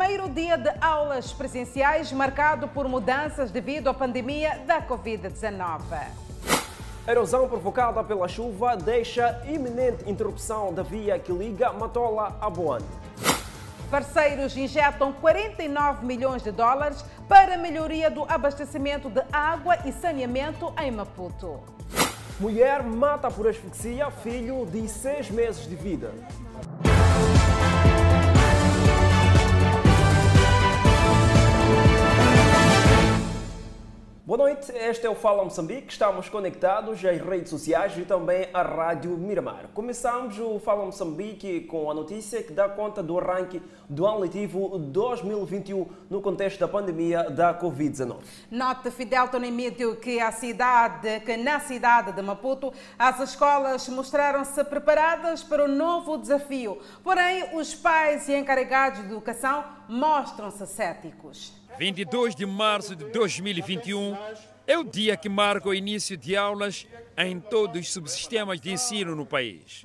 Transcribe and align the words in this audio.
primeiro 0.00 0.30
dia 0.30 0.56
de 0.56 0.70
aulas 0.80 1.30
presenciais 1.30 2.10
marcado 2.10 2.66
por 2.66 2.88
mudanças 2.88 3.50
devido 3.50 3.90
à 3.90 3.92
pandemia 3.92 4.58
da 4.66 4.80
Covid-19. 4.80 5.82
A 7.06 7.10
erosão 7.10 7.46
provocada 7.46 8.02
pela 8.02 8.26
chuva 8.26 8.78
deixa 8.78 9.42
iminente 9.46 10.08
interrupção 10.08 10.72
da 10.72 10.82
via 10.82 11.18
que 11.18 11.30
liga 11.30 11.70
Matola 11.74 12.34
a 12.40 12.48
Boane. 12.48 12.86
Parceiros 13.90 14.56
injetam 14.56 15.12
49 15.12 16.06
milhões 16.06 16.42
de 16.42 16.50
dólares 16.50 17.04
para 17.28 17.56
a 17.56 17.58
melhoria 17.58 18.10
do 18.10 18.24
abastecimento 18.24 19.10
de 19.10 19.22
água 19.30 19.80
e 19.84 19.92
saneamento 19.92 20.72
em 20.82 20.90
Maputo. 20.90 21.60
Mulher 22.40 22.82
mata 22.82 23.30
por 23.30 23.46
asfixia 23.46 24.10
filho 24.10 24.64
de 24.64 24.88
seis 24.88 25.30
meses 25.30 25.68
de 25.68 25.76
vida. 25.76 26.10
Boa 34.30 34.38
noite, 34.38 34.70
este 34.76 35.04
é 35.04 35.10
o 35.10 35.14
Fala 35.16 35.42
Moçambique. 35.42 35.90
Estamos 35.90 36.28
conectados 36.28 37.04
às 37.04 37.20
redes 37.20 37.50
sociais 37.50 37.98
e 37.98 38.02
também 38.02 38.48
à 38.54 38.62
Rádio 38.62 39.10
Miramar. 39.18 39.66
Começamos 39.74 40.38
o 40.38 40.60
Fala 40.60 40.86
Moçambique 40.86 41.62
com 41.62 41.90
a 41.90 41.94
notícia 41.94 42.40
que 42.40 42.52
dá 42.52 42.68
conta 42.68 43.02
do 43.02 43.18
arranque 43.18 43.60
do 43.88 44.06
ano 44.06 44.20
letivo 44.20 44.78
2021 44.78 45.84
no 46.08 46.22
contexto 46.22 46.60
da 46.60 46.68
pandemia 46.68 47.28
da 47.28 47.52
Covid-19. 47.58 48.18
Nota 48.52 48.88
Fidel 48.92 49.26
Tonemídio 49.26 49.96
que 49.96 50.18
que 51.26 51.36
na 51.36 51.58
cidade 51.58 52.12
de 52.12 52.22
Maputo 52.22 52.72
as 52.96 53.18
escolas 53.18 53.88
mostraram-se 53.88 54.62
preparadas 54.62 55.42
para 55.42 55.64
o 55.64 55.68
novo 55.68 56.16
desafio. 56.16 56.78
Porém, 57.02 57.56
os 57.56 57.74
pais 57.74 58.28
e 58.28 58.36
encarregados 58.36 59.00
de 59.00 59.06
educação 59.06 59.64
mostram-se 59.88 60.64
céticos. 60.68 61.59
22 61.80 62.34
de 62.34 62.44
março 62.44 62.94
de 62.94 63.06
2021 63.06 64.14
é 64.66 64.76
o 64.76 64.84
dia 64.84 65.16
que 65.16 65.30
marca 65.30 65.66
o 65.66 65.72
início 65.72 66.14
de 66.14 66.36
aulas 66.36 66.86
em 67.16 67.40
todos 67.40 67.80
os 67.80 67.90
subsistemas 67.90 68.60
de 68.60 68.70
ensino 68.70 69.16
no 69.16 69.24
país. 69.24 69.82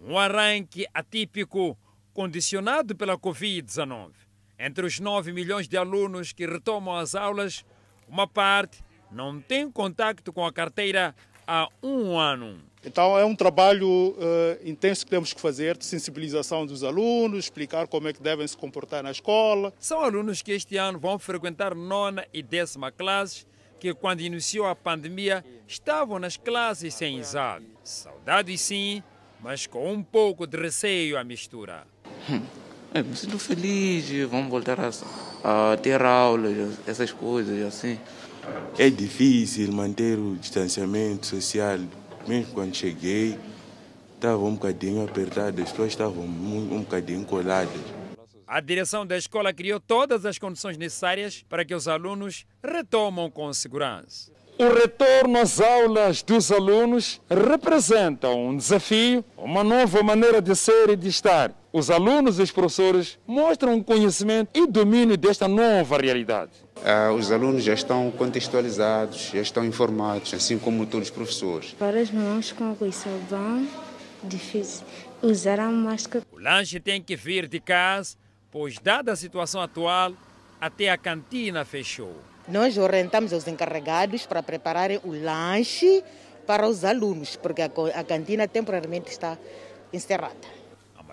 Um 0.00 0.16
arranque 0.16 0.86
atípico 0.94 1.76
condicionado 2.14 2.96
pela 2.96 3.18
Covid-19. 3.18 4.12
Entre 4.58 4.86
os 4.86 4.98
9 4.98 5.30
milhões 5.34 5.68
de 5.68 5.76
alunos 5.76 6.32
que 6.32 6.46
retomam 6.46 6.96
as 6.96 7.14
aulas, 7.14 7.62
uma 8.08 8.26
parte 8.26 8.82
não 9.12 9.38
tem 9.38 9.70
contato 9.70 10.32
com 10.32 10.46
a 10.46 10.50
carteira 10.50 11.14
há 11.46 11.68
um 11.82 12.18
ano. 12.18 12.58
Então 12.84 13.18
é 13.18 13.24
um 13.24 13.34
trabalho 13.34 13.88
uh, 13.88 14.16
intenso 14.64 15.04
que 15.04 15.10
temos 15.10 15.32
que 15.32 15.40
fazer 15.40 15.76
de 15.76 15.84
sensibilização 15.84 16.64
dos 16.64 16.84
alunos, 16.84 17.46
explicar 17.46 17.88
como 17.88 18.08
é 18.08 18.12
que 18.12 18.22
devem 18.22 18.46
se 18.46 18.56
comportar 18.56 19.02
na 19.02 19.10
escola. 19.10 19.72
São 19.78 20.00
alunos 20.00 20.42
que 20.42 20.52
este 20.52 20.76
ano 20.76 20.98
vão 20.98 21.18
frequentar 21.18 21.74
nona 21.74 22.24
e 22.32 22.42
décima 22.42 22.92
classes, 22.92 23.46
que 23.80 23.92
quando 23.94 24.20
iniciou 24.20 24.66
a 24.66 24.76
pandemia 24.76 25.44
estavam 25.66 26.18
nas 26.18 26.36
classes 26.36 26.94
sem 26.94 27.18
exame. 27.18 27.66
Saudade 27.82 28.56
sim, 28.56 29.02
mas 29.40 29.66
com 29.66 29.92
um 29.92 30.02
pouco 30.02 30.46
de 30.46 30.56
receio 30.56 31.18
à 31.18 31.24
mistura. 31.24 31.84
Hum, 32.30 32.42
é, 32.94 33.02
me 33.02 33.16
sinto 33.16 33.38
feliz, 33.38 34.08
vamos 34.28 34.50
voltar 34.50 34.78
a, 34.80 35.72
a 35.72 35.76
ter 35.76 36.00
aulas, 36.02 36.78
essas 36.86 37.12
coisas 37.12 37.60
assim. 37.66 37.98
É 38.78 38.88
difícil 38.88 39.70
manter 39.72 40.18
o 40.18 40.36
distanciamento 40.36 41.26
social 41.26 41.78
mesmo 42.28 42.52
quando 42.52 42.74
cheguei, 42.74 43.38
estava 44.14 44.38
um 44.38 44.54
bocadinho 44.54 45.04
apertado, 45.04 45.62
as 45.62 45.70
pessoas 45.70 45.88
estavam 45.88 46.24
um, 46.24 46.74
um 46.74 46.80
bocadinho 46.80 47.24
coladas. 47.24 47.80
A 48.46 48.60
direção 48.60 49.06
da 49.06 49.16
escola 49.16 49.52
criou 49.52 49.80
todas 49.80 50.24
as 50.24 50.38
condições 50.38 50.76
necessárias 50.76 51.44
para 51.48 51.64
que 51.64 51.74
os 51.74 51.88
alunos 51.88 52.46
retomam 52.62 53.30
com 53.30 53.52
segurança. 53.52 54.30
O 54.58 54.74
retorno 54.74 55.38
às 55.38 55.60
aulas 55.60 56.22
dos 56.22 56.50
alunos 56.50 57.20
representa 57.30 58.28
um 58.28 58.56
desafio, 58.56 59.24
uma 59.36 59.62
nova 59.62 60.02
maneira 60.02 60.42
de 60.42 60.56
ser 60.56 60.90
e 60.90 60.96
de 60.96 61.08
estar. 61.08 61.54
Os 61.70 61.90
alunos 61.90 62.38
e 62.38 62.42
os 62.42 62.50
professores 62.50 63.18
mostram 63.26 63.82
conhecimento 63.82 64.48
e 64.54 64.66
domínio 64.66 65.18
desta 65.18 65.46
nova 65.46 65.98
realidade. 65.98 66.52
Ah, 66.82 67.12
os 67.12 67.30
alunos 67.30 67.62
já 67.62 67.74
estão 67.74 68.10
contextualizados, 68.10 69.30
já 69.34 69.40
estão 69.40 69.62
informados, 69.66 70.32
assim 70.32 70.58
como 70.58 70.86
todos 70.86 71.08
os 71.08 71.14
professores. 71.14 71.72
Para 71.78 72.00
as 72.00 72.10
mãos 72.10 72.52
com 72.52 72.70
água 72.70 72.88
e 72.88 72.92
sabão, 72.92 73.68
difícil. 74.24 74.86
Usar 75.20 75.60
a 75.60 75.68
máscara. 75.68 76.24
O 76.32 76.38
lanche 76.38 76.80
tem 76.80 77.02
que 77.02 77.14
vir 77.14 77.46
de 77.46 77.60
casa, 77.60 78.16
pois, 78.50 78.78
dada 78.78 79.12
a 79.12 79.16
situação 79.16 79.60
atual, 79.60 80.14
até 80.58 80.88
a 80.88 80.96
cantina 80.96 81.66
fechou. 81.66 82.16
Nós 82.48 82.78
orientamos 82.78 83.32
os 83.32 83.46
encarregados 83.46 84.24
para 84.24 84.42
prepararem 84.42 85.00
o 85.04 85.12
lanche 85.12 86.02
para 86.46 86.66
os 86.66 86.82
alunos, 86.82 87.36
porque 87.36 87.60
a, 87.60 87.70
a 87.94 88.04
cantina 88.04 88.48
temporariamente 88.48 89.10
está 89.10 89.36
encerrada. 89.92 90.57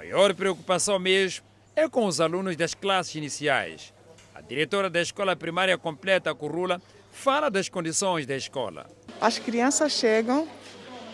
A 0.06 0.08
maior 0.08 0.36
preocupação 0.36 1.00
mesmo 1.00 1.44
é 1.76 1.90
com 1.90 2.06
os 2.06 2.22
alunos 2.22 2.56
das 2.56 2.76
classes 2.76 3.16
iniciais. 3.16 3.92
A 4.36 4.40
diretora 4.40 4.88
da 4.88 5.02
escola 5.02 5.36
primária 5.36 5.76
completa, 5.80 6.30
a 6.30 6.36
Currula, 6.36 6.80
fala 7.12 7.50
das 7.50 7.70
condições 7.70 8.28
da 8.28 8.36
escola. 8.36 8.86
As 9.20 9.40
crianças 9.40 9.94
chegam 9.94 10.48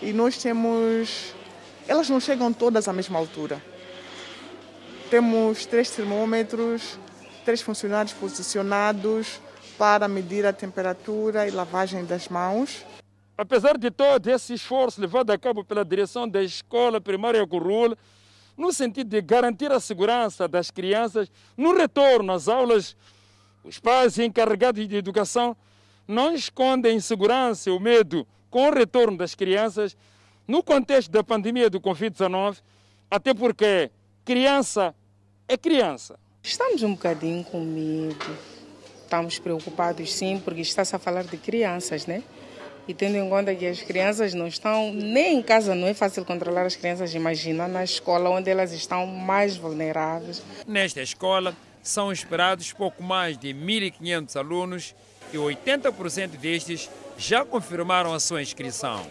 e 0.02 0.12
nós 0.12 0.38
temos. 0.38 1.34
Elas 1.88 2.10
não 2.10 2.20
chegam 2.20 2.52
todas 2.52 2.90
à 2.90 2.94
mesma 2.94 3.18
altura. 3.18 3.64
Temos 5.10 5.66
três 5.66 5.90
termômetros, 5.90 7.00
três 7.46 7.62
funcionários 7.62 8.14
posicionados 8.14 9.40
para 9.78 10.06
medir 10.10 10.46
a 10.46 10.52
temperatura 10.52 11.48
e 11.48 11.52
lavagem 11.52 12.04
das 12.04 12.28
mãos. 12.28 12.86
Apesar 13.38 13.78
de 13.78 13.90
todo 13.90 14.28
esse 14.28 14.54
esforço 14.54 15.00
levado 15.00 15.32
a 15.32 15.38
cabo 15.38 15.64
pela 15.64 15.86
direção 15.86 16.28
da 16.28 16.44
escola 16.44 17.00
primária 17.00 17.48
Curul, 17.48 17.96
no 18.58 18.72
sentido 18.72 19.10
de 19.10 19.22
garantir 19.22 19.72
a 19.72 19.80
segurança 19.80 20.48
das 20.48 20.70
crianças 20.72 21.32
no 21.58 21.76
retorno 21.76 22.34
às 22.34 22.48
aulas, 22.48 22.96
os 23.64 23.80
pais 23.80 24.18
encarregados 24.20 24.88
de 24.88 24.96
educação 24.96 25.56
não 26.08 26.34
escondem 26.34 26.94
a 26.94 26.96
insegurança 26.96 27.70
e 27.70 27.74
o 27.74 27.80
medo 27.80 28.28
com 28.50 28.68
o 28.68 28.74
retorno 28.74 29.18
das 29.18 29.36
crianças 29.36 29.96
no 30.48 30.62
contexto 30.64 31.12
da 31.12 31.24
pandemia 31.24 31.70
do 31.70 31.80
Covid-19, 31.80 32.62
até 33.10 33.34
porque 33.34 33.90
criança 34.26 34.94
é 35.48 35.58
criança. 35.58 36.20
Estamos 36.44 36.84
um 36.84 36.94
bocadinho 36.94 37.44
com 37.44 37.62
medo 37.64 38.52
estamos 39.12 39.38
preocupados 39.38 40.14
sim, 40.14 40.40
porque 40.40 40.62
está-se 40.62 40.96
a 40.96 41.00
falar 41.00 41.26
de 41.26 41.36
crianças, 41.36 42.08
né? 42.08 42.24
E 42.88 42.94
tendo 42.94 43.16
em 43.16 43.30
conta 43.30 43.54
que 43.54 43.66
as 43.66 43.82
crianças 43.82 44.34
não 44.34 44.48
estão, 44.48 44.92
nem 44.92 45.38
em 45.38 45.42
casa 45.42 45.76
não 45.76 45.88
é 45.88 45.94
fácil 45.94 46.26
controlar 46.26 46.66
as 46.66 46.76
crianças, 46.76 47.14
imagina 47.14 47.68
na 47.68 47.84
escola 47.84 48.30
onde 48.30 48.50
elas 48.50 48.72
estão 48.72 49.06
mais 49.06 49.56
vulneráveis. 49.56 50.42
Nesta 50.68 51.02
escola 51.02 51.56
são 51.84 52.12
esperados 52.12 52.74
pouco 52.74 53.02
mais 53.04 53.38
de 53.38 53.50
1.500 53.50 54.36
alunos 54.36 54.96
e 55.32 55.38
80% 55.38 56.38
destes 56.38 56.90
já 57.18 57.46
confirmaram 57.46 58.14
a 58.14 58.20
sua 58.20 58.42
inscrição. 58.42 59.06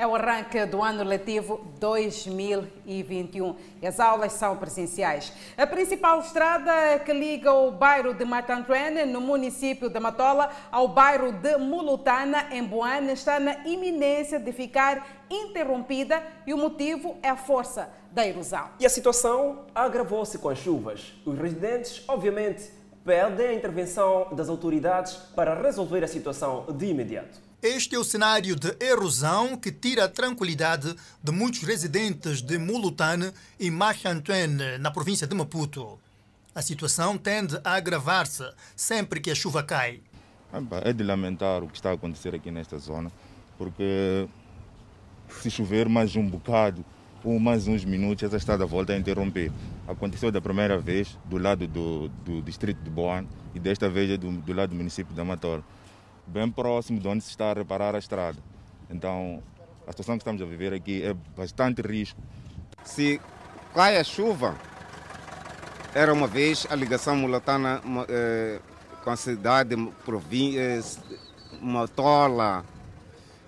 É 0.00 0.06
o 0.06 0.14
arranque 0.14 0.64
do 0.64 0.82
ano 0.82 1.04
letivo 1.04 1.60
2021 1.78 3.54
e 3.82 3.86
as 3.86 4.00
aulas 4.00 4.32
são 4.32 4.56
presenciais. 4.56 5.30
A 5.58 5.66
principal 5.66 6.20
estrada 6.20 6.98
que 7.00 7.12
liga 7.12 7.52
o 7.52 7.70
bairro 7.70 8.14
de 8.14 8.24
Matantuene, 8.24 9.04
no 9.04 9.20
município 9.20 9.90
de 9.90 10.00
Matola, 10.00 10.48
ao 10.72 10.88
bairro 10.88 11.32
de 11.32 11.58
Mulutana, 11.58 12.46
em 12.50 12.64
Boane, 12.64 13.12
está 13.12 13.38
na 13.38 13.58
iminência 13.66 14.40
de 14.40 14.50
ficar 14.52 15.06
interrompida 15.28 16.22
e 16.46 16.54
o 16.54 16.56
motivo 16.56 17.18
é 17.22 17.28
a 17.28 17.36
força 17.36 17.90
da 18.10 18.26
erosão. 18.26 18.70
E 18.80 18.86
a 18.86 18.88
situação 18.88 19.66
agravou-se 19.74 20.38
com 20.38 20.48
as 20.48 20.56
chuvas. 20.56 21.12
Os 21.26 21.38
residentes, 21.38 22.02
obviamente, 22.08 22.70
pedem 23.04 23.48
a 23.48 23.52
intervenção 23.52 24.28
das 24.32 24.48
autoridades 24.48 25.12
para 25.36 25.60
resolver 25.60 26.02
a 26.02 26.08
situação 26.08 26.64
de 26.70 26.86
imediato. 26.86 27.49
Este 27.62 27.94
é 27.94 27.98
o 27.98 28.04
cenário 28.04 28.56
de 28.56 28.74
erosão 28.80 29.54
que 29.54 29.70
tira 29.70 30.06
a 30.06 30.08
tranquilidade 30.08 30.96
de 31.22 31.30
muitos 31.30 31.60
residentes 31.60 32.40
de 32.40 32.56
Mulutane 32.56 33.34
e 33.58 33.70
Machantuene, 33.70 34.78
na 34.78 34.90
província 34.90 35.26
de 35.26 35.34
Maputo. 35.34 35.98
A 36.54 36.62
situação 36.62 37.18
tende 37.18 37.60
a 37.62 37.74
agravar-se 37.74 38.50
sempre 38.74 39.20
que 39.20 39.30
a 39.30 39.34
chuva 39.34 39.62
cai. 39.62 40.00
É 40.82 40.92
de 40.94 41.04
lamentar 41.04 41.62
o 41.62 41.68
que 41.68 41.76
está 41.76 41.90
a 41.90 41.92
acontecer 41.92 42.34
aqui 42.34 42.50
nesta 42.50 42.78
zona, 42.78 43.12
porque 43.58 44.26
se 45.28 45.50
chover 45.50 45.86
mais 45.86 46.16
um 46.16 46.26
bocado 46.26 46.82
ou 47.22 47.38
mais 47.38 47.68
uns 47.68 47.84
minutos, 47.84 48.22
essa 48.24 48.38
estrada 48.38 48.64
volta 48.64 48.94
a 48.94 48.96
interromper. 48.96 49.52
Aconteceu 49.86 50.32
da 50.32 50.40
primeira 50.40 50.78
vez 50.78 51.18
do 51.26 51.36
lado 51.36 51.66
do, 51.66 52.08
do 52.24 52.40
distrito 52.40 52.82
de 52.82 52.88
Boan 52.88 53.26
e 53.54 53.60
desta 53.60 53.86
vez 53.90 54.10
é 54.10 54.16
do, 54.16 54.32
do 54.32 54.52
lado 54.54 54.70
do 54.70 54.76
município 54.76 55.14
de 55.14 55.20
Amator 55.20 55.62
bem 56.30 56.50
próximo 56.50 57.00
de 57.00 57.08
onde 57.08 57.24
se 57.24 57.30
está 57.30 57.50
a 57.50 57.54
reparar 57.54 57.94
a 57.94 57.98
estrada. 57.98 58.38
Então, 58.88 59.42
a 59.86 59.90
situação 59.90 60.16
que 60.16 60.22
estamos 60.22 60.40
a 60.40 60.44
viver 60.44 60.72
aqui 60.72 61.02
é 61.02 61.14
bastante 61.36 61.82
risco. 61.82 62.20
Se 62.84 63.20
cai 63.74 63.96
a 63.98 64.04
chuva, 64.04 64.56
era 65.94 66.12
uma 66.12 66.28
vez 66.28 66.66
a 66.70 66.74
ligação 66.74 67.16
mulatana 67.16 67.82
eh, 68.08 68.60
com 69.02 69.10
a 69.10 69.16
cidade, 69.16 69.76
província, 70.04 70.80
Matola 71.60 72.64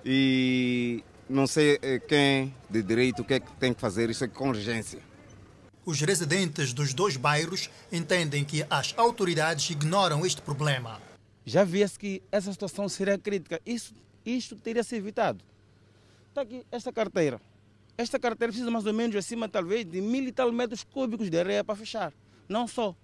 e 0.05 1.03
não 1.29 1.47
sei 1.47 1.79
eh, 1.81 2.01
quem 2.01 2.53
de 2.69 2.83
direito 2.83 3.23
o 3.23 3.25
que 3.25 3.35
é 3.35 3.41
que 3.41 3.51
tem 3.53 3.73
que 3.73 3.81
fazer 3.81 4.11
isso 4.11 4.25
é 4.25 4.29
com 4.29 4.49
urgência. 4.49 4.99
Os 5.85 6.01
residentes 6.01 6.73
dos 6.73 6.93
dois 6.93 7.17
bairros 7.17 7.71
entendem 7.91 8.45
que 8.45 8.65
as 8.69 8.95
autoridades 8.97 9.71
ignoram 9.71 10.27
este 10.27 10.43
problema. 10.43 11.12
Já 11.45 11.65
via-se 11.65 11.99
que 11.99 12.23
essa 12.31 12.53
situação 12.53 12.89
seria 12.89 13.19
crítica. 13.19 13.61
Isso, 13.67 13.95
isto 14.25 14.57
teria 14.57 14.83
se 14.83 14.97
evitado. 14.97 15.45
Está 16.29 16.43
aqui 16.43 16.65
esta 16.71 16.93
carteira. 16.93 17.41
Esta 17.99 18.19
carteira 18.19 18.53
precisa 18.53 18.71
mais 18.71 18.87
ou 18.87 18.93
menos 18.93 19.15
acima, 19.17 19.49
talvez, 19.49 19.85
de 19.85 20.01
mil 20.01 20.25
e 20.25 20.33
tal 20.33 20.51
metros 20.51 20.83
cúbicos 20.85 21.29
de 21.29 21.39
areia 21.39 21.63
para 21.63 21.77
fechar. 21.77 22.13
Não 22.49 22.67
só. 22.67 22.95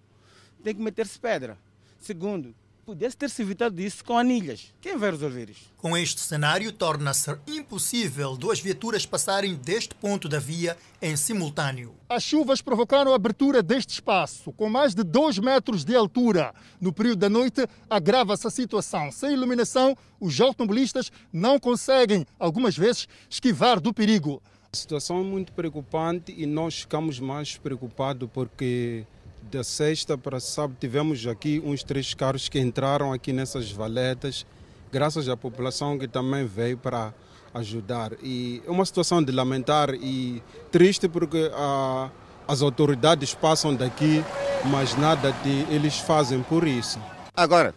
Tem 0.62 0.74
que 0.74 0.80
meter-se 0.80 1.18
pedra. 1.18 1.58
Segundo, 1.98 2.54
pudesse 2.88 3.18
ter-se 3.18 3.42
evitado 3.42 3.78
isso 3.82 4.02
com 4.02 4.16
anilhas. 4.16 4.72
Quem 4.80 4.96
vai 4.96 5.10
resolver 5.10 5.50
isso? 5.50 5.70
Com 5.76 5.94
este 5.94 6.22
cenário, 6.22 6.72
torna-se 6.72 7.36
impossível 7.46 8.34
duas 8.34 8.60
viaturas 8.60 9.04
passarem 9.04 9.56
deste 9.56 9.94
ponto 9.94 10.26
da 10.26 10.38
via 10.38 10.74
em 11.02 11.14
simultâneo. 11.14 11.94
As 12.08 12.22
chuvas 12.22 12.62
provocaram 12.62 13.12
a 13.12 13.16
abertura 13.16 13.62
deste 13.62 13.90
espaço, 13.90 14.54
com 14.54 14.70
mais 14.70 14.94
de 14.94 15.04
2 15.04 15.38
metros 15.38 15.84
de 15.84 15.94
altura. 15.94 16.54
No 16.80 16.90
período 16.90 17.18
da 17.18 17.28
noite, 17.28 17.68
agrava-se 17.90 18.46
a 18.46 18.50
situação. 18.50 19.12
Sem 19.12 19.34
iluminação, 19.34 19.94
os 20.18 20.40
automobilistas 20.40 21.12
não 21.30 21.60
conseguem, 21.60 22.24
algumas 22.38 22.74
vezes, 22.74 23.06
esquivar 23.28 23.80
do 23.80 23.92
perigo. 23.92 24.42
A 24.72 24.76
situação 24.76 25.20
é 25.20 25.24
muito 25.24 25.52
preocupante 25.52 26.34
e 26.34 26.46
nós 26.46 26.80
ficamos 26.80 27.20
mais 27.20 27.58
preocupados 27.58 28.30
porque 28.32 29.04
da 29.50 29.64
sexta 29.64 30.18
para 30.18 30.38
sábado 30.40 30.76
tivemos 30.78 31.26
aqui 31.26 31.62
uns 31.64 31.82
três 31.82 32.12
carros 32.12 32.48
que 32.48 32.58
entraram 32.58 33.12
aqui 33.12 33.32
nessas 33.32 33.72
valetas, 33.72 34.46
graças 34.92 35.28
à 35.28 35.36
população 35.36 35.98
que 35.98 36.06
também 36.06 36.46
veio 36.46 36.76
para 36.76 37.14
ajudar. 37.54 38.12
E 38.22 38.62
é 38.66 38.70
uma 38.70 38.84
situação 38.84 39.22
de 39.22 39.32
lamentar 39.32 39.94
e 39.94 40.42
triste 40.70 41.08
porque 41.08 41.50
ah, 41.54 42.10
as 42.46 42.60
autoridades 42.60 43.34
passam 43.34 43.74
daqui, 43.74 44.22
mas 44.66 44.94
nada 44.96 45.32
de 45.42 45.66
eles 45.74 45.98
fazem 45.98 46.42
por 46.42 46.66
isso. 46.66 47.00
Agora, 47.34 47.74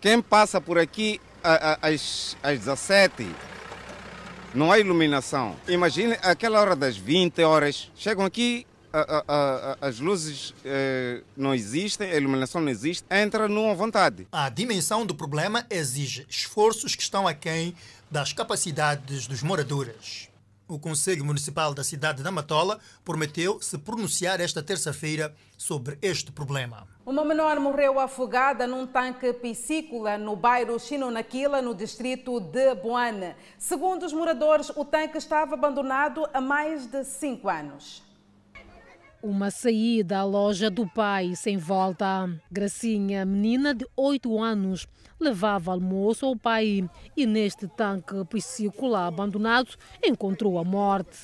quem 0.00 0.20
passa 0.20 0.60
por 0.60 0.76
aqui 0.76 1.20
às, 1.80 2.36
às 2.42 2.58
17 2.58 3.28
não 4.52 4.72
há 4.72 4.78
iluminação. 4.80 5.54
Imagine 5.68 6.16
aquela 6.22 6.60
hora 6.60 6.74
das 6.74 6.96
20 6.96 7.42
horas, 7.42 7.92
chegam 7.94 8.24
aqui, 8.24 8.66
a, 8.96 9.24
a, 9.28 9.72
a, 9.72 9.88
as 9.88 10.00
luzes 10.00 10.54
eh, 10.64 11.22
não 11.36 11.54
existem, 11.54 12.10
a 12.10 12.16
iluminação 12.16 12.62
não 12.62 12.70
existe, 12.70 13.04
entra 13.10 13.46
numa 13.46 13.74
vontade. 13.74 14.26
A 14.32 14.48
dimensão 14.48 15.04
do 15.04 15.14
problema 15.14 15.66
exige 15.68 16.26
esforços 16.30 16.96
que 16.96 17.02
estão 17.02 17.28
aquém 17.28 17.74
das 18.10 18.32
capacidades 18.32 19.26
dos 19.26 19.42
moradores. 19.42 20.30
O 20.68 20.78
Conselho 20.78 21.24
Municipal 21.24 21.74
da 21.74 21.84
cidade 21.84 22.22
de 22.22 22.28
Amatola 22.28 22.80
prometeu 23.04 23.60
se 23.60 23.78
pronunciar 23.78 24.40
esta 24.40 24.62
terça-feira 24.62 25.32
sobre 25.56 25.96
este 26.02 26.32
problema. 26.32 26.88
Uma 27.04 27.24
menor 27.24 27.60
morreu 27.60 28.00
afogada 28.00 28.66
num 28.66 28.84
tanque 28.84 29.32
piscícola 29.32 30.18
no 30.18 30.34
bairro 30.34 30.80
Chinonaquila, 30.80 31.62
no 31.62 31.72
distrito 31.72 32.40
de 32.40 32.74
Boane. 32.74 33.36
Segundo 33.58 34.04
os 34.04 34.12
moradores, 34.12 34.70
o 34.70 34.84
tanque 34.84 35.18
estava 35.18 35.54
abandonado 35.54 36.26
há 36.34 36.40
mais 36.40 36.86
de 36.86 37.04
cinco 37.04 37.48
anos. 37.48 38.05
Uma 39.26 39.50
saída 39.50 40.18
à 40.18 40.24
loja 40.24 40.70
do 40.70 40.86
pai 40.86 41.34
sem 41.34 41.56
volta. 41.56 42.30
Gracinha, 42.48 43.26
menina 43.26 43.74
de 43.74 43.84
8 43.96 44.40
anos, 44.40 44.86
levava 45.18 45.72
almoço 45.72 46.24
ao 46.24 46.36
pai 46.36 46.88
e 47.16 47.26
neste 47.26 47.66
tanque 47.66 48.24
piscícola 48.26 49.04
abandonado 49.04 49.74
encontrou 50.00 50.60
a 50.60 50.64
morte. 50.64 51.18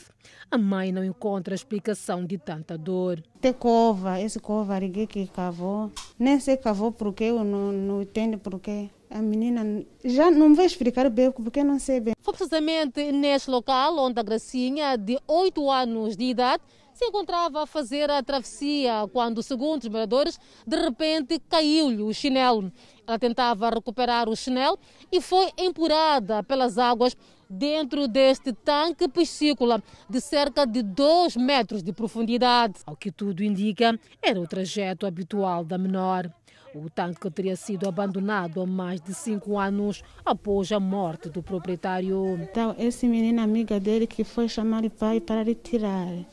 A 0.50 0.58
mãe 0.58 0.90
não 0.90 1.04
encontra 1.04 1.54
explicação 1.54 2.24
de 2.24 2.38
tanta 2.38 2.76
dor. 2.76 3.22
Tem 3.40 3.52
cova, 3.52 4.20
esse 4.20 4.40
cova 4.40 4.80
que 5.08 5.28
cavou. 5.28 5.88
Nem 6.18 6.40
sei 6.40 6.56
cavou 6.56 6.90
porque 6.90 7.22
eu 7.22 7.44
não, 7.44 7.70
não 7.70 8.02
entendo 8.02 8.36
porque 8.36 8.90
a 9.08 9.22
menina 9.22 9.84
já 10.04 10.28
não 10.28 10.56
vai 10.56 10.66
explicar 10.66 11.08
bem 11.08 11.30
porque 11.30 11.62
não 11.62 11.78
sei 11.78 12.00
bem. 12.00 12.14
Foi 12.20 12.34
precisamente 12.34 13.12
neste 13.12 13.48
local 13.48 13.96
onde 13.98 14.18
a 14.18 14.22
Gracinha, 14.24 14.96
de 14.96 15.20
8 15.28 15.70
anos 15.70 16.16
de 16.16 16.24
idade, 16.24 16.62
se 17.02 17.08
encontrava 17.08 17.64
a 17.64 17.66
fazer 17.66 18.08
a 18.10 18.22
travessia 18.22 19.08
quando, 19.12 19.42
segundo 19.42 19.82
os 19.82 19.88
moradores, 19.88 20.38
de 20.64 20.76
repente 20.76 21.40
caiu-lhe 21.48 22.00
o 22.00 22.14
chinelo. 22.14 22.72
Ela 23.04 23.18
tentava 23.18 23.70
recuperar 23.70 24.28
o 24.28 24.36
chinelo 24.36 24.78
e 25.10 25.20
foi 25.20 25.50
empurrada 25.58 26.44
pelas 26.44 26.78
águas 26.78 27.16
dentro 27.50 28.06
deste 28.06 28.52
tanque 28.52 29.08
piscícola 29.08 29.82
de 30.08 30.20
cerca 30.20 30.64
de 30.64 30.80
2 30.80 31.36
metros 31.36 31.82
de 31.82 31.92
profundidade. 31.92 32.74
Ao 32.86 32.96
que 32.96 33.10
tudo 33.10 33.42
indica, 33.42 33.98
era 34.22 34.40
o 34.40 34.46
trajeto 34.46 35.04
habitual 35.04 35.64
da 35.64 35.76
menor. 35.76 36.30
O 36.74 36.88
tanque 36.88 37.30
teria 37.30 37.56
sido 37.56 37.86
abandonado 37.86 38.62
há 38.62 38.66
mais 38.66 38.98
de 39.00 39.12
cinco 39.12 39.58
anos 39.58 40.02
após 40.24 40.72
a 40.72 40.80
morte 40.80 41.28
do 41.28 41.42
proprietário. 41.42 42.38
Então, 42.40 42.74
esse 42.78 43.06
menino 43.06 43.42
amiga 43.42 43.78
dele 43.78 44.06
que 44.06 44.24
foi 44.24 44.48
chamar 44.48 44.82
o 44.82 44.90
pai 44.90 45.20
para 45.20 45.42
retirar. 45.42 46.08
É, 46.08 46.24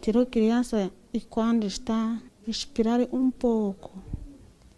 tirou 0.00 0.22
a 0.22 0.26
criança 0.26 0.90
e 1.12 1.20
quando 1.20 1.66
está 1.66 2.20
a 2.46 2.50
expirar 2.50 3.00
um 3.12 3.30
pouco, 3.30 4.02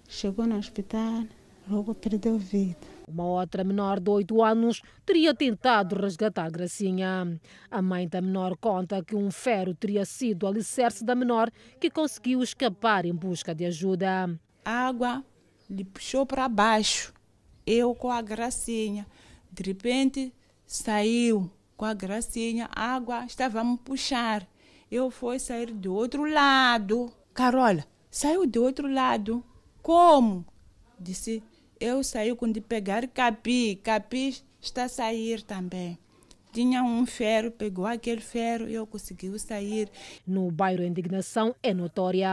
chegou 0.08 0.46
no 0.46 0.56
hospital, 0.56 1.24
logo 1.68 1.94
perdeu 1.94 2.38
vida. 2.38 2.86
Uma 3.08 3.24
outra 3.24 3.62
menor 3.62 4.00
de 4.00 4.10
8 4.10 4.42
anos 4.42 4.82
teria 5.04 5.34
tentado 5.34 5.96
resgatar 5.96 6.50
Gracinha. 6.50 7.38
A 7.70 7.82
mãe 7.82 8.08
da 8.08 8.20
menor 8.20 8.56
conta 8.56 9.04
que 9.04 9.14
um 9.14 9.30
ferro 9.30 9.74
teria 9.74 10.04
sido 10.04 10.42
o 10.44 10.46
alicerce 10.46 11.04
da 11.04 11.14
menor 11.14 11.50
que 11.78 11.90
conseguiu 11.90 12.42
escapar 12.42 13.04
em 13.04 13.14
busca 13.14 13.54
de 13.54 13.64
ajuda. 13.64 14.28
A 14.64 14.70
água 14.70 15.24
lhe 15.70 15.84
puxou 15.84 16.26
para 16.26 16.48
baixo. 16.48 17.12
Eu 17.66 17.94
com 17.94 18.10
a 18.10 18.20
Gracinha. 18.22 19.06
De 19.52 19.62
repente 19.62 20.32
saiu 20.66 21.50
com 21.76 21.84
a 21.84 21.94
Gracinha, 21.94 22.68
a 22.74 22.94
água 22.94 23.24
estava 23.26 23.60
a 23.60 23.64
me 23.64 23.76
puxar 23.76 24.46
eu 24.90 25.10
fui 25.10 25.38
sair 25.38 25.72
do 25.72 25.94
outro 25.94 26.24
lado. 26.24 27.10
Carola, 27.34 27.84
saiu 28.10 28.46
do 28.46 28.62
outro 28.62 28.88
lado. 28.88 29.44
Como? 29.82 30.44
Disse, 30.98 31.42
eu 31.78 32.02
saí 32.02 32.34
quando 32.34 32.60
pegar 32.62 33.06
capi. 33.08 33.76
Capi 33.82 34.42
está 34.60 34.84
a 34.84 34.88
sair 34.88 35.42
também. 35.42 35.98
Tinha 36.52 36.82
um 36.82 37.04
ferro, 37.04 37.50
pegou 37.50 37.84
aquele 37.84 38.20
ferro 38.20 38.68
e 38.68 38.74
eu 38.74 38.86
consegui 38.86 39.38
sair. 39.38 39.90
No 40.26 40.50
bairro 40.50 40.82
a 40.82 40.86
indignação 40.86 41.54
é 41.62 41.74
notória. 41.74 42.28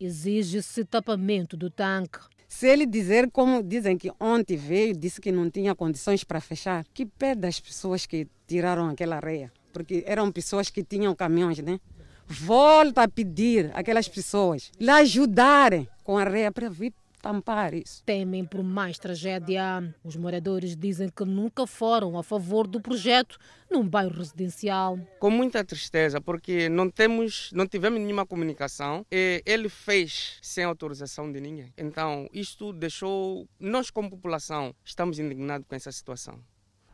Exige-se 0.00 0.84
tapamento 0.84 1.56
do 1.56 1.68
tanque. 1.70 2.20
Se 2.48 2.66
ele 2.66 2.86
dizer, 2.86 3.30
como 3.30 3.62
dizem 3.62 3.98
que 3.98 4.10
ontem 4.18 4.56
veio, 4.56 4.96
disse 4.96 5.20
que 5.20 5.30
não 5.30 5.50
tinha 5.50 5.74
condições 5.74 6.24
para 6.24 6.40
fechar, 6.40 6.86
que 6.94 7.04
pede 7.04 7.46
as 7.46 7.60
pessoas 7.60 8.06
que 8.06 8.26
tiraram 8.46 8.88
aquela 8.88 9.16
areia. 9.16 9.52
Porque 9.72 10.02
eram 10.06 10.32
pessoas 10.32 10.70
que 10.70 10.82
tinham 10.82 11.14
caminhões, 11.14 11.58
né? 11.58 11.78
Volta 12.26 13.02
a 13.02 13.08
pedir 13.08 13.70
aquelas 13.74 14.08
pessoas 14.08 14.70
lá 14.80 14.96
ajudarem 14.96 15.88
com 16.02 16.18
a 16.18 16.22
areia 16.22 16.52
para 16.52 16.68
vir 16.68 16.92
tampar 17.26 17.74
isso. 17.74 18.04
Temem 18.04 18.44
por 18.44 18.62
mais 18.62 18.98
tragédia. 18.98 19.92
Os 20.04 20.14
moradores 20.14 20.76
dizem 20.76 21.08
que 21.08 21.24
nunca 21.24 21.66
foram 21.66 22.16
a 22.16 22.22
favor 22.22 22.68
do 22.68 22.80
projeto 22.80 23.36
num 23.68 23.86
bairro 23.86 24.16
residencial. 24.16 24.96
Com 25.18 25.30
muita 25.30 25.64
tristeza, 25.64 26.20
porque 26.20 26.68
não 26.68 26.88
temos, 26.88 27.50
não 27.52 27.66
tivemos 27.66 28.00
nenhuma 28.00 28.24
comunicação 28.24 29.04
e 29.10 29.42
ele 29.44 29.68
fez 29.68 30.38
sem 30.40 30.62
autorização 30.62 31.32
de 31.32 31.40
ninguém. 31.40 31.72
Então, 31.76 32.28
isto 32.32 32.72
deixou 32.72 33.48
nós 33.58 33.90
como 33.90 34.08
população 34.08 34.72
estamos 34.84 35.18
indignados 35.18 35.66
com 35.66 35.74
essa 35.74 35.90
situação. 35.90 36.38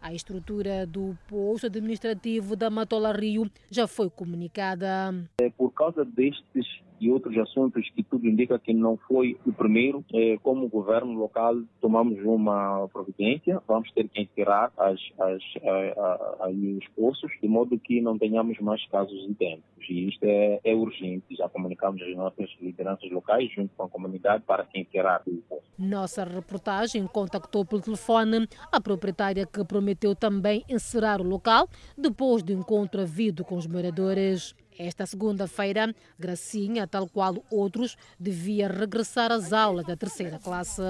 A 0.02 0.12
estrutura 0.12 0.84
do 0.84 1.16
posto 1.28 1.66
administrativo 1.66 2.56
da 2.56 2.68
Matola 2.68 3.12
Rio 3.12 3.48
já 3.70 3.86
foi 3.86 4.10
comunicada. 4.10 5.14
É 5.40 5.48
por 5.48 5.70
causa 5.70 6.04
destes 6.04 6.66
e 7.02 7.10
outros 7.10 7.36
assuntos 7.36 7.90
que 7.90 8.02
tudo 8.04 8.28
indica 8.28 8.58
que 8.58 8.72
não 8.72 8.96
foi 8.96 9.36
o 9.44 9.52
primeiro. 9.52 10.04
É, 10.14 10.38
como 10.42 10.68
governo 10.68 11.12
local, 11.12 11.56
tomamos 11.80 12.18
uma 12.24 12.88
providência, 12.92 13.60
vamos 13.66 13.90
ter 13.90 14.08
que 14.08 14.22
encerrar 14.22 14.72
as, 14.78 15.00
as, 15.18 15.42
a, 15.64 16.44
a, 16.44 16.48
os 16.48 16.86
poços, 16.96 17.32
de 17.42 17.48
modo 17.48 17.76
que 17.78 18.00
não 18.00 18.16
tenhamos 18.16 18.58
mais 18.60 18.86
casos 18.86 19.20
idênticos. 19.24 19.72
E 19.90 20.08
isto 20.08 20.22
é, 20.24 20.60
é 20.62 20.74
urgente. 20.74 21.34
Já 21.34 21.48
comunicamos 21.48 22.00
as 22.02 22.16
nossas 22.16 22.48
lideranças 22.60 23.10
locais, 23.10 23.50
junto 23.52 23.74
com 23.76 23.82
a 23.82 23.88
comunidade, 23.88 24.44
para 24.46 24.64
que 24.64 24.78
encerrar 24.78 25.22
o 25.26 25.36
poço. 25.48 25.62
Nossa 25.76 26.22
reportagem 26.24 27.04
contactou 27.08 27.64
pelo 27.64 27.82
telefone 27.82 28.46
a 28.70 28.80
proprietária 28.80 29.44
que 29.44 29.64
prometeu 29.64 30.14
também 30.14 30.62
encerrar 30.68 31.20
o 31.20 31.24
local 31.24 31.68
depois 31.98 32.44
do 32.44 32.52
encontro 32.52 33.00
havido 33.00 33.44
com 33.44 33.56
os 33.56 33.66
moradores. 33.66 34.54
Esta 34.78 35.06
segunda-feira, 35.06 35.94
Gracinha, 36.18 36.86
tal 36.86 37.08
qual 37.08 37.44
outros, 37.50 37.96
devia 38.18 38.68
regressar 38.68 39.30
às 39.30 39.52
aulas 39.52 39.86
da 39.86 39.96
terceira 39.96 40.38
classe. 40.38 40.82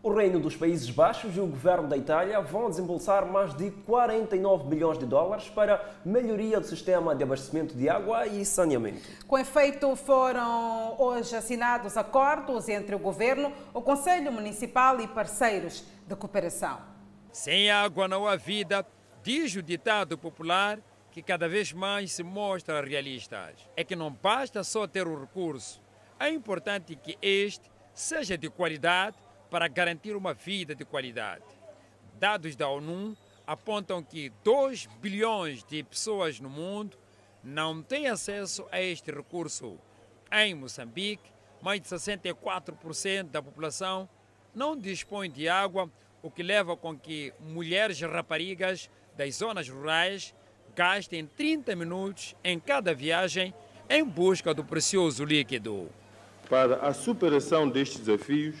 O 0.00 0.14
Reino 0.14 0.38
dos 0.38 0.54
Países 0.54 0.88
Baixos 0.90 1.36
e 1.36 1.40
o 1.40 1.46
governo 1.46 1.88
da 1.88 1.96
Itália 1.96 2.40
vão 2.40 2.70
desembolsar 2.70 3.26
mais 3.26 3.52
de 3.54 3.72
49 3.84 4.68
milhões 4.68 4.96
de 4.96 5.04
dólares 5.04 5.48
para 5.50 5.84
melhoria 6.04 6.60
do 6.60 6.66
sistema 6.66 7.16
de 7.16 7.24
abastecimento 7.24 7.74
de 7.74 7.88
água 7.88 8.24
e 8.26 8.44
saneamento. 8.44 9.00
Com 9.26 9.36
efeito, 9.36 9.96
foram 9.96 10.94
hoje 11.00 11.34
assinados 11.34 11.96
acordos 11.96 12.68
entre 12.68 12.94
o 12.94 12.98
governo, 12.98 13.52
o 13.74 13.82
Conselho 13.82 14.30
Municipal 14.30 15.00
e 15.00 15.08
parceiros 15.08 15.84
de 16.06 16.14
cooperação. 16.14 16.78
Sem 17.32 17.68
água 17.68 18.06
não 18.06 18.26
há 18.26 18.36
vida, 18.36 18.86
diz 19.22 19.56
o 19.56 19.62
ditado 19.62 20.16
popular 20.16 20.78
que 21.18 21.22
cada 21.22 21.48
vez 21.48 21.72
mais 21.72 22.12
se 22.12 22.22
mostra 22.22 22.80
realista. 22.80 23.52
É 23.76 23.82
que 23.82 23.96
não 23.96 24.12
basta 24.12 24.62
só 24.62 24.86
ter 24.86 25.08
o 25.08 25.18
recurso, 25.18 25.82
é 26.16 26.28
importante 26.30 26.94
que 26.94 27.18
este 27.20 27.68
seja 27.92 28.38
de 28.38 28.48
qualidade 28.48 29.16
para 29.50 29.66
garantir 29.66 30.14
uma 30.14 30.32
vida 30.32 30.76
de 30.76 30.84
qualidade. 30.84 31.42
Dados 32.20 32.54
da 32.54 32.68
ONU 32.68 33.16
apontam 33.44 34.00
que 34.00 34.30
2 34.44 34.86
bilhões 35.00 35.64
de 35.64 35.82
pessoas 35.82 36.38
no 36.38 36.48
mundo 36.48 36.96
não 37.42 37.82
têm 37.82 38.06
acesso 38.06 38.68
a 38.70 38.80
este 38.80 39.10
recurso. 39.10 39.76
Em 40.30 40.54
Moçambique, 40.54 41.32
mais 41.60 41.80
de 41.80 41.88
64% 41.88 43.24
da 43.24 43.42
população 43.42 44.08
não 44.54 44.76
dispõe 44.76 45.28
de 45.28 45.48
água, 45.48 45.90
o 46.22 46.30
que 46.30 46.44
leva 46.44 46.76
com 46.76 46.96
que 46.96 47.34
mulheres 47.40 48.00
e 48.00 48.06
raparigas 48.06 48.88
das 49.16 49.34
zonas 49.34 49.68
rurais 49.68 50.32
gastem 50.78 51.28
30 51.36 51.74
minutos 51.74 52.36
em 52.44 52.56
cada 52.60 52.94
viagem 52.94 53.52
em 53.90 54.04
busca 54.04 54.54
do 54.54 54.62
precioso 54.62 55.24
líquido. 55.24 55.88
Para 56.48 56.76
a 56.76 56.94
superação 56.94 57.68
destes 57.68 57.98
desafios, 57.98 58.54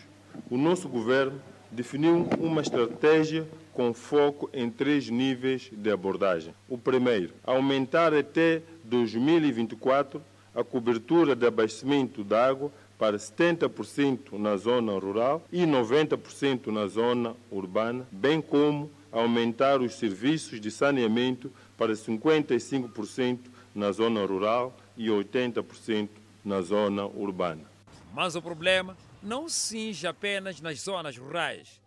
o 0.50 0.58
nosso 0.58 0.88
governo 0.88 1.40
definiu 1.70 2.28
uma 2.40 2.60
estratégia 2.60 3.46
com 3.72 3.94
foco 3.94 4.50
em 4.52 4.68
três 4.68 5.08
níveis 5.08 5.70
de 5.70 5.92
abordagem. 5.92 6.52
O 6.68 6.76
primeiro, 6.76 7.34
aumentar 7.44 8.12
até 8.12 8.62
2024 8.82 10.20
a 10.52 10.64
cobertura 10.64 11.36
de 11.36 11.46
abastecimento 11.46 12.24
de 12.24 12.34
água 12.34 12.72
para 12.98 13.16
70% 13.16 14.32
na 14.32 14.56
zona 14.56 14.90
rural 14.98 15.40
e 15.52 15.64
90% 15.64 16.66
na 16.66 16.88
zona 16.88 17.36
urbana, 17.48 18.08
bem 18.10 18.40
como 18.40 18.90
aumentar 19.12 19.80
os 19.80 19.94
serviços 19.94 20.60
de 20.60 20.68
saneamento 20.68 21.50
para 21.78 21.92
55% 21.92 23.38
na 23.74 23.92
zona 23.92 24.26
rural 24.26 24.76
e 24.96 25.06
80% 25.06 26.08
na 26.44 26.60
zona 26.60 27.06
urbana. 27.06 27.64
Mas 28.12 28.34
o 28.34 28.42
problema 28.42 28.96
não 29.22 29.48
cinge 29.48 30.06
apenas 30.06 30.60
nas 30.60 30.80
zonas 30.80 31.16
rurais. 31.16 31.80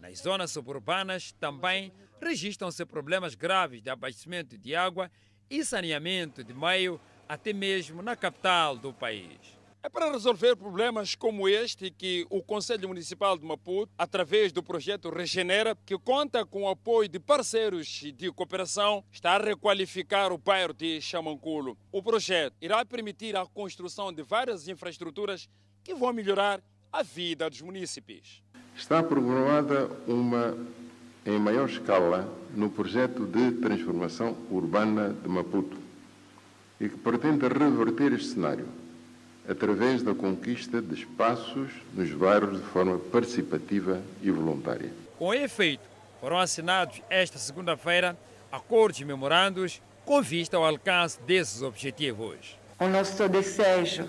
Nas 0.00 0.18
zonas 0.18 0.50
suburbanas 0.50 1.32
também 1.32 1.92
registram-se 2.20 2.84
problemas 2.84 3.34
graves 3.34 3.80
de 3.80 3.88
abastecimento 3.88 4.58
de 4.58 4.74
água 4.74 5.10
e 5.48 5.64
saneamento 5.64 6.42
de 6.42 6.52
meio, 6.52 7.00
até 7.28 7.52
mesmo 7.52 8.02
na 8.02 8.16
capital 8.16 8.76
do 8.76 8.92
país. 8.92 9.55
É 9.86 9.88
para 9.88 10.10
resolver 10.10 10.56
problemas 10.56 11.14
como 11.14 11.48
este 11.48 11.92
que 11.92 12.26
o 12.28 12.42
Conselho 12.42 12.88
Municipal 12.88 13.38
de 13.38 13.46
Maputo, 13.46 13.88
através 13.96 14.50
do 14.50 14.60
projeto 14.60 15.10
Regenera, 15.10 15.78
que 15.86 15.96
conta 15.96 16.44
com 16.44 16.64
o 16.64 16.68
apoio 16.68 17.08
de 17.08 17.20
parceiros 17.20 17.86
de 17.86 18.32
cooperação, 18.32 19.04
está 19.12 19.36
a 19.36 19.38
requalificar 19.38 20.32
o 20.32 20.38
bairro 20.38 20.74
de 20.74 21.00
Chamanculo. 21.00 21.78
O 21.92 22.02
projeto 22.02 22.56
irá 22.60 22.84
permitir 22.84 23.36
a 23.36 23.46
construção 23.46 24.12
de 24.12 24.24
várias 24.24 24.66
infraestruturas 24.66 25.48
que 25.84 25.94
vão 25.94 26.12
melhorar 26.12 26.60
a 26.92 27.04
vida 27.04 27.48
dos 27.48 27.60
munícipes. 27.60 28.42
Está 28.76 29.04
programada 29.04 29.88
uma 30.08 30.58
em 31.24 31.38
maior 31.38 31.68
escala 31.68 32.28
no 32.56 32.70
projeto 32.70 33.24
de 33.24 33.52
transformação 33.60 34.36
urbana 34.50 35.10
de 35.10 35.28
Maputo 35.28 35.76
e 36.80 36.88
que 36.88 36.96
pretende 36.96 37.46
reverter 37.46 38.14
este 38.14 38.30
cenário 38.30 38.66
através 39.48 40.02
da 40.02 40.14
conquista 40.14 40.82
de 40.82 40.94
espaços 40.94 41.70
nos 41.94 42.10
bairros 42.10 42.60
de 42.60 42.66
forma 42.66 42.98
participativa 42.98 44.00
e 44.22 44.30
voluntária. 44.30 44.90
Com 45.18 45.32
efeito, 45.32 45.82
foram 46.20 46.38
assinados 46.38 47.00
esta 47.08 47.38
segunda-feira 47.38 48.16
acordos 48.50 49.00
e 49.00 49.04
memorandos 49.04 49.80
com 50.04 50.22
vista 50.22 50.56
ao 50.56 50.64
alcance 50.64 51.18
desses 51.26 51.62
objetivos. 51.62 52.56
O 52.78 52.86
nosso 52.86 53.28
desejo 53.28 54.08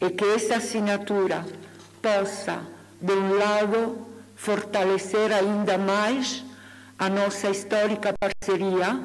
é 0.00 0.10
que 0.10 0.24
essa 0.24 0.56
assinatura 0.56 1.44
possa, 2.00 2.62
de 3.00 3.12
um 3.12 3.38
lado, 3.38 4.06
fortalecer 4.34 5.32
ainda 5.32 5.78
mais 5.78 6.44
a 6.98 7.08
nossa 7.08 7.50
histórica 7.50 8.14
parceria 8.18 9.00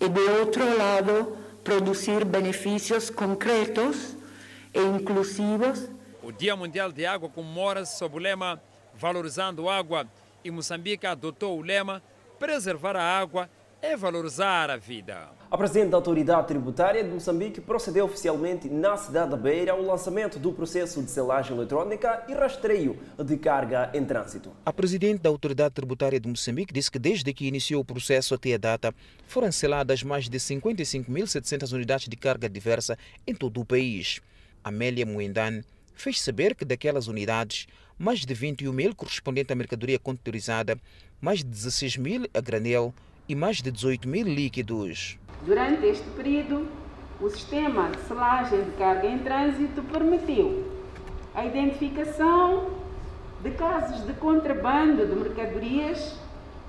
e, 0.00 0.08
de 0.08 0.20
outro 0.20 0.64
lado, 0.76 1.36
produzir 1.64 2.24
benefícios 2.24 3.10
concretos 3.10 4.17
e 4.78 4.86
inclusivos. 4.86 5.90
O 6.22 6.30
Dia 6.30 6.54
Mundial 6.54 6.92
de 6.92 7.04
Água 7.04 7.28
comemora-se 7.28 7.98
sob 7.98 8.16
o 8.16 8.18
lema 8.18 8.62
Valorizando 8.94 9.68
Água 9.68 10.06
e 10.44 10.50
Moçambique 10.50 11.06
adotou 11.06 11.58
o 11.58 11.62
lema 11.62 12.02
Preservar 12.38 12.94
a 12.94 13.02
água 13.02 13.50
é 13.82 13.96
valorizar 13.96 14.70
a 14.70 14.76
vida. 14.76 15.30
A 15.50 15.56
Presidente 15.56 15.90
da 15.90 15.96
Autoridade 15.96 16.48
Tributária 16.48 17.02
de 17.02 17.10
Moçambique 17.10 17.60
procedeu 17.60 18.04
oficialmente 18.04 18.68
na 18.68 18.96
cidade 18.96 19.30
da 19.30 19.36
Beira 19.36 19.72
ao 19.72 19.82
lançamento 19.82 20.38
do 20.38 20.52
processo 20.52 21.02
de 21.02 21.10
selagem 21.10 21.56
eletrónica 21.56 22.24
e 22.28 22.34
rastreio 22.34 22.98
de 23.24 23.36
carga 23.36 23.90
em 23.94 24.04
trânsito. 24.04 24.52
A 24.64 24.72
Presidente 24.72 25.22
da 25.22 25.30
Autoridade 25.30 25.74
Tributária 25.74 26.20
de 26.20 26.28
Moçambique 26.28 26.72
disse 26.72 26.90
que 26.90 26.98
desde 26.98 27.32
que 27.32 27.46
iniciou 27.46 27.80
o 27.80 27.84
processo 27.84 28.34
até 28.34 28.54
a 28.54 28.58
data 28.58 28.94
foram 29.26 29.50
seladas 29.50 30.02
mais 30.02 30.28
de 30.28 30.38
55.700 30.38 31.72
unidades 31.72 32.08
de 32.08 32.16
carga 32.16 32.48
diversa 32.48 32.96
em 33.26 33.34
todo 33.34 33.60
o 33.60 33.64
país. 33.64 34.20
Amélia 34.68 35.04
Muendan 35.04 35.62
fez 35.94 36.20
saber 36.20 36.54
que 36.54 36.64
daquelas 36.64 37.08
unidades, 37.08 37.66
mais 37.98 38.20
de 38.20 38.32
21 38.32 38.72
mil 38.72 38.94
correspondente 38.94 39.52
à 39.52 39.56
mercadoria 39.56 39.98
contourizada, 39.98 40.78
mais 41.20 41.40
de 41.40 41.46
16 41.46 41.96
mil 41.96 42.26
a 42.32 42.40
granel 42.40 42.94
e 43.28 43.34
mais 43.34 43.60
de 43.60 43.70
18 43.70 44.08
mil 44.08 44.26
líquidos. 44.26 45.18
Durante 45.44 45.84
este 45.86 46.08
período, 46.10 46.68
o 47.20 47.28
sistema 47.28 47.90
de 47.90 48.00
selagem 48.06 48.62
de 48.62 48.70
carga 48.72 49.08
em 49.08 49.18
trânsito 49.18 49.82
permitiu 49.82 50.70
a 51.34 51.44
identificação 51.44 52.70
de 53.42 53.50
casos 53.50 54.06
de 54.06 54.12
contrabando 54.14 55.06
de 55.06 55.14
mercadorias. 55.14 56.16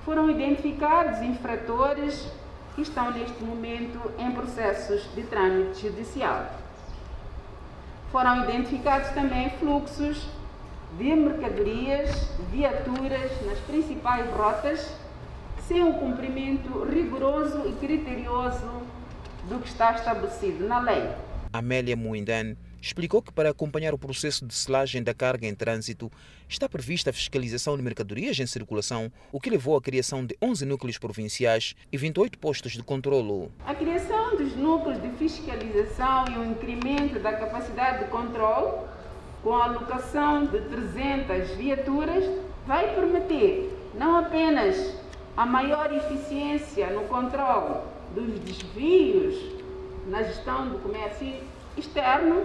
Foram 0.04 0.30
identificados 0.30 1.22
infratores 1.22 2.28
que 2.76 2.82
estão 2.82 3.12
neste 3.12 3.44
momento 3.44 4.00
em 4.18 4.32
processos 4.32 5.04
de 5.14 5.24
trâmite 5.24 5.82
judicial. 5.82 6.59
Foram 8.12 8.44
identificados 8.44 9.10
também 9.10 9.50
fluxos 9.60 10.28
de 10.98 11.16
mercadorias, 11.16 12.10
viaturas 12.52 13.32
nas 13.46 13.60
principais 13.60 14.28
rotas 14.32 14.92
sem 15.68 15.84
o 15.84 15.94
cumprimento 15.94 16.84
rigoroso 16.86 17.68
e 17.68 17.74
criterioso 17.74 18.82
do 19.48 19.60
que 19.60 19.68
está 19.68 19.92
estabelecido 19.92 20.68
na 20.68 20.80
lei. 20.80 21.08
Amélia 21.54 21.96
Muindan 21.96 22.56
explicou 22.82 23.22
que 23.22 23.32
para 23.32 23.50
acompanhar 23.50 23.94
o 23.94 23.98
processo 23.98 24.46
de 24.46 24.54
selagem 24.54 25.04
da 25.04 25.14
carga 25.14 25.48
em 25.48 25.54
trânsito 25.54 26.12
está 26.48 26.68
prevista 26.68 27.10
a 27.10 27.14
fiscalização 27.14 27.76
de 27.76 27.84
mercadorias 27.84 28.40
em 28.40 28.48
circulação, 28.48 29.12
o 29.32 29.40
que 29.40 29.50
levou 29.50 29.76
à 29.76 29.82
criação 29.82 30.26
de 30.26 30.36
11 30.42 30.66
núcleos 30.66 30.98
provinciais 30.98 31.76
e 31.92 31.98
28 31.98 32.40
postos 32.40 32.72
de 32.72 32.84
controlo. 32.84 33.52
A 33.66 33.76
criação 33.76 34.38
dos 34.38 34.56
núcleos 34.56 35.02
de 35.02 35.10
fiscalização 35.18 36.26
e 36.30 36.38
o 36.38 36.46
incremento 36.46 37.20
da 37.20 37.34
capacidade 37.34 38.06
de 38.06 38.12
controle, 38.12 38.88
com 39.44 39.54
a 39.54 39.66
alocação 39.66 40.46
de 40.46 40.60
300 40.62 41.56
viaturas, 41.58 42.24
vai 42.66 42.94
permitir 42.96 43.70
não 43.96 44.18
apenas 44.18 44.96
a 45.36 45.46
maior 45.46 45.92
eficiência 45.94 46.90
no 46.92 47.04
controle 47.04 47.82
dos 48.14 48.40
desvios 48.40 49.36
na 50.08 50.24
gestão 50.24 50.70
do 50.70 50.80
comércio 50.80 51.34
externo, 51.78 52.44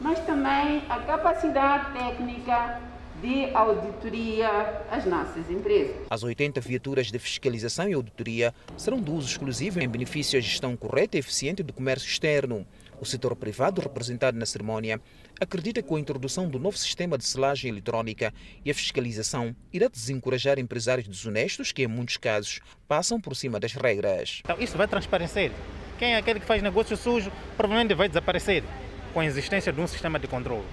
mas 0.00 0.18
também 0.20 0.82
a 0.88 0.98
capacidade 1.00 1.92
técnica 1.92 2.80
de 3.20 3.54
auditoria 3.54 4.48
às 4.90 5.04
nossas 5.04 5.50
empresas. 5.50 6.06
As 6.08 6.22
80 6.22 6.58
viaturas 6.60 7.10
de 7.10 7.18
fiscalização 7.18 7.88
e 7.88 7.92
auditoria 7.92 8.54
serão 8.78 9.00
de 9.00 9.10
uso 9.10 9.28
exclusivo 9.28 9.78
em 9.80 9.88
benefício 9.88 10.38
à 10.38 10.40
gestão 10.40 10.74
correta 10.74 11.16
e 11.16 11.20
eficiente 11.20 11.62
do 11.62 11.72
comércio 11.72 12.08
externo. 12.08 12.66
O 12.98 13.04
setor 13.04 13.34
privado, 13.36 13.80
representado 13.80 14.38
na 14.38 14.46
cerimónia, 14.46 15.00
acredita 15.38 15.82
que 15.82 15.88
com 15.88 15.96
a 15.96 16.00
introdução 16.00 16.48
do 16.48 16.58
novo 16.58 16.76
sistema 16.76 17.16
de 17.16 17.24
selagem 17.24 17.70
eletrónica 17.70 18.32
e 18.64 18.70
a 18.70 18.74
fiscalização 18.74 19.54
irá 19.72 19.88
desencorajar 19.88 20.58
empresários 20.58 21.08
desonestos 21.08 21.72
que, 21.72 21.82
em 21.82 21.86
muitos 21.86 22.16
casos, 22.16 22.60
passam 22.88 23.20
por 23.20 23.34
cima 23.34 23.60
das 23.60 23.72
regras. 23.72 24.40
Então, 24.44 24.56
isso 24.60 24.76
vai 24.76 24.88
transparecer 24.88 25.52
quem 26.00 26.14
é 26.14 26.16
aquele 26.16 26.40
que 26.40 26.46
faz 26.46 26.62
negócio 26.62 26.96
sujo 26.96 27.30
provavelmente 27.58 27.94
vai 27.94 28.08
desaparecer 28.08 28.64
com 29.12 29.20
a 29.20 29.26
existência 29.26 29.72
de 29.72 29.80
um 29.80 29.86
sistema 29.86 30.18
de 30.18 30.26
controle. 30.26 30.64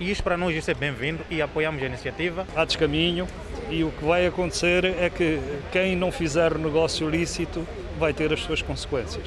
E 0.00 0.10
isso 0.10 0.22
para 0.22 0.36
nós 0.36 0.54
isso 0.56 0.70
é 0.70 0.74
bem-vindo 0.74 1.20
e 1.30 1.40
apoiamos 1.40 1.82
a 1.82 1.86
iniciativa. 1.86 2.46
Há 2.56 2.64
descaminho 2.64 3.26
e 3.70 3.84
o 3.84 3.90
que 3.92 4.04
vai 4.04 4.26
acontecer 4.26 4.84
é 4.84 5.08
que 5.08 5.38
quem 5.70 5.94
não 5.94 6.10
fizer 6.10 6.58
negócio 6.58 7.08
lícito 7.08 7.66
vai 7.98 8.12
ter 8.12 8.32
as 8.32 8.40
suas 8.40 8.60
consequências. 8.60 9.24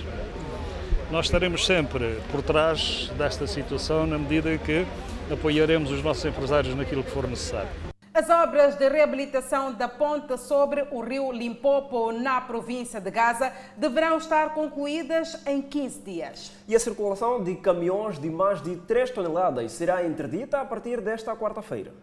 Nós 1.09 1.25
estaremos 1.25 1.65
sempre 1.65 2.19
por 2.31 2.41
trás 2.41 3.09
desta 3.17 3.47
situação 3.47 4.05
na 4.05 4.17
medida 4.17 4.57
que 4.57 4.86
apoiaremos 5.31 5.89
os 5.89 6.03
nossos 6.03 6.25
empresários 6.25 6.75
naquilo 6.75 7.03
que 7.03 7.12
for 7.12 7.27
necessário. 7.27 7.87
As 8.17 8.31
obras 8.31 8.75
de 8.75 8.89
reabilitação 8.89 9.71
da 9.71 9.88
ponte 9.88 10.36
sobre 10.39 10.88
o 10.89 11.01
rio 11.01 11.31
Limpopo, 11.31 12.12
na 12.12 12.41
província 12.41 13.00
de 13.00 13.12
Gaza, 13.12 13.53
deverão 13.77 14.17
estar 14.17 14.55
concluídas 14.55 15.39
em 15.45 15.62
15 15.62 16.00
dias. 16.01 16.51
E 16.67 16.75
a 16.75 16.79
circulação 16.79 17.43
de 17.43 17.53
caminhões 17.57 18.17
de 18.17 18.27
mais 18.27 18.59
de 18.59 18.75
3 18.75 19.12
toneladas 19.12 19.71
será 19.71 20.03
interdita 20.03 20.59
a 20.59 20.65
partir 20.65 21.00
desta 21.00 21.36
quarta-feira. 21.36 21.93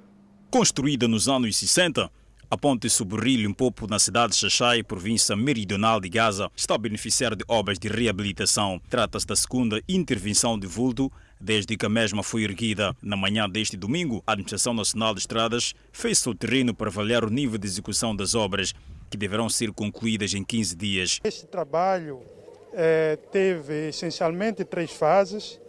Construída 0.53 1.09
nos 1.09 1.29
anos 1.29 1.57
60, 1.57 2.09
a 2.49 2.57
ponte 2.57 2.89
sobre 2.89 3.17
o 3.17 3.21
rio 3.21 3.41
Limpopo, 3.41 3.89
na 3.89 3.99
cidade 3.99 4.35
de 4.35 4.39
Xaxai, 4.39 4.85
província 4.85 5.35
meridional 5.35 5.99
de 5.99 6.09
Gaza, 6.09 6.49
está 6.55 6.77
a 6.77 6.79
beneficiar 6.79 7.35
de 7.35 7.45
obras 7.49 7.77
de 7.77 7.89
reabilitação. 7.89 8.81
Trata-se 8.89 9.27
da 9.27 9.35
segunda 9.35 9.83
intervenção 9.89 10.57
de 10.57 10.69
vulto 10.69 11.11
desde 11.41 11.77
que 11.77 11.87
a 11.87 11.89
mesma 11.89 12.23
foi 12.23 12.45
erguida. 12.45 12.95
Na 13.03 13.17
manhã 13.17 13.49
deste 13.49 13.77
domingo, 13.77 14.23
a 14.27 14.33
Administração 14.33 14.75
Nacional 14.75 15.15
de 15.15 15.21
Estradas 15.21 15.75
fez 15.93 16.19
seu 16.19 16.35
terreno 16.35 16.75
para 16.75 16.89
avaliar 16.89 17.25
o 17.25 17.31
nível 17.31 17.59
de 17.59 17.67
execução 17.67 18.15
das 18.15 18.35
obras, 18.35 18.75
que 19.11 19.17
deverão 19.17 19.49
ser 19.49 19.73
concluídas 19.73 20.35
em 20.35 20.43
15 20.43 20.77
dias. 20.77 21.21
Este 21.25 21.47
trabalho 21.47 22.23
eh, 22.73 23.19
teve 23.31 23.89
essencialmente 23.89 24.65
três 24.65 24.91
fases. 24.91 25.61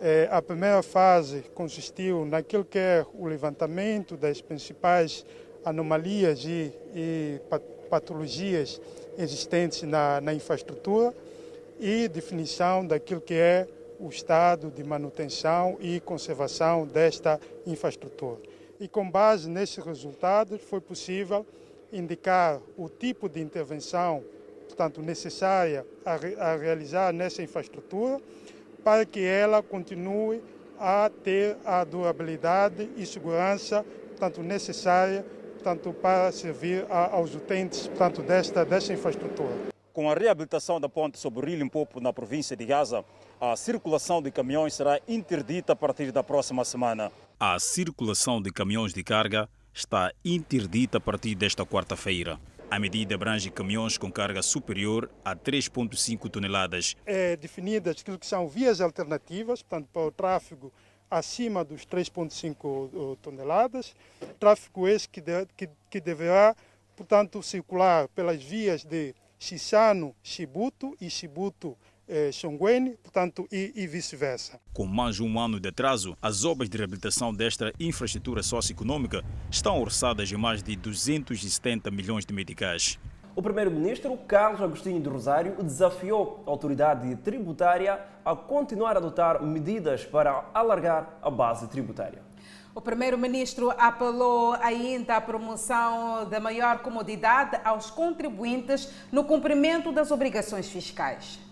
Eh, 0.00 0.28
a 0.30 0.42
primeira 0.42 0.82
fase 0.82 1.44
consistiu 1.54 2.24
naquilo 2.24 2.64
que 2.64 2.78
é 2.78 3.06
o 3.14 3.26
levantamento 3.26 4.16
das 4.16 4.40
principais 4.40 5.24
anomalias 5.64 6.44
e, 6.44 6.72
e 6.94 7.40
patologias 7.88 8.80
existentes 9.18 9.82
na, 9.82 10.20
na 10.20 10.32
infraestrutura 10.32 11.14
e 11.78 12.08
definição 12.08 12.86
daquilo 12.86 13.20
que 13.20 13.34
é 13.34 13.66
o 14.00 14.08
estado 14.08 14.70
de 14.70 14.82
manutenção 14.82 15.76
e 15.78 16.00
conservação 16.00 16.86
desta 16.86 17.38
infraestrutura. 17.66 18.40
E 18.80 18.88
com 18.88 19.08
base 19.08 19.48
nesses 19.48 19.84
resultados 19.84 20.62
foi 20.62 20.80
possível 20.80 21.46
indicar 21.92 22.60
o 22.76 22.88
tipo 22.88 23.28
de 23.28 23.40
intervenção, 23.40 24.24
portanto, 24.66 25.02
necessária 25.02 25.86
a, 26.04 26.14
a 26.52 26.56
realizar 26.56 27.12
nessa 27.12 27.42
infraestrutura 27.42 28.20
para 28.82 29.04
que 29.04 29.20
ela 29.20 29.62
continue 29.62 30.42
a 30.78 31.10
ter 31.22 31.58
a 31.64 31.84
durabilidade 31.84 32.88
e 32.96 33.04
segurança, 33.04 33.84
portanto, 34.08 34.42
necessária 34.42 35.24
portanto, 35.60 35.92
para 35.92 36.32
servir 36.32 36.86
aos 36.88 37.34
utentes 37.34 37.86
portanto, 37.86 38.22
desta, 38.22 38.64
desta 38.64 38.94
infraestrutura. 38.94 39.52
Com 39.92 40.10
a 40.10 40.14
reabilitação 40.14 40.80
da 40.80 40.88
ponte 40.88 41.18
sobre 41.18 41.44
o 41.44 41.46
Rio 41.46 41.58
Limpopo 41.58 42.00
na 42.00 42.12
província 42.12 42.56
de 42.56 42.64
Gaza, 42.64 43.04
a 43.40 43.56
circulação 43.56 44.20
de 44.20 44.30
caminhões 44.30 44.74
será 44.74 45.00
interdita 45.08 45.72
a 45.72 45.76
partir 45.76 46.12
da 46.12 46.22
próxima 46.22 46.62
semana. 46.62 47.10
A 47.38 47.58
circulação 47.58 48.40
de 48.40 48.52
caminhões 48.52 48.92
de 48.92 49.02
carga 49.02 49.48
está 49.72 50.12
interdita 50.22 50.98
a 50.98 51.00
partir 51.00 51.34
desta 51.34 51.64
quarta-feira. 51.64 52.38
A 52.70 52.78
medida 52.78 53.14
abrange 53.14 53.50
caminhões 53.50 53.96
com 53.96 54.12
carga 54.12 54.42
superior 54.42 55.10
a 55.24 55.34
3,5 55.34 56.30
toneladas. 56.30 56.94
É 57.06 57.34
definida 57.34 57.92
aquilo 57.92 58.18
que 58.18 58.26
são 58.26 58.46
vias 58.46 58.80
alternativas, 58.80 59.62
portanto, 59.62 59.88
para 59.90 60.02
o 60.02 60.12
tráfego 60.12 60.70
acima 61.10 61.64
dos 61.64 61.86
3,5 61.86 63.16
toneladas. 63.22 63.96
Tráfego 64.38 64.86
esse 64.86 65.08
que, 65.08 65.22
de, 65.22 65.46
que, 65.56 65.70
que 65.88 66.00
deverá, 66.00 66.54
portanto, 66.94 67.42
circular 67.42 68.06
pelas 68.08 68.40
vias 68.42 68.84
de 68.84 69.14
Xixano, 69.38 70.14
Chibuto 70.22 70.94
e 71.00 71.08
Chibuto, 71.08 71.76
eh, 72.10 72.32
Xongweni, 72.32 72.96
portanto, 73.02 73.46
e, 73.50 73.72
e 73.74 73.86
vice-versa. 73.86 74.60
Com 74.74 74.84
mais 74.84 75.14
de 75.16 75.22
um 75.22 75.38
ano 75.38 75.60
de 75.60 75.68
atraso, 75.68 76.16
as 76.20 76.44
obras 76.44 76.68
de 76.68 76.76
reabilitação 76.76 77.32
desta 77.32 77.72
infraestrutura 77.78 78.42
socioeconômica 78.42 79.24
estão 79.50 79.80
orçadas 79.80 80.30
em 80.30 80.36
mais 80.36 80.62
de 80.62 80.74
270 80.74 81.90
milhões 81.90 82.26
de 82.26 82.34
meticais. 82.34 82.98
O 83.36 83.42
primeiro-ministro 83.42 84.16
Carlos 84.26 84.60
Agostinho 84.60 85.00
de 85.00 85.08
Rosário 85.08 85.54
desafiou 85.62 86.42
a 86.46 86.50
autoridade 86.50 87.14
tributária 87.16 88.00
a 88.24 88.34
continuar 88.34 88.96
a 88.96 88.98
adotar 88.98 89.42
medidas 89.42 90.04
para 90.04 90.50
alargar 90.52 91.18
a 91.22 91.30
base 91.30 91.68
tributária. 91.68 92.22
O 92.74 92.80
primeiro-ministro 92.80 93.70
apelou 93.78 94.54
ainda 94.54 95.16
à 95.16 95.20
promoção 95.20 96.28
da 96.28 96.38
maior 96.38 96.80
comodidade 96.80 97.58
aos 97.64 97.90
contribuintes 97.90 98.88
no 99.10 99.24
cumprimento 99.24 99.90
das 99.90 100.10
obrigações 100.10 100.68
fiscais. 100.68 101.49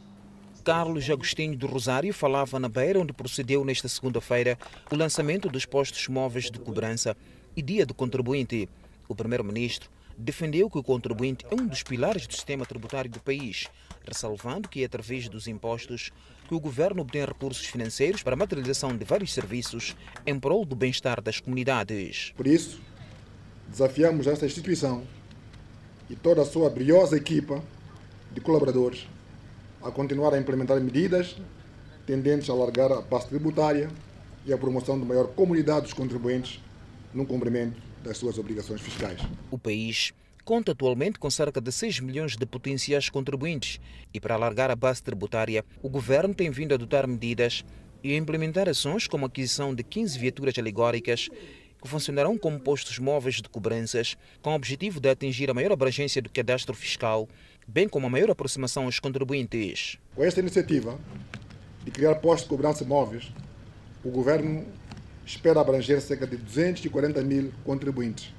Carlos 0.68 1.09
Agostinho 1.09 1.57
do 1.57 1.66
Rosário 1.66 2.12
falava 2.12 2.61
na 2.61 2.68
Beira, 2.68 3.00
onde 3.00 3.14
procedeu 3.14 3.64
nesta 3.64 3.88
segunda-feira 3.88 4.59
o 4.92 4.96
lançamento 4.96 5.48
dos 5.48 5.64
postos 5.64 6.07
móveis 6.09 6.50
de 6.50 6.59
cobrança 6.59 7.16
e 7.57 7.62
Dia 7.62 7.87
do 7.87 7.94
Contribuinte. 7.94 8.68
O 9.09 9.14
primeiro-ministro 9.14 9.88
defendeu 10.18 10.68
que 10.68 10.76
o 10.76 10.83
contribuinte 10.83 11.46
é 11.50 11.54
um 11.54 11.66
dos 11.66 11.83
pilares 11.83 12.26
do 12.26 12.35
sistema 12.35 12.66
tributário 12.66 13.11
do 13.11 13.18
país, 13.18 13.66
ressalvando 14.07 14.68
que 14.68 14.83
é 14.83 14.85
através 14.85 15.26
dos 15.26 15.48
impostos 15.48 16.11
que 16.46 16.54
o 16.54 16.61
governo 16.61 17.00
obtém 17.00 17.24
recursos 17.24 17.64
financeiros 17.64 18.22
para 18.22 18.35
a 18.35 18.37
materialização 18.37 18.94
de 18.94 19.07
vários 19.07 19.33
serviços 19.33 19.96
em 20.26 20.38
prol 20.38 20.66
do 20.66 20.76
bem-estar 20.76 21.22
das 21.22 21.40
comunidades. 21.40 22.35
Por 22.37 22.46
isso, 22.46 22.78
desafiamos 23.66 24.26
esta 24.26 24.44
instituição 24.44 25.02
e 26.11 26.14
toda 26.14 26.42
a 26.42 26.44
sua 26.44 26.68
briosa 26.68 27.16
equipa 27.16 27.64
de 28.35 28.42
colaboradores 28.42 29.07
a 29.82 29.90
continuar 29.90 30.34
a 30.34 30.38
implementar 30.38 30.80
medidas 30.80 31.36
tendentes 32.06 32.48
a 32.48 32.54
alargar 32.54 32.90
a 32.90 33.02
base 33.02 33.28
tributária 33.28 33.90
e 34.46 34.52
a 34.52 34.56
promoção 34.56 34.98
de 34.98 35.04
maior 35.04 35.28
comunidade 35.28 35.82
dos 35.82 35.92
contribuintes 35.92 36.58
no 37.12 37.26
cumprimento 37.26 37.76
das 38.02 38.16
suas 38.16 38.38
obrigações 38.38 38.80
fiscais. 38.80 39.20
O 39.50 39.58
país 39.58 40.14
conta 40.42 40.72
atualmente 40.72 41.18
com 41.18 41.30
cerca 41.30 41.60
de 41.60 41.70
6 41.70 42.00
milhões 42.00 42.34
de 42.34 42.46
potenciais 42.46 43.10
contribuintes 43.10 43.78
e 44.14 44.18
para 44.18 44.34
alargar 44.34 44.70
a 44.70 44.76
base 44.76 45.02
tributária, 45.02 45.62
o 45.82 45.88
governo 45.90 46.32
tem 46.32 46.50
vindo 46.50 46.72
a 46.72 46.76
adotar 46.76 47.06
medidas 47.06 47.62
e 48.02 48.14
a 48.14 48.16
implementar 48.16 48.70
ações 48.70 49.06
como 49.06 49.26
a 49.26 49.28
aquisição 49.28 49.74
de 49.74 49.82
15 49.82 50.18
viaturas 50.18 50.56
alegóricas 50.56 51.28
que 51.80 51.88
funcionarão 51.88 52.36
como 52.36 52.58
postos 52.58 52.98
móveis 52.98 53.36
de 53.36 53.48
cobranças, 53.48 54.16
com 54.42 54.50
o 54.50 54.54
objetivo 54.54 54.98
de 54.98 55.10
atingir 55.10 55.50
a 55.50 55.54
maior 55.54 55.72
abrangência 55.72 56.20
do 56.20 56.30
cadastro 56.30 56.74
fiscal, 56.74 57.28
bem 57.68 57.88
como 57.88 58.09
a 58.09 58.11
maior 58.11 58.31
aproximação 58.31 58.87
aos 58.87 58.98
contribuintes. 58.98 59.98
Com 60.16 60.24
esta 60.24 60.40
iniciativa 60.40 60.98
de 61.85 61.90
criar 61.92 62.16
postos 62.16 62.42
de 62.42 62.48
cobrança 62.48 62.85
móveis, 62.85 63.33
o 64.02 64.11
governo 64.11 64.64
espera 65.24 65.61
abranger 65.61 66.00
cerca 66.00 66.26
de 66.26 66.37
240 66.37 67.22
mil 67.22 67.52
contribuintes 67.64 68.33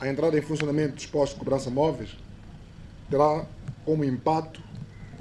a 0.00 0.08
entrada 0.08 0.36
em 0.36 0.42
funcionamento 0.42 0.96
dos 0.96 1.06
postos 1.06 1.38
de 1.38 1.44
cobrança 1.44 1.70
móveis 1.70 2.10
terá 3.08 3.46
como 3.84 4.04
impacto 4.04 4.60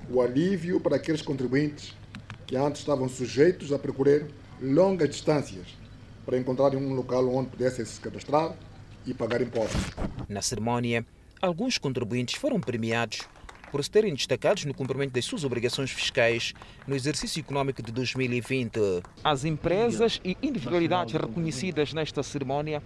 o 0.10 0.22
alívio 0.22 0.80
para 0.80 0.96
aqueles 0.96 1.22
contribuintes 1.22 1.96
que 2.48 2.56
antes 2.56 2.82
estavam 2.82 3.08
sujeitos 3.08 3.72
a 3.72 3.80
percorrer 3.80 4.28
longas 4.60 5.10
distâncias 5.10 5.68
para 6.26 6.38
encontrarem 6.38 6.80
um 6.80 6.94
local 6.94 7.28
onde 7.34 7.50
pudessem 7.50 7.86
se 7.86 8.00
cadastrar 8.00 8.56
e 9.06 9.14
pagar 9.14 9.42
impostos. 9.42 9.82
Na 10.28 10.42
cerimónia, 10.42 11.06
alguns 11.42 11.78
contribuintes 11.78 12.36
foram 12.36 12.60
premiados 12.60 13.22
por 13.72 13.84
se 13.84 13.90
terem 13.90 14.14
destacados 14.14 14.66
no 14.66 14.74
cumprimento 14.74 15.14
das 15.14 15.26
suas 15.26 15.44
obrigações 15.44 15.90
fiscais 15.92 16.54
no 16.86 16.96
exercício 16.96 17.40
econômico 17.40 17.82
de 17.82 17.92
2020. 17.92 18.80
As 19.24 19.46
empresas 19.46 20.20
e 20.26 20.38
individualidades 20.42 21.14
reconhecidas 21.14 21.94
nesta 21.94 22.22
cerimónia 22.22 22.84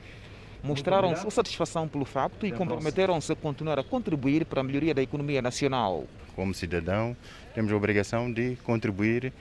mostraram 0.64 1.16
sua 1.16 1.32
satisfação 1.32 1.88
pelo 1.88 2.06
facto 2.06 2.46
e 2.46 2.52
comprometeram-se 2.52 3.32
a 3.32 3.36
continuar 3.36 3.80
a 3.80 3.84
contribuir 3.84 4.46
para 4.46 4.62
a 4.62 4.64
melhoria 4.64 4.94
da 4.94 5.02
economia 5.02 5.42
nacional. 5.42 6.06
Como 6.36 6.54
cidadão, 6.54 7.16
temos 7.54 7.72
a 7.72 7.76
obrigação 7.76 8.32
de 8.32 8.56
contribuir 8.64 9.34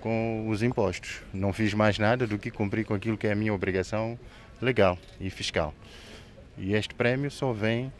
com 0.00 0.48
os 0.48 0.62
impostos. 0.62 1.22
Não 1.32 1.52
fiz 1.52 1.72
mais 1.72 1.98
nada 1.98 2.26
do 2.26 2.38
que 2.38 2.50
cumprir 2.50 2.84
com 2.84 2.92
aquilo 2.92 3.16
que 3.16 3.26
é 3.26 3.32
a 3.32 3.34
minha 3.34 3.54
obrigação 3.54 4.18
legal 4.60 4.98
e 5.18 5.30
fiscal. 5.30 5.74
E 6.58 6.74
este 6.74 6.94
prémio 6.94 7.30
só 7.30 7.52
vem 7.52 7.90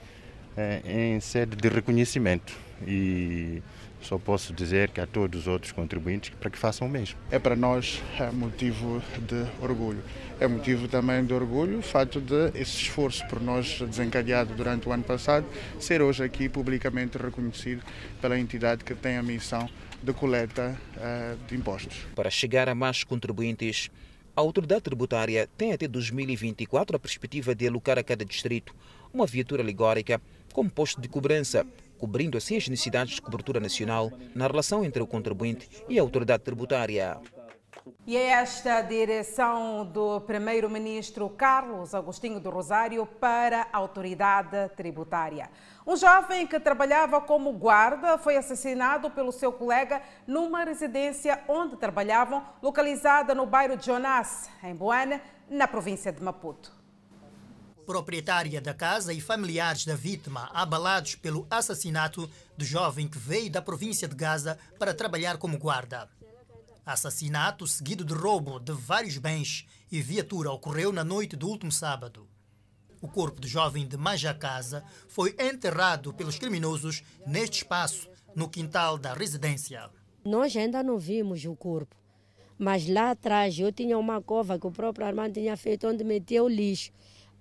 em 0.84 1.20
sede 1.20 1.56
de 1.56 1.68
reconhecimento 1.68 2.52
e 2.86 3.62
só 4.04 4.18
posso 4.18 4.52
dizer 4.52 4.90
que 4.90 5.00
a 5.00 5.06
todos 5.06 5.42
os 5.42 5.46
outros 5.46 5.72
contribuintes 5.72 6.30
para 6.38 6.50
que 6.50 6.58
façam 6.58 6.86
o 6.86 6.90
mesmo. 6.90 7.18
É 7.30 7.38
para 7.38 7.56
nós 7.56 8.02
é 8.20 8.30
motivo 8.30 9.02
de 9.26 9.46
orgulho. 9.62 10.02
É 10.38 10.46
motivo 10.46 10.86
também 10.88 11.24
de 11.24 11.32
orgulho 11.32 11.78
o 11.78 11.82
fato 11.82 12.20
de 12.20 12.48
esse 12.48 12.82
esforço 12.82 13.26
por 13.28 13.40
nós 13.40 13.80
desencadeado 13.80 14.54
durante 14.54 14.88
o 14.88 14.92
ano 14.92 15.04
passado 15.04 15.46
ser 15.80 16.02
hoje 16.02 16.22
aqui 16.22 16.48
publicamente 16.48 17.16
reconhecido 17.16 17.82
pela 18.20 18.38
entidade 18.38 18.84
que 18.84 18.94
tem 18.94 19.16
a 19.16 19.22
missão 19.22 19.68
de 20.02 20.12
coleta 20.12 20.78
uh, 20.96 21.46
de 21.48 21.56
impostos. 21.56 21.96
Para 22.14 22.28
chegar 22.28 22.68
a 22.68 22.74
mais 22.74 23.04
contribuintes, 23.04 23.90
a 24.36 24.40
autoridade 24.40 24.82
tributária 24.82 25.48
tem 25.56 25.72
até 25.72 25.88
2024 25.88 26.96
a 26.96 26.98
perspectiva 26.98 27.54
de 27.54 27.66
alocar 27.66 27.98
a 27.98 28.02
cada 28.02 28.24
distrito 28.24 28.74
uma 29.14 29.26
viatura 29.26 29.62
alegórica 29.62 30.20
como 30.54 30.70
posto 30.70 31.00
de 31.00 31.08
cobrança, 31.08 31.66
cobrindo 31.98 32.38
assim 32.38 32.56
as 32.56 32.68
necessidades 32.68 33.16
de 33.16 33.20
cobertura 33.20 33.58
nacional 33.58 34.10
na 34.34 34.46
relação 34.46 34.84
entre 34.84 35.02
o 35.02 35.06
contribuinte 35.06 35.68
e 35.88 35.98
a 35.98 36.02
autoridade 36.02 36.44
tributária. 36.44 37.20
E 38.06 38.16
é 38.16 38.28
esta 38.28 38.80
direção 38.80 39.84
do 39.84 40.20
primeiro-ministro 40.20 41.28
Carlos 41.28 41.92
Agostinho 41.92 42.38
do 42.38 42.50
Rosário 42.50 43.04
para 43.04 43.66
a 43.72 43.78
autoridade 43.78 44.68
tributária. 44.76 45.50
Um 45.84 45.96
jovem 45.96 46.46
que 46.46 46.60
trabalhava 46.60 47.20
como 47.20 47.52
guarda 47.52 48.16
foi 48.16 48.36
assassinado 48.36 49.10
pelo 49.10 49.32
seu 49.32 49.52
colega 49.52 50.00
numa 50.26 50.64
residência 50.64 51.42
onde 51.48 51.76
trabalhavam, 51.76 52.44
localizada 52.62 53.34
no 53.34 53.44
bairro 53.44 53.76
Jonas, 53.82 54.48
em 54.62 54.74
Boana, 54.74 55.20
na 55.50 55.66
província 55.66 56.12
de 56.12 56.22
Maputo. 56.22 56.83
Proprietária 57.86 58.60
da 58.62 58.72
casa 58.72 59.12
e 59.12 59.20
familiares 59.20 59.84
da 59.84 59.94
vítima 59.94 60.48
abalados 60.54 61.16
pelo 61.16 61.46
assassinato 61.50 62.30
do 62.56 62.64
jovem 62.64 63.06
que 63.06 63.18
veio 63.18 63.50
da 63.50 63.60
província 63.60 64.08
de 64.08 64.14
Gaza 64.14 64.58
para 64.78 64.94
trabalhar 64.94 65.36
como 65.36 65.58
guarda. 65.58 66.08
Assassinato 66.86 67.66
seguido 67.66 68.04
de 68.04 68.14
roubo 68.14 68.58
de 68.58 68.72
vários 68.72 69.18
bens 69.18 69.66
e 69.92 70.00
viatura 70.00 70.50
ocorreu 70.50 70.92
na 70.92 71.04
noite 71.04 71.36
do 71.36 71.46
último 71.46 71.70
sábado. 71.70 72.26
O 73.02 73.08
corpo 73.08 73.38
do 73.38 73.46
jovem 73.46 73.86
de 73.86 73.98
Majacasa 73.98 74.82
foi 75.06 75.36
enterrado 75.38 76.12
pelos 76.14 76.38
criminosos 76.38 77.02
neste 77.26 77.58
espaço, 77.58 78.08
no 78.34 78.48
quintal 78.48 78.96
da 78.96 79.12
residência. 79.12 79.90
Nós 80.24 80.56
ainda 80.56 80.82
não 80.82 80.98
vimos 80.98 81.44
o 81.44 81.54
corpo, 81.54 81.94
mas 82.58 82.88
lá 82.88 83.10
atrás 83.10 83.58
eu 83.58 83.70
tinha 83.70 83.98
uma 83.98 84.22
cova 84.22 84.58
que 84.58 84.66
o 84.66 84.72
próprio 84.72 85.06
Armando 85.06 85.34
tinha 85.34 85.54
feito 85.54 85.86
onde 85.86 86.02
metia 86.02 86.42
o 86.42 86.48
lixo. 86.48 86.90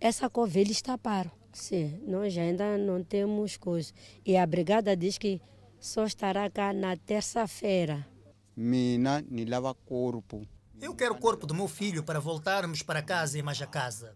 Essa 0.03 0.29
cova 0.29 0.59
eles 0.59 0.81
taparam. 0.81 1.31
Sim, 1.53 1.97
nós 2.05 2.37
ainda 2.37 2.77
não 2.77 3.01
temos 3.01 3.55
coisa. 3.55 3.93
E 4.25 4.35
a 4.35 4.45
brigada 4.45 4.97
diz 4.97 5.17
que 5.17 5.41
só 5.79 6.05
estará 6.05 6.49
cá 6.49 6.73
na 6.73 6.97
terça-feira. 6.97 8.05
Mina, 8.53 9.23
me 9.29 9.45
lava 9.45 9.73
corpo. 9.73 10.45
Eu 10.81 10.93
quero 10.93 11.13
o 11.13 11.17
corpo 11.17 11.47
do 11.47 11.55
meu 11.55 11.69
filho 11.69 12.03
para 12.03 12.19
voltarmos 12.19 12.81
para 12.81 13.01
casa 13.01 13.39
em 13.39 13.41
Majacasa 13.41 14.13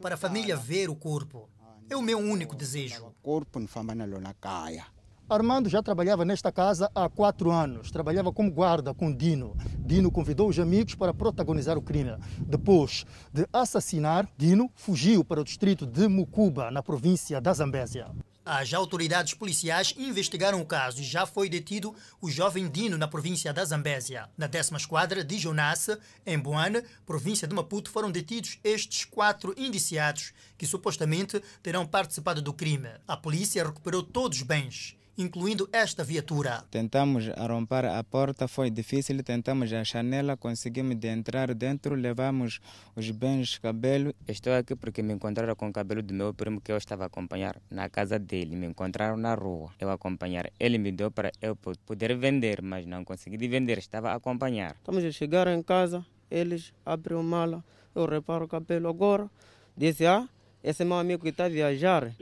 para 0.00 0.14
a 0.14 0.18
família 0.18 0.56
ver 0.56 0.88
o 0.88 0.94
corpo. 0.94 1.50
É 1.90 1.96
o 1.96 2.02
meu 2.02 2.20
único 2.20 2.54
desejo. 2.54 3.12
Corpo 3.20 3.58
na 3.58 4.32
caia. 4.34 4.86
Armando 5.28 5.68
já 5.68 5.82
trabalhava 5.82 6.24
nesta 6.24 6.52
casa 6.52 6.88
há 6.94 7.08
quatro 7.08 7.50
anos. 7.50 7.90
Trabalhava 7.90 8.32
como 8.32 8.48
guarda 8.48 8.94
com 8.94 9.12
Dino. 9.12 9.56
Dino 9.80 10.08
convidou 10.08 10.48
os 10.48 10.56
amigos 10.56 10.94
para 10.94 11.12
protagonizar 11.12 11.76
o 11.76 11.82
crime. 11.82 12.16
Depois 12.38 13.04
de 13.32 13.44
assassinar, 13.52 14.28
Dino 14.38 14.70
fugiu 14.76 15.24
para 15.24 15.40
o 15.40 15.44
distrito 15.44 15.84
de 15.84 16.06
Mucuba, 16.06 16.70
na 16.70 16.80
província 16.80 17.40
da 17.40 17.52
Zambésia. 17.52 18.08
As 18.44 18.72
autoridades 18.72 19.34
policiais 19.34 19.92
investigaram 19.98 20.60
o 20.60 20.64
caso 20.64 21.00
e 21.00 21.04
já 21.04 21.26
foi 21.26 21.48
detido 21.48 21.92
o 22.20 22.30
jovem 22.30 22.68
Dino 22.68 22.96
na 22.96 23.08
província 23.08 23.52
da 23.52 23.64
Zambésia. 23.64 24.28
Na 24.38 24.46
décima 24.46 24.78
esquadra 24.78 25.24
de 25.24 25.38
Jonas, 25.38 25.88
em 26.24 26.38
Boane, 26.38 26.84
província 27.04 27.48
de 27.48 27.54
Maputo, 27.56 27.90
foram 27.90 28.12
detidos 28.12 28.60
estes 28.62 29.04
quatro 29.04 29.52
indiciados 29.56 30.32
que 30.56 30.68
supostamente 30.68 31.42
terão 31.60 31.84
participado 31.84 32.40
do 32.40 32.52
crime. 32.52 32.90
A 33.08 33.16
polícia 33.16 33.64
recuperou 33.64 34.04
todos 34.04 34.38
os 34.38 34.44
bens 34.44 34.96
incluindo 35.18 35.68
esta 35.72 36.04
viatura. 36.04 36.64
Tentamos 36.70 37.28
romper 37.28 37.86
a 37.86 38.04
porta, 38.04 38.46
foi 38.46 38.70
difícil, 38.70 39.22
tentamos 39.22 39.72
a 39.72 39.82
janela, 39.82 40.36
conseguimos 40.36 40.96
de 40.96 41.08
entrar 41.08 41.54
dentro, 41.54 41.94
levamos 41.94 42.60
os 42.94 43.10
bens, 43.10 43.58
cabelo. 43.58 44.14
Estou 44.28 44.52
aqui 44.52 44.76
porque 44.76 45.02
me 45.02 45.14
encontraram 45.14 45.54
com 45.56 45.68
o 45.68 45.72
cabelo 45.72 46.02
do 46.02 46.12
meu 46.12 46.34
primo 46.34 46.60
que 46.60 46.70
eu 46.70 46.76
estava 46.76 47.04
a 47.04 47.06
acompanhar 47.06 47.56
na 47.70 47.88
casa 47.88 48.18
dele. 48.18 48.56
Me 48.56 48.66
encontraram 48.66 49.16
na 49.16 49.34
rua, 49.34 49.70
eu 49.80 49.90
acompanhar. 49.90 50.50
Ele 50.60 50.78
me 50.78 50.92
deu 50.92 51.10
para 51.10 51.32
eu 51.40 51.56
poder 51.56 52.16
vender, 52.16 52.60
mas 52.60 52.86
não 52.86 53.04
consegui 53.04 53.48
vender, 53.48 53.78
estava 53.78 54.10
a 54.10 54.14
acompanhar. 54.14 54.76
Estamos 54.76 55.04
a 55.04 55.10
chegar 55.10 55.46
em 55.48 55.62
casa, 55.62 56.04
eles 56.30 56.72
abrem 56.84 57.16
o 57.16 57.22
mala, 57.22 57.64
eu 57.94 58.04
reparo 58.04 58.44
o 58.44 58.48
cabelo 58.48 58.88
agora. 58.88 59.30
Disse, 59.76 60.06
ah, 60.06 60.28
esse 60.62 60.84
meu 60.84 60.98
amigo 60.98 61.22
que 61.22 61.28
está 61.30 61.44
a 61.44 61.48
viajar, 61.48 62.12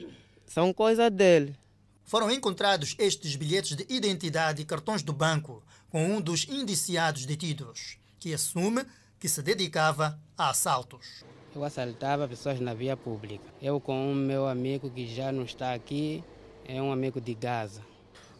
são 0.46 0.72
coisas 0.72 1.10
dele. 1.10 1.56
Foram 2.04 2.30
encontrados 2.30 2.94
estes 2.98 3.34
bilhetes 3.34 3.76
de 3.76 3.86
identidade 3.88 4.60
e 4.60 4.64
cartões 4.64 5.02
do 5.02 5.12
banco 5.12 5.62
com 5.90 6.04
um 6.04 6.20
dos 6.20 6.46
indiciados 6.48 7.24
detidos, 7.24 7.98
que 8.20 8.34
assume 8.34 8.84
que 9.18 9.26
se 9.26 9.42
dedicava 9.42 10.18
a 10.36 10.50
assaltos. 10.50 11.24
Eu 11.54 11.64
assaltava 11.64 12.28
pessoas 12.28 12.60
na 12.60 12.74
via 12.74 12.94
pública. 12.94 13.44
Eu 13.62 13.80
com 13.80 14.10
um 14.10 14.14
meu 14.14 14.46
amigo 14.46 14.90
que 14.90 15.06
já 15.06 15.32
não 15.32 15.44
está 15.44 15.72
aqui, 15.72 16.22
é 16.66 16.80
um 16.82 16.92
amigo 16.92 17.20
de 17.20 17.32
Gaza. 17.32 17.80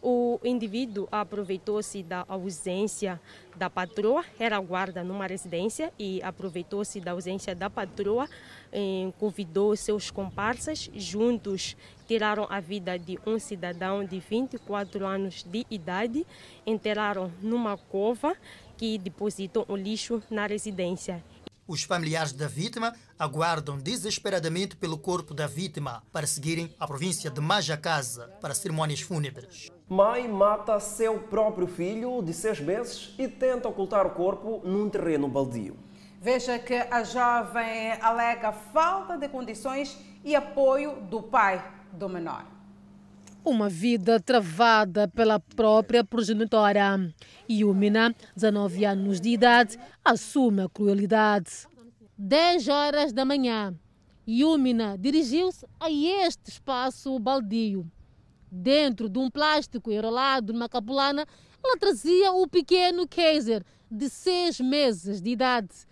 O 0.07 0.39
indivíduo 0.43 1.07
aproveitou-se 1.11 2.03
da 2.03 2.23
ausência 2.27 3.19
da 3.55 3.71
patroa, 3.71 4.23
era 4.37 4.59
guarda 4.59 5.03
numa 5.03 5.25
residência 5.25 5.91
e 5.97 6.21
aproveitou-se 6.21 6.99
da 6.99 7.13
ausência 7.13 7.55
da 7.55 7.71
patroa, 7.71 8.29
convidou 9.17 9.75
seus 9.75 10.11
comparsas, 10.11 10.89
juntos 10.93 11.75
tiraram 12.07 12.45
a 12.49 12.59
vida 12.59 12.97
de 12.99 13.17
um 13.25 13.39
cidadão 13.39 14.03
de 14.03 14.19
24 14.19 15.05
anos 15.05 15.43
de 15.43 15.65
idade, 15.69 16.25
enterraram 16.65 17.31
numa 17.41 17.77
cova 17.77 18.35
que 18.77 18.97
depositou 18.97 19.65
o 19.67 19.75
lixo 19.75 20.21
na 20.29 20.45
residência. 20.45 21.23
Os 21.67 21.81
familiares 21.81 22.31
da 22.31 22.47
vítima 22.47 22.93
aguardam 23.17 23.79
desesperadamente 23.79 24.75
pelo 24.75 24.99
corpo 24.99 25.33
da 25.33 25.47
vítima 25.47 26.03
para 26.11 26.27
seguirem 26.27 26.71
à 26.79 26.85
província 26.85 27.31
de 27.31 27.41
Majacasa 27.41 28.27
para 28.39 28.53
cerimônias 28.53 29.01
fúnebres. 29.01 29.71
Mãe 29.89 30.27
mata 30.27 30.79
seu 30.79 31.19
próprio 31.21 31.65
filho 31.65 32.21
de 32.21 32.33
seis 32.33 32.59
meses 32.59 33.15
e 33.17 33.27
tenta 33.27 33.67
ocultar 33.67 34.05
o 34.05 34.11
corpo 34.11 34.61
num 34.63 34.87
terreno 34.89 35.27
baldio. 35.27 35.75
Veja 36.25 36.57
que 36.57 36.73
a 36.73 37.03
jovem 37.03 37.91
alega 38.01 38.51
falta 38.51 39.15
de 39.15 39.29
condições 39.29 39.95
e 40.23 40.35
apoio 40.35 40.99
do 41.01 41.21
pai 41.21 41.63
do 41.93 42.09
menor. 42.09 42.43
Uma 43.43 43.69
vida 43.69 44.19
travada 44.19 45.07
pela 45.07 45.39
própria 45.39 46.03
progenitora. 46.03 47.13
Yumina, 47.47 48.15
19 48.35 48.85
anos 48.85 49.21
de 49.21 49.29
idade, 49.29 49.77
assume 50.03 50.63
a 50.63 50.67
crueldade. 50.67 51.67
10 52.17 52.69
horas 52.69 53.13
da 53.13 53.23
manhã, 53.23 53.75
Yumina 54.27 54.97
dirigiu-se 54.97 55.63
a 55.79 55.91
este 55.91 56.49
espaço 56.49 57.19
baldio. 57.19 57.85
Dentro 58.49 59.07
de 59.09 59.19
um 59.19 59.29
plástico 59.29 59.91
enrolado 59.91 60.51
numa 60.53 60.67
capulana, 60.67 61.23
ela 61.63 61.77
trazia 61.77 62.31
o 62.31 62.47
pequeno 62.47 63.07
Kaiser, 63.07 63.63
de 63.91 64.09
seis 64.09 64.59
meses 64.59 65.21
de 65.21 65.29
idade. 65.29 65.85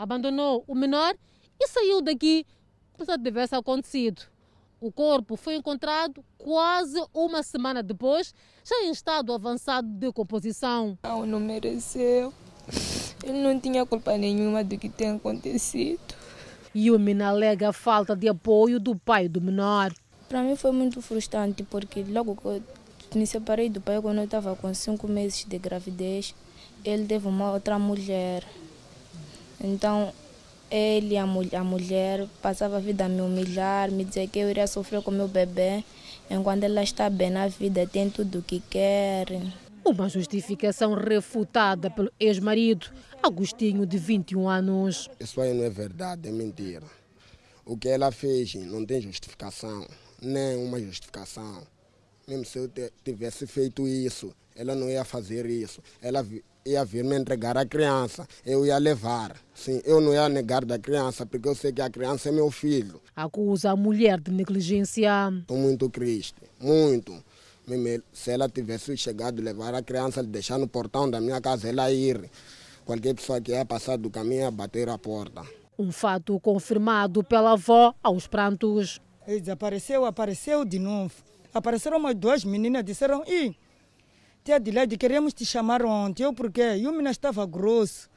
Abandonou 0.00 0.64
o 0.66 0.74
menor 0.74 1.14
e 1.60 1.68
saiu 1.68 2.00
daqui 2.00 2.46
como 2.94 3.04
se 3.04 3.18
tivesse 3.18 3.54
acontecido. 3.54 4.22
O 4.80 4.90
corpo 4.90 5.36
foi 5.36 5.56
encontrado 5.56 6.24
quase 6.38 6.98
uma 7.12 7.42
semana 7.42 7.82
depois, 7.82 8.34
já 8.64 8.76
em 8.82 8.92
estado 8.92 9.30
avançado 9.30 9.86
de 9.86 9.98
decomposição. 9.98 10.96
Não, 11.02 11.26
não 11.26 11.38
mereceu. 11.38 12.32
Ele 13.22 13.42
não 13.42 13.60
tinha 13.60 13.84
culpa 13.84 14.16
nenhuma 14.16 14.64
do 14.64 14.78
que 14.78 14.88
tem 14.88 15.10
acontecido. 15.10 16.00
Yumina 16.74 17.28
alega 17.28 17.68
a 17.68 17.72
falta 17.74 18.16
de 18.16 18.26
apoio 18.26 18.80
do 18.80 18.96
pai 18.96 19.28
do 19.28 19.42
menor. 19.42 19.92
Para 20.30 20.42
mim 20.42 20.56
foi 20.56 20.72
muito 20.72 21.02
frustrante, 21.02 21.62
porque 21.62 22.02
logo 22.04 22.36
que 22.36 22.46
eu 22.46 22.62
me 23.14 23.26
separei 23.26 23.68
do 23.68 23.82
pai, 23.82 24.00
quando 24.00 24.16
eu 24.16 24.24
estava 24.24 24.56
com 24.56 24.72
cinco 24.72 25.06
meses 25.06 25.44
de 25.46 25.58
gravidez, 25.58 26.34
ele 26.82 27.04
teve 27.04 27.28
uma 27.28 27.52
outra 27.52 27.78
mulher. 27.78 28.46
Então, 29.62 30.12
ele, 30.70 31.16
a, 31.16 31.26
mul 31.26 31.46
a 31.52 31.64
mulher, 31.64 32.26
passava 32.40 32.76
a 32.76 32.80
vida 32.80 33.04
a 33.04 33.08
me 33.08 33.20
humilhar, 33.20 33.90
me 33.90 34.04
dizer 34.04 34.28
que 34.28 34.38
eu 34.38 34.48
iria 34.48 34.66
sofrer 34.66 35.02
com 35.02 35.10
meu 35.10 35.28
bebê, 35.28 35.84
enquanto 36.30 36.64
ela 36.64 36.82
está 36.82 37.10
bem 37.10 37.30
na 37.30 37.48
vida, 37.48 37.86
tem 37.86 38.08
tudo 38.08 38.38
o 38.38 38.42
que 38.42 38.60
quer. 38.70 39.26
Uma 39.84 40.08
justificação 40.08 40.94
refutada 40.94 41.90
pelo 41.90 42.10
ex-marido, 42.20 42.86
Agostinho, 43.22 43.84
de 43.84 43.98
21 43.98 44.48
anos. 44.48 45.08
Isso 45.18 45.40
aí 45.40 45.52
não 45.52 45.64
é 45.64 45.70
verdade, 45.70 46.28
é 46.28 46.32
mentira. 46.32 46.86
O 47.64 47.76
que 47.76 47.88
ela 47.88 48.10
fez 48.10 48.54
não 48.54 48.84
tem 48.84 49.00
justificação, 49.00 49.86
nem 50.22 50.56
uma 50.56 50.80
justificação. 50.80 51.62
Mesmo 52.26 52.44
se 52.44 52.58
eu 52.58 52.70
tivesse 53.04 53.46
feito 53.46 53.88
isso, 53.88 54.32
ela 54.54 54.74
não 54.74 54.88
ia 54.88 55.04
fazer 55.04 55.46
isso. 55.46 55.82
Ela 56.00 56.24
ia 56.64 56.84
vir 56.84 57.04
me 57.04 57.16
entregar 57.16 57.56
a 57.56 57.64
criança, 57.66 58.26
eu 58.44 58.64
ia 58.66 58.78
levar. 58.78 59.36
Sim, 59.54 59.80
eu 59.84 60.00
não 60.00 60.12
ia 60.12 60.28
negar 60.28 60.64
da 60.64 60.78
criança, 60.78 61.24
porque 61.24 61.48
eu 61.48 61.54
sei 61.54 61.72
que 61.72 61.82
a 61.82 61.90
criança 61.90 62.28
é 62.28 62.32
meu 62.32 62.50
filho. 62.50 63.00
Acusa 63.14 63.70
a 63.70 63.76
mulher 63.76 64.20
de 64.20 64.30
negligência. 64.30 65.10
Estou 65.40 65.56
muito 65.56 65.88
triste, 65.88 66.42
muito. 66.60 67.12
Se 68.12 68.32
ela 68.32 68.48
tivesse 68.48 68.96
chegado 68.96 69.40
levar 69.40 69.74
a 69.74 69.82
criança, 69.82 70.22
deixar 70.22 70.58
no 70.58 70.66
portão 70.66 71.08
da 71.08 71.20
minha 71.20 71.40
casa, 71.40 71.68
ela 71.68 71.90
ir. 71.92 72.28
Qualquer 72.84 73.14
pessoa 73.14 73.40
que 73.40 73.52
ia 73.52 73.64
passar 73.64 73.96
do 73.96 74.10
caminho 74.10 74.40
ia 74.40 74.50
bater 74.50 74.88
a 74.88 74.98
porta. 74.98 75.42
Um 75.78 75.92
fato 75.92 76.38
confirmado 76.40 77.22
pela 77.22 77.52
avó 77.52 77.94
aos 78.02 78.26
prantos. 78.26 79.00
Ele 79.26 79.40
desapareceu, 79.40 80.04
apareceu 80.04 80.64
de 80.64 80.78
novo. 80.78 81.12
Apareceram 81.54 81.98
umas 81.98 82.14
duas 82.16 82.44
meninas, 82.44 82.84
disseram, 82.84 83.22
Ih, 83.26 83.54
tia 84.44 84.56
Adelaide, 84.56 84.96
queremos 84.96 85.32
te 85.32 85.44
chamar 85.44 85.84
ontem. 85.84 86.24
Eu 86.24 86.32
porque 86.32 86.76
e 86.76 86.86
o 86.86 86.92
menino 86.92 87.10
estava 87.10 87.44
grosso. 87.46 88.08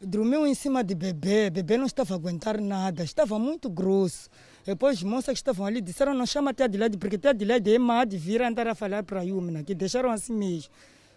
Dormiu 0.00 0.46
em 0.46 0.54
cima 0.54 0.84
de 0.84 0.94
bebê, 0.94 1.48
bebê 1.48 1.78
não 1.78 1.86
estava 1.86 2.14
a 2.14 2.16
aguentar 2.16 2.60
nada, 2.60 3.02
estava 3.02 3.38
muito 3.38 3.70
grosso. 3.70 4.28
Depois, 4.64 5.02
moças 5.02 5.32
que 5.32 5.38
estavam 5.38 5.64
ali 5.64 5.80
disseram: 5.80 6.12
Não 6.12 6.26
chama 6.26 6.52
tia 6.52 6.66
Adelaide, 6.66 6.98
porque 6.98 7.16
tia 7.16 7.30
Adelaide 7.30 7.74
é 7.74 7.78
má 7.78 8.04
de 8.04 8.18
vir 8.18 8.42
andar 8.42 8.66
a 8.66 8.74
falar 8.74 9.02
para 9.04 9.20
a 9.20 9.22
Yumina, 9.22 9.62
que 9.62 9.74
deixaram 9.74 10.10
assim 10.10 10.34
mesmo. 10.34 10.70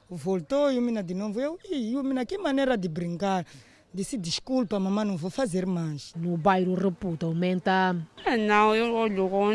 Voltou 0.09 0.71
Yumina 0.71 1.03
de 1.03 1.13
novo. 1.13 1.39
Eu, 1.39 1.59
Yumina, 1.69 2.25
que 2.25 2.37
maneira 2.37 2.77
de 2.77 2.87
brincar. 2.87 3.45
Disse 3.91 4.17
desculpa, 4.17 4.79
mamãe, 4.79 5.03
não 5.03 5.17
vou 5.17 5.31
fazer 5.31 5.65
mais. 5.65 6.13
No 6.15 6.37
bairro 6.37 6.75
Reputa 6.75 7.25
aumenta. 7.25 7.95
Ah, 8.23 8.37
não, 8.37 8.75
eu 8.75 8.93
olho 8.93 9.27
com 9.27 9.49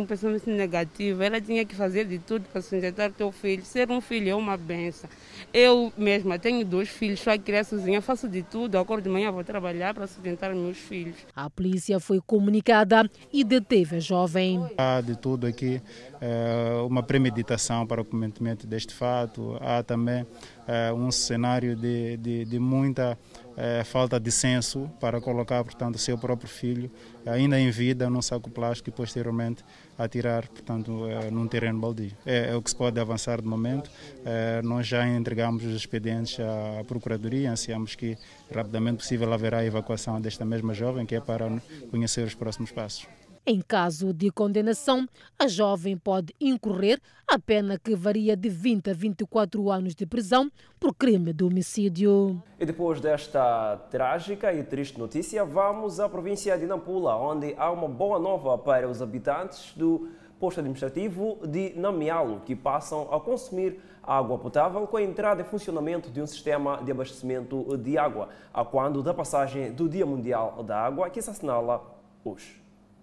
um 0.00 0.06
pensamento 0.06 0.48
negativo. 0.48 1.20
Ela 1.24 1.40
tinha 1.40 1.64
que 1.64 1.74
fazer 1.74 2.04
de 2.04 2.20
tudo 2.20 2.44
para 2.52 2.62
sustentar 2.62 3.10
teu 3.10 3.32
filho. 3.32 3.64
Ser 3.64 3.90
um 3.90 4.00
filho 4.00 4.30
é 4.30 4.34
uma 4.34 4.56
benção. 4.56 5.10
Eu 5.52 5.92
mesma 5.98 6.38
tenho 6.38 6.64
dois 6.64 6.88
filhos, 6.88 7.18
sou 7.18 7.32
a 7.32 7.38
criança 7.38 7.76
sozinha, 7.76 8.00
faço 8.00 8.28
de 8.28 8.44
tudo. 8.44 8.78
Acordo 8.78 9.02
de 9.02 9.10
manhã, 9.10 9.32
vou 9.32 9.42
trabalhar 9.42 9.92
para 9.92 10.06
sustentar 10.06 10.54
meus 10.54 10.78
filhos. 10.78 11.16
A 11.34 11.50
polícia 11.50 11.98
foi 11.98 12.20
comunicada 12.24 13.10
e 13.32 13.42
deteve 13.42 13.96
a 13.96 14.00
jovem. 14.00 14.64
Há 14.78 15.00
de 15.00 15.16
tudo 15.16 15.48
aqui 15.48 15.82
é, 16.20 16.80
uma 16.86 17.02
premeditação 17.02 17.84
para 17.84 18.02
o 18.02 18.04
cometimento 18.04 18.68
deste 18.68 18.94
fato. 18.94 19.58
Há 19.60 19.82
também 19.82 20.24
é, 20.68 20.92
um 20.92 21.10
cenário 21.10 21.74
de, 21.74 22.16
de, 22.18 22.44
de 22.44 22.58
muita 22.60 23.18
é, 23.60 23.84
falta 23.84 24.18
de 24.18 24.32
senso 24.32 24.90
para 24.98 25.20
colocar, 25.20 25.62
portanto, 25.62 25.98
seu 25.98 26.16
próprio 26.16 26.48
filho 26.48 26.90
ainda 27.26 27.60
em 27.60 27.70
vida 27.70 28.08
num 28.08 28.22
saco 28.22 28.48
plástico 28.48 28.88
e 28.88 28.92
posteriormente 28.92 29.62
atirar, 29.98 30.48
portanto, 30.48 31.06
é, 31.06 31.30
num 31.30 31.46
terreno 31.46 31.78
baldio. 31.78 32.16
É, 32.24 32.50
é, 32.50 32.56
o 32.56 32.62
que 32.62 32.70
se 32.70 32.76
pode 32.76 32.98
avançar 32.98 33.42
de 33.42 33.46
momento. 33.46 33.90
É, 34.24 34.62
nós 34.62 34.86
já 34.86 35.06
entregamos 35.06 35.62
os 35.62 35.74
expedientes 35.74 36.38
à 36.40 36.82
Procuradoria, 36.84 37.52
ansiamos 37.52 37.94
que 37.94 38.16
rapidamente 38.50 38.98
possível 38.98 39.30
haverá 39.30 39.58
a 39.58 39.64
evacuação 39.64 40.18
desta 40.18 40.44
mesma 40.44 40.72
jovem, 40.72 41.04
que 41.04 41.14
é 41.14 41.20
para 41.20 41.50
conhecer 41.90 42.26
os 42.26 42.34
próximos 42.34 42.70
passos. 42.70 43.19
Em 43.52 43.60
caso 43.60 44.14
de 44.14 44.30
condenação, 44.30 45.08
a 45.36 45.48
jovem 45.48 45.98
pode 45.98 46.32
incorrer 46.40 47.00
a 47.26 47.36
pena 47.36 47.76
que 47.76 47.96
varia 47.96 48.36
de 48.36 48.48
20 48.48 48.90
a 48.90 48.94
24 48.94 49.68
anos 49.72 49.92
de 49.92 50.06
prisão 50.06 50.48
por 50.78 50.94
crime 50.94 51.32
de 51.32 51.42
homicídio. 51.42 52.40
E 52.60 52.64
depois 52.64 53.00
desta 53.00 53.76
trágica 53.90 54.52
e 54.52 54.62
triste 54.62 54.96
notícia, 55.00 55.44
vamos 55.44 55.98
à 55.98 56.08
província 56.08 56.56
de 56.56 56.64
Nampula, 56.64 57.16
onde 57.16 57.52
há 57.58 57.72
uma 57.72 57.88
boa 57.88 58.20
nova 58.20 58.56
para 58.56 58.88
os 58.88 59.02
habitantes 59.02 59.72
do 59.74 60.08
posto 60.38 60.60
administrativo 60.60 61.40
de 61.44 61.72
Namialo, 61.74 62.42
que 62.46 62.54
passam 62.54 63.12
a 63.12 63.18
consumir 63.18 63.80
água 64.00 64.38
potável 64.38 64.86
com 64.86 64.96
a 64.96 65.02
entrada 65.02 65.42
em 65.42 65.44
funcionamento 65.44 66.08
de 66.08 66.22
um 66.22 66.26
sistema 66.26 66.80
de 66.84 66.92
abastecimento 66.92 67.76
de 67.78 67.98
água, 67.98 68.28
a 68.54 68.64
quando 68.64 69.02
da 69.02 69.12
passagem 69.12 69.72
do 69.72 69.88
Dia 69.88 70.06
Mundial 70.06 70.62
da 70.62 70.78
Água, 70.80 71.10
que 71.10 71.20
se 71.20 71.30
assinala 71.30 71.82
hoje. 72.24 72.59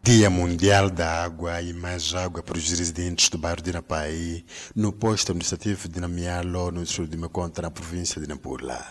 Dia 0.08 0.30
Mundial 0.30 0.90
da 0.90 1.26
Água 1.26 1.62
e 1.62 1.74
mais 1.74 2.16
água 2.16 2.42
para 2.42 2.58
os 2.58 2.70
residentes 2.70 3.28
do 3.28 3.38
bairro 3.38 3.62
de 3.62 3.74
Napai, 3.74 4.42
no 4.74 4.94
posto 4.94 5.34
administrativo 5.34 5.90
de 5.90 6.00
Namialo, 6.00 6.72
no 6.72 6.82
distrito 6.82 7.12
de 7.12 7.18
Meconta, 7.18 7.62
na 7.62 7.70
província 7.70 8.22
de 8.22 8.26
Nampula. 8.26 8.82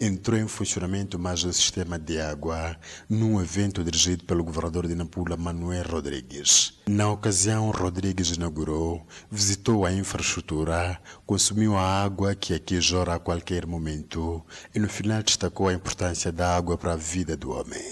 Entrou 0.00 0.38
em 0.38 0.46
funcionamento 0.46 1.18
mais 1.18 1.42
um 1.42 1.52
sistema 1.52 1.98
de 1.98 2.20
água 2.20 2.76
num 3.08 3.40
evento 3.42 3.82
dirigido 3.82 4.24
pelo 4.24 4.44
governador 4.44 4.86
de 4.86 4.94
Nampula, 4.94 5.36
Manuel 5.36 5.82
Rodrigues. 5.90 6.78
Na 6.88 7.10
ocasião, 7.10 7.72
Rodrigues 7.72 8.30
inaugurou, 8.30 9.04
visitou 9.28 9.84
a 9.84 9.92
infraestrutura, 9.92 11.02
consumiu 11.26 11.76
a 11.76 11.82
água 12.04 12.36
que 12.36 12.54
aqui 12.54 12.80
jorra 12.80 13.16
a 13.16 13.18
qualquer 13.18 13.66
momento 13.66 14.40
e 14.72 14.78
no 14.78 14.88
final 14.88 15.20
destacou 15.20 15.66
a 15.66 15.74
importância 15.74 16.30
da 16.30 16.56
água 16.56 16.78
para 16.78 16.92
a 16.92 16.96
vida 16.96 17.36
do 17.36 17.50
homem. 17.50 17.82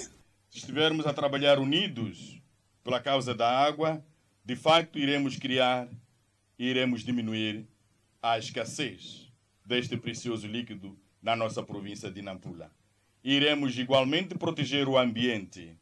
Se 0.49 0.59
estivermos 0.59 1.07
a 1.07 1.13
trabalhar 1.13 1.59
unidos, 1.59 2.38
pela 2.89 3.03
causa 3.03 3.35
da 3.35 3.47
água, 3.47 4.03
de 4.43 4.57
facto 4.57 4.99
iremos 4.99 5.37
criar 5.37 5.87
e 6.59 6.71
iremos 6.71 7.03
diminuir 7.03 7.69
a 8.23 8.39
escassez 8.39 9.31
deste 9.63 9.95
precioso 9.95 10.47
líquido 10.47 10.99
na 11.21 11.37
nossa 11.37 11.63
província 11.63 12.11
de 12.11 12.23
Nampula. 12.23 12.73
Iremos 13.23 13.77
igualmente 13.77 14.35
proteger 14.35 14.89
o 14.89 14.97
ambiente 14.97 15.77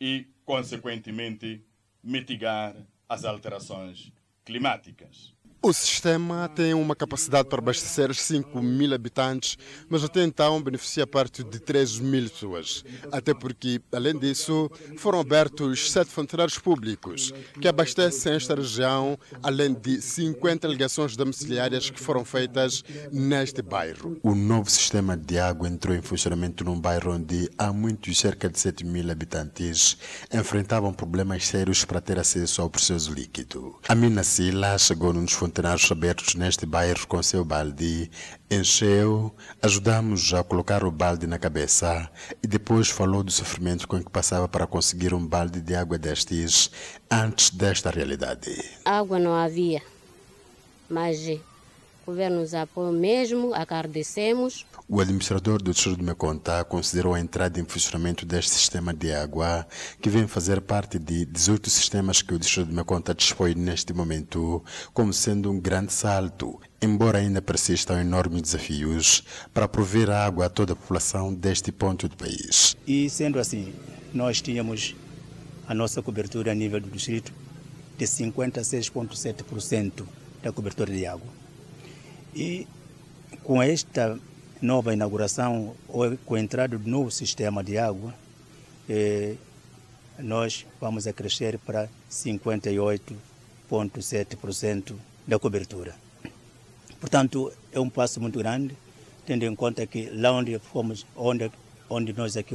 e, 0.00 0.28
consequentemente, 0.44 1.64
mitigar 2.00 2.76
as 3.08 3.24
alterações 3.24 4.12
climáticas. 4.44 5.34
O 5.62 5.72
sistema 5.72 6.48
tem 6.54 6.74
uma 6.74 6.94
capacidade 6.94 7.48
para 7.48 7.58
abastecer 7.58 8.14
5 8.14 8.62
mil 8.62 8.94
habitantes, 8.94 9.58
mas 9.88 10.04
até 10.04 10.22
então 10.22 10.62
beneficia 10.62 11.06
perto 11.06 11.42
de 11.42 11.58
3 11.58 11.98
mil 11.98 12.30
pessoas. 12.30 12.84
Até 13.10 13.34
porque, 13.34 13.80
além 13.92 14.16
disso, 14.16 14.70
foram 14.96 15.18
abertos 15.18 15.90
sete 15.90 16.10
funcionários 16.10 16.58
públicos 16.58 17.32
que 17.60 17.66
abastecem 17.66 18.34
esta 18.34 18.54
região, 18.54 19.18
além 19.42 19.74
de 19.74 20.00
50 20.00 20.68
ligações 20.68 21.16
domiciliárias 21.16 21.90
que 21.90 22.00
foram 22.00 22.24
feitas 22.24 22.84
neste 23.10 23.60
bairro. 23.60 24.18
O 24.22 24.34
novo 24.34 24.70
sistema 24.70 25.16
de 25.16 25.38
água 25.38 25.68
entrou 25.68 25.96
em 25.96 26.02
funcionamento 26.02 26.64
num 26.64 26.80
bairro 26.80 27.14
onde 27.14 27.50
há 27.58 27.72
muitos, 27.72 28.18
cerca 28.18 28.48
de 28.48 28.58
7 28.60 28.84
mil 28.84 29.10
habitantes, 29.10 29.98
enfrentavam 30.32 30.92
problemas 30.92 31.46
sérios 31.46 31.84
para 31.84 32.00
ter 32.00 32.18
acesso 32.18 32.62
ao 32.62 32.70
precioso 32.70 33.12
líquido. 33.12 33.76
A 33.88 33.94
Mina 33.94 34.22
Sila 34.22 34.78
chegou 34.78 35.12
num 35.12 35.24
dos 35.24 35.34
centenários 35.46 35.90
abertos 35.92 36.34
neste 36.34 36.66
bairro 36.66 37.06
com 37.06 37.22
seu 37.22 37.44
balde, 37.44 38.10
encheu, 38.50 39.32
ajudamos 39.62 40.34
a 40.34 40.42
colocar 40.42 40.84
o 40.84 40.90
balde 40.90 41.26
na 41.26 41.38
cabeça 41.38 42.10
e 42.42 42.46
depois 42.48 42.90
falou 42.90 43.22
do 43.22 43.30
sofrimento 43.30 43.86
com 43.86 44.02
que 44.02 44.10
passava 44.10 44.48
para 44.48 44.66
conseguir 44.66 45.14
um 45.14 45.24
balde 45.24 45.60
de 45.60 45.74
água 45.74 45.96
destes 45.98 46.70
antes 47.10 47.50
desta 47.50 47.90
realidade. 47.90 48.62
Água 48.84 49.18
não 49.20 49.34
havia, 49.34 49.80
mas 50.90 51.18
o 52.06 52.12
governo 52.12 52.38
nos 52.38 52.54
apoiou 52.54 52.92
mesmo, 52.92 53.52
agradecemos. 53.52 54.64
O 54.88 55.00
administrador 55.00 55.60
do 55.60 55.72
Distrito 55.72 55.98
de 55.98 56.04
Meconta 56.04 56.62
considerou 56.62 57.14
a 57.14 57.20
entrada 57.20 57.58
em 57.58 57.64
funcionamento 57.64 58.24
deste 58.24 58.52
sistema 58.52 58.94
de 58.94 59.12
água, 59.12 59.66
que 60.00 60.08
vem 60.08 60.28
fazer 60.28 60.60
parte 60.60 61.00
de 61.00 61.24
18 61.24 61.68
sistemas 61.68 62.22
que 62.22 62.32
o 62.32 62.38
Distrito 62.38 62.68
de 62.68 62.76
Meconta 62.76 63.12
dispõe 63.12 63.56
neste 63.56 63.92
momento, 63.92 64.62
como 64.94 65.12
sendo 65.12 65.50
um 65.50 65.58
grande 65.58 65.92
salto, 65.92 66.60
embora 66.80 67.18
ainda 67.18 67.42
persistam 67.42 68.00
enormes 68.00 68.42
desafios 68.42 69.24
para 69.52 69.66
prover 69.66 70.08
água 70.08 70.46
a 70.46 70.48
toda 70.48 70.74
a 70.74 70.76
população 70.76 71.34
deste 71.34 71.72
ponto 71.72 72.08
do 72.08 72.16
país. 72.16 72.76
E 72.86 73.10
sendo 73.10 73.40
assim, 73.40 73.74
nós 74.14 74.40
tínhamos 74.40 74.94
a 75.66 75.74
nossa 75.74 76.00
cobertura 76.00 76.52
a 76.52 76.54
nível 76.54 76.80
do 76.80 76.88
distrito 76.88 77.32
de 77.98 78.04
56,7% 78.04 80.04
da 80.40 80.52
cobertura 80.52 80.92
de 80.92 81.04
água. 81.04 81.45
E 82.36 82.66
com 83.42 83.60
esta 83.62 84.18
nova 84.60 84.92
inauguração, 84.92 85.74
ou 85.88 86.14
com 86.18 86.34
a 86.34 86.40
entrada 86.40 86.76
do 86.76 86.86
novo 86.86 87.10
sistema 87.10 87.64
de 87.64 87.78
água, 87.78 88.12
eh, 88.86 89.36
nós 90.18 90.66
vamos 90.78 91.06
a 91.06 91.14
crescer 91.14 91.58
para 91.58 91.88
58,7% 92.10 94.94
da 95.26 95.38
cobertura. 95.38 95.94
Portanto, 97.00 97.50
é 97.72 97.80
um 97.80 97.88
passo 97.88 98.20
muito 98.20 98.38
grande, 98.38 98.76
tendo 99.24 99.46
em 99.46 99.56
conta 99.56 99.86
que 99.86 100.10
lá 100.10 100.30
onde 100.30 100.58
fomos, 100.58 101.06
onde, 101.16 101.50
onde 101.88 102.12
nós 102.12 102.36
aqui 102.36 102.54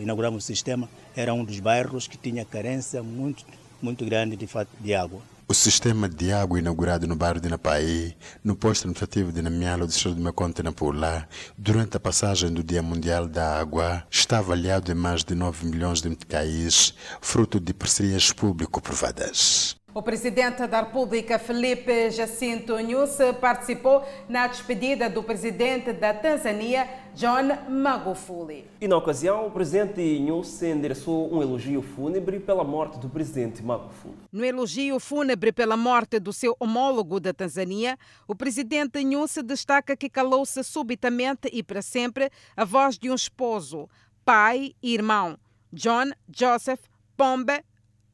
inauguramos 0.00 0.42
o 0.42 0.46
sistema, 0.46 0.90
era 1.14 1.32
um 1.32 1.44
dos 1.44 1.60
bairros 1.60 2.08
que 2.08 2.18
tinha 2.18 2.44
carência 2.44 3.00
muito, 3.00 3.46
muito 3.80 4.04
grande 4.04 4.34
de, 4.34 4.48
de 4.80 4.92
água. 4.92 5.22
O 5.50 5.52
sistema 5.52 6.08
de 6.08 6.32
água 6.32 6.60
inaugurado 6.60 7.08
no 7.08 7.16
bairro 7.16 7.40
de 7.40 7.48
Napai, 7.48 8.16
no 8.44 8.54
posto 8.54 8.82
administrativo 8.82 9.32
de 9.32 9.42
Namialo, 9.42 9.84
distrito 9.84 10.14
de 10.14 10.22
Meconte, 10.22 10.62
Nampula, 10.62 11.28
durante 11.58 11.96
a 11.96 12.00
passagem 12.00 12.52
do 12.52 12.62
Dia 12.62 12.80
Mundial 12.80 13.26
da 13.26 13.58
Água, 13.58 14.06
está 14.08 14.38
avaliado 14.38 14.92
em 14.92 14.94
mais 14.94 15.24
de 15.24 15.34
9 15.34 15.66
milhões 15.66 16.00
de 16.00 16.08
meticais, 16.08 16.94
fruto 17.20 17.58
de 17.58 17.74
parcerias 17.74 18.30
público-privadas. 18.30 19.79
O 19.92 20.02
presidente 20.02 20.68
da 20.68 20.82
República, 20.82 21.36
Felipe 21.36 22.12
Jacinto 22.12 22.78
Nyusi, 22.78 23.32
participou 23.40 24.04
na 24.28 24.46
despedida 24.46 25.10
do 25.10 25.20
presidente 25.20 25.92
da 25.92 26.14
Tanzânia, 26.14 26.88
John 27.12 27.68
Magufuli. 27.68 28.64
E 28.80 28.86
na 28.86 28.96
ocasião, 28.96 29.48
o 29.48 29.50
presidente 29.50 30.00
Nyusi 30.00 30.68
endereçou 30.68 31.34
um 31.34 31.42
elogio 31.42 31.82
fúnebre 31.82 32.38
pela 32.38 32.62
morte 32.62 33.00
do 33.00 33.08
presidente 33.08 33.64
Magufuli. 33.64 34.14
No 34.30 34.44
elogio 34.44 35.00
fúnebre 35.00 35.50
pela 35.50 35.76
morte 35.76 36.20
do 36.20 36.32
seu 36.32 36.54
homólogo 36.60 37.18
da 37.18 37.34
Tanzânia, 37.34 37.98
o 38.28 38.34
presidente 38.36 39.02
Nyusi 39.02 39.42
destaca 39.42 39.96
que 39.96 40.08
calou-se 40.08 40.62
subitamente 40.62 41.50
e 41.52 41.64
para 41.64 41.82
sempre 41.82 42.30
a 42.56 42.64
voz 42.64 42.96
de 42.96 43.10
um 43.10 43.14
esposo, 43.14 43.88
pai 44.24 44.72
e 44.80 44.94
irmão, 44.94 45.36
John 45.72 46.12
Joseph 46.32 46.82
Pombe 47.16 47.64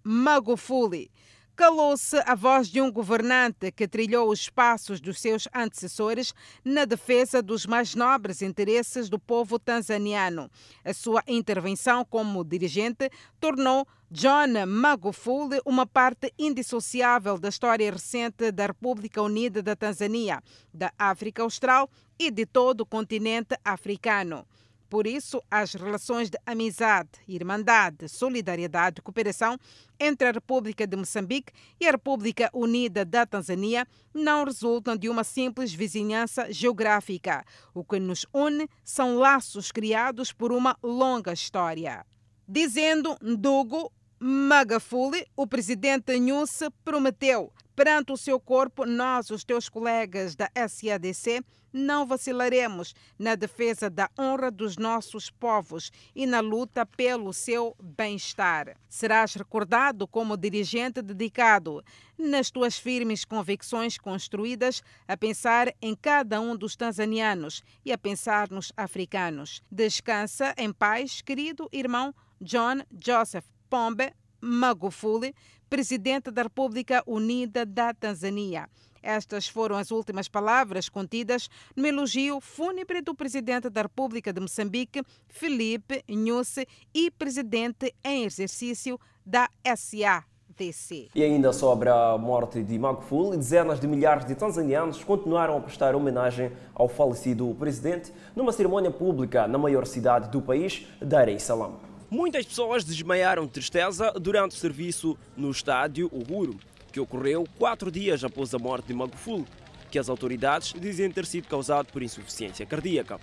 Magufuli 0.03 1.11
calou-se 1.57 2.17
a 2.27 2.35
voz 2.35 2.69
de 2.69 2.83
um 2.83 2.93
governante 2.93 3.73
que 3.73 3.89
trilhou 3.89 4.29
os 4.29 4.51
passos 4.51 5.01
dos 5.01 5.19
seus 5.19 5.49
antecessores 5.55 6.35
na 6.63 6.85
defesa 6.85 7.43
dos 7.43 7.65
mais 7.65 7.95
nobres 7.95 8.43
interesses 8.43 9.09
do 9.09 9.19
povo 9.19 9.59
tanzaniano. 9.59 10.51
A 10.85 10.93
sua 10.93 11.25
intervenção 11.27 12.05
como 12.05 12.45
dirigente 12.45 13.11
tornou 13.41 13.89
John 14.11 14.67
Magufuli 14.67 15.59
uma 15.65 15.87
parte 15.87 16.33
indissociável 16.39 17.39
da 17.39 17.49
história 17.49 17.91
recente 17.91 18.53
da 18.53 18.67
República 18.67 19.23
Unida 19.23 19.63
da 19.63 19.75
Tanzânia, 19.75 20.43
da 20.73 20.93
África 20.99 21.43
Austral 21.43 21.89
e 22.19 22.31
de 22.31 22.45
todo 22.45 22.83
o 22.83 22.87
continente 22.87 23.57
africano. 23.65 24.47
Por 24.89 25.07
isso, 25.07 25.43
as 25.51 25.75
relações 25.75 26.31
de 26.31 26.39
amizade, 26.47 27.11
irmandade, 27.27 28.09
solidariedade 28.09 29.01
e 29.01 29.03
cooperação 29.03 29.59
entre 29.99 30.29
a 30.29 30.33
República 30.33 30.87
de 30.87 30.97
Moçambique 30.97 31.53
e 31.81 31.89
a 31.89 31.93
República 31.93 32.51
Unida 32.53 33.05
da 33.05 33.27
Tanzânia 33.27 33.87
não 34.15 34.45
resultam 34.45 34.97
de 34.97 35.09
uma 35.09 35.25
simples 35.25 35.73
vizinhança 35.73 36.53
geográfica. 36.53 37.45
O 37.75 37.85
que 37.85 37.99
nos 37.99 38.27
une 38.33 38.69
são 38.85 39.17
laços 39.17 39.73
criados 39.73 40.33
por 40.33 40.53
uma 40.53 40.77
longa 40.83 41.33
história. 41.33 42.07
Dizendo 42.49 43.17
Ndugu 43.21 43.91
Magafuli, 44.19 45.27
o 45.37 45.47
presidente 45.47 46.19
Nyusi 46.19 46.71
prometeu 46.83 47.53
perante 47.77 48.11
o 48.11 48.17
seu 48.17 48.41
corpo, 48.41 48.87
nós, 48.87 49.29
os 49.29 49.45
teus 49.45 49.69
colegas 49.69 50.35
da 50.35 50.51
SADC, 50.57 51.45
não 51.71 52.07
vacilaremos 52.07 52.95
na 53.19 53.35
defesa 53.35 53.91
da 53.91 54.09
honra 54.19 54.51
dos 54.51 54.79
nossos 54.79 55.29
povos 55.29 55.93
e 56.15 56.25
na 56.25 56.41
luta 56.41 56.87
pelo 56.87 57.35
seu 57.35 57.77
bem-estar. 57.79 58.75
Serás 58.89 59.35
recordado 59.35 60.09
como 60.09 60.39
dirigente 60.39 61.03
dedicado 61.03 61.85
nas 62.19 62.51
tuas 62.51 62.79
firmes 62.79 63.27
convicções 63.27 63.99
construídas 63.99 64.83
a 65.07 65.15
pensar 65.15 65.71
em 65.83 65.95
cada 65.95 66.41
um 66.41 66.57
dos 66.57 66.75
tanzanianos 66.75 67.63
e 67.85 67.93
a 67.93 67.99
pensar 67.99 68.49
nos 68.51 68.73
africanos. 68.75 69.63
Descansa 69.71 70.55
em 70.57 70.73
paz, 70.73 71.21
querido 71.21 71.69
irmão 71.71 72.15
John 72.41 72.81
Joseph 72.91 73.56
Pombe 73.69 74.13
Magufuli, 74.41 75.35
presidente 75.69 76.31
da 76.31 76.43
República 76.43 77.03
Unida 77.07 77.67
da 77.67 77.93
Tanzânia. 77.93 78.69
Estas 79.03 79.47
foram 79.47 79.77
as 79.77 79.93
últimas 79.93 80.29
palavras 80.29 80.89
contidas 80.89 81.49
no 81.77 81.87
elogio 81.87 82.41
fúnebre 82.41 83.01
do 83.01 83.15
presidente 83.15 83.71
da 83.71 83.83
República 83.83 84.33
de 84.33 84.41
Moçambique, 84.41 85.01
Felipe 85.29 86.03
Nyusi, 86.09 86.67
e 86.93 87.11
presidente 87.11 87.95
em 88.05 88.25
exercício 88.25 88.99
da 89.25 89.49
SADC. 89.65 91.11
E 91.15 91.23
ainda 91.23 91.53
sobre 91.53 91.89
a 91.89 92.19
morte 92.19 92.65
de 92.65 92.77
Magufuli, 92.77 93.37
dezenas 93.37 93.79
de 93.79 93.87
milhares 93.87 94.25
de 94.25 94.35
tanzanianos 94.35 95.05
continuaram 95.05 95.57
a 95.57 95.61
prestar 95.61 95.95
homenagem 95.95 96.51
ao 96.75 96.89
falecido 96.89 97.55
presidente 97.59 98.13
numa 98.35 98.51
cerimônia 98.51 98.91
pública 98.91 99.47
na 99.47 99.57
maior 99.57 99.87
cidade 99.87 100.31
do 100.31 100.43
país, 100.43 100.85
Dar 101.01 101.29
es 101.29 101.45
Salaam. 101.45 101.96
Muitas 102.11 102.47
pessoas 102.47 102.85
desmaiaram 102.85 103.47
de 103.47 103.53
tristeza 103.53 104.13
durante 104.13 104.53
o 104.53 104.59
serviço 104.59 105.19
no 105.37 105.51
estádio 105.51 106.09
Uhuru 106.13 106.59
que 106.97 107.01
ocorreu 107.01 107.47
quatro 107.59 107.91
dias 107.91 108.25
após 108.25 108.55
a 108.55 108.59
morte 108.59 108.87
de 108.87 108.95
Magufuli, 108.95 109.45
que 109.91 109.99
as 109.99 110.09
autoridades 110.09 110.73
dizem 110.81 111.11
ter 111.11 111.27
sido 111.27 111.47
causado 111.47 111.89
por 111.93 112.03
insuficiência 112.03 112.65
cardíaca. 112.65 113.21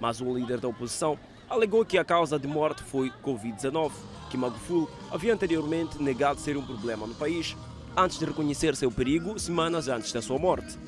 Mas 0.00 0.22
o 0.22 0.34
líder 0.34 0.58
da 0.58 0.68
oposição 0.68 1.18
alegou 1.50 1.84
que 1.84 1.98
a 1.98 2.04
causa 2.04 2.38
de 2.38 2.48
morte 2.48 2.82
foi 2.82 3.12
Covid-19, 3.22 3.92
que 4.30 4.38
Magufuli 4.38 4.88
havia 5.10 5.34
anteriormente 5.34 6.02
negado 6.02 6.40
ser 6.40 6.56
um 6.56 6.64
problema 6.64 7.06
no 7.06 7.14
país, 7.14 7.54
antes 7.94 8.18
de 8.18 8.24
reconhecer 8.24 8.74
seu 8.74 8.90
perigo 8.90 9.38
semanas 9.38 9.86
antes 9.86 10.10
da 10.10 10.22
sua 10.22 10.38
morte. 10.38 10.78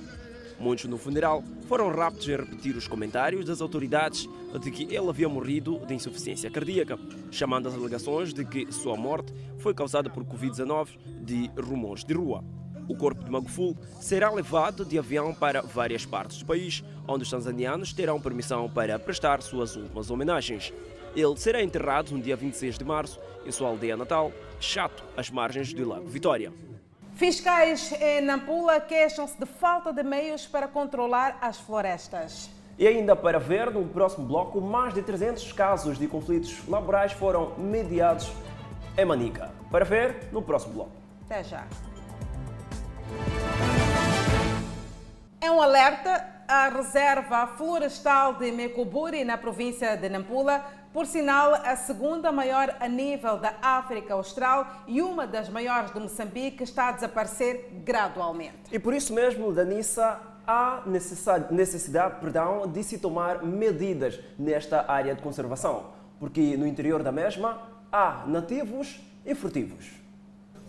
Muitos 0.58 0.86
no 0.86 0.96
funeral 0.96 1.44
foram 1.68 1.90
rápidos 1.90 2.28
em 2.28 2.36
repetir 2.36 2.76
os 2.76 2.88
comentários 2.88 3.44
das 3.44 3.60
autoridades 3.60 4.28
de 4.60 4.70
que 4.70 4.84
ele 4.84 5.08
havia 5.08 5.28
morrido 5.28 5.78
de 5.86 5.94
insuficiência 5.94 6.50
cardíaca, 6.50 6.98
chamando 7.30 7.68
as 7.68 7.74
alegações 7.74 8.32
de 8.32 8.44
que 8.44 8.70
sua 8.72 8.96
morte 8.96 9.32
foi 9.58 9.74
causada 9.74 10.08
por 10.08 10.24
Covid-19 10.24 10.88
de 11.22 11.50
rumores 11.60 12.04
de 12.04 12.14
rua. 12.14 12.42
O 12.88 12.96
corpo 12.96 13.24
de 13.24 13.30
Magufuli 13.30 13.76
será 14.00 14.30
levado 14.30 14.84
de 14.84 14.98
avião 14.98 15.34
para 15.34 15.60
várias 15.60 16.06
partes 16.06 16.38
do 16.38 16.46
país, 16.46 16.84
onde 17.06 17.24
os 17.24 17.30
tanzanianos 17.30 17.92
terão 17.92 18.20
permissão 18.20 18.70
para 18.70 18.98
prestar 18.98 19.42
suas 19.42 19.76
últimas 19.76 20.10
homenagens. 20.10 20.72
Ele 21.14 21.36
será 21.36 21.62
enterrado 21.62 22.12
no 22.12 22.22
dia 22.22 22.36
26 22.36 22.78
de 22.78 22.84
março 22.84 23.18
em 23.44 23.50
sua 23.50 23.68
aldeia 23.68 23.96
natal, 23.96 24.32
Chato, 24.60 25.04
às 25.16 25.30
margens 25.30 25.72
do 25.72 25.86
Lago 25.86 26.08
Vitória. 26.08 26.52
Fiscais 27.16 27.92
em 27.98 28.20
Nampula 28.20 28.78
queixam-se 28.78 29.40
de 29.40 29.46
falta 29.46 29.90
de 29.90 30.02
meios 30.02 30.46
para 30.46 30.68
controlar 30.68 31.38
as 31.40 31.58
florestas. 31.58 32.50
E 32.78 32.86
ainda 32.86 33.16
para 33.16 33.38
ver, 33.38 33.70
no 33.70 33.86
próximo 33.86 34.26
bloco, 34.26 34.60
mais 34.60 34.92
de 34.92 35.00
300 35.00 35.50
casos 35.52 35.98
de 35.98 36.06
conflitos 36.06 36.68
laborais 36.68 37.12
foram 37.12 37.54
mediados 37.56 38.30
em 38.98 39.04
Manica. 39.06 39.50
Para 39.70 39.82
ver, 39.82 40.28
no 40.30 40.42
próximo 40.42 40.74
bloco. 40.74 40.90
Até 41.24 41.42
já. 41.42 41.64
É 45.40 45.50
um 45.50 45.62
alerta 45.62 46.22
à 46.46 46.68
reserva 46.68 47.46
florestal 47.46 48.34
de 48.34 48.52
Mecuburi, 48.52 49.24
na 49.24 49.38
província 49.38 49.96
de 49.96 50.10
Nampula, 50.10 50.66
por 50.96 51.04
sinal 51.04 51.52
a 51.56 51.76
segunda 51.76 52.32
maior 52.32 52.74
a 52.80 52.88
nível 52.88 53.36
da 53.36 53.52
África 53.60 54.14
Austral 54.14 54.66
e 54.86 55.02
uma 55.02 55.26
das 55.26 55.46
maiores 55.46 55.92
de 55.92 56.00
Moçambique, 56.00 56.64
está 56.64 56.88
a 56.88 56.92
desaparecer 56.92 57.82
gradualmente. 57.84 58.56
E 58.72 58.78
por 58.78 58.94
isso 58.94 59.12
mesmo, 59.12 59.52
Danissa, 59.52 60.18
há 60.46 60.84
necessidade, 60.86 61.52
necessidade 61.52 62.18
perdão, 62.18 62.66
de 62.66 62.82
se 62.82 62.96
tomar 62.96 63.44
medidas 63.44 64.18
nesta 64.38 64.90
área 64.90 65.14
de 65.14 65.20
conservação, 65.20 65.90
porque 66.18 66.56
no 66.56 66.66
interior 66.66 67.02
da 67.02 67.12
mesma 67.12 67.60
há 67.92 68.24
nativos 68.26 68.98
e 69.26 69.34
furtivos. 69.34 70.05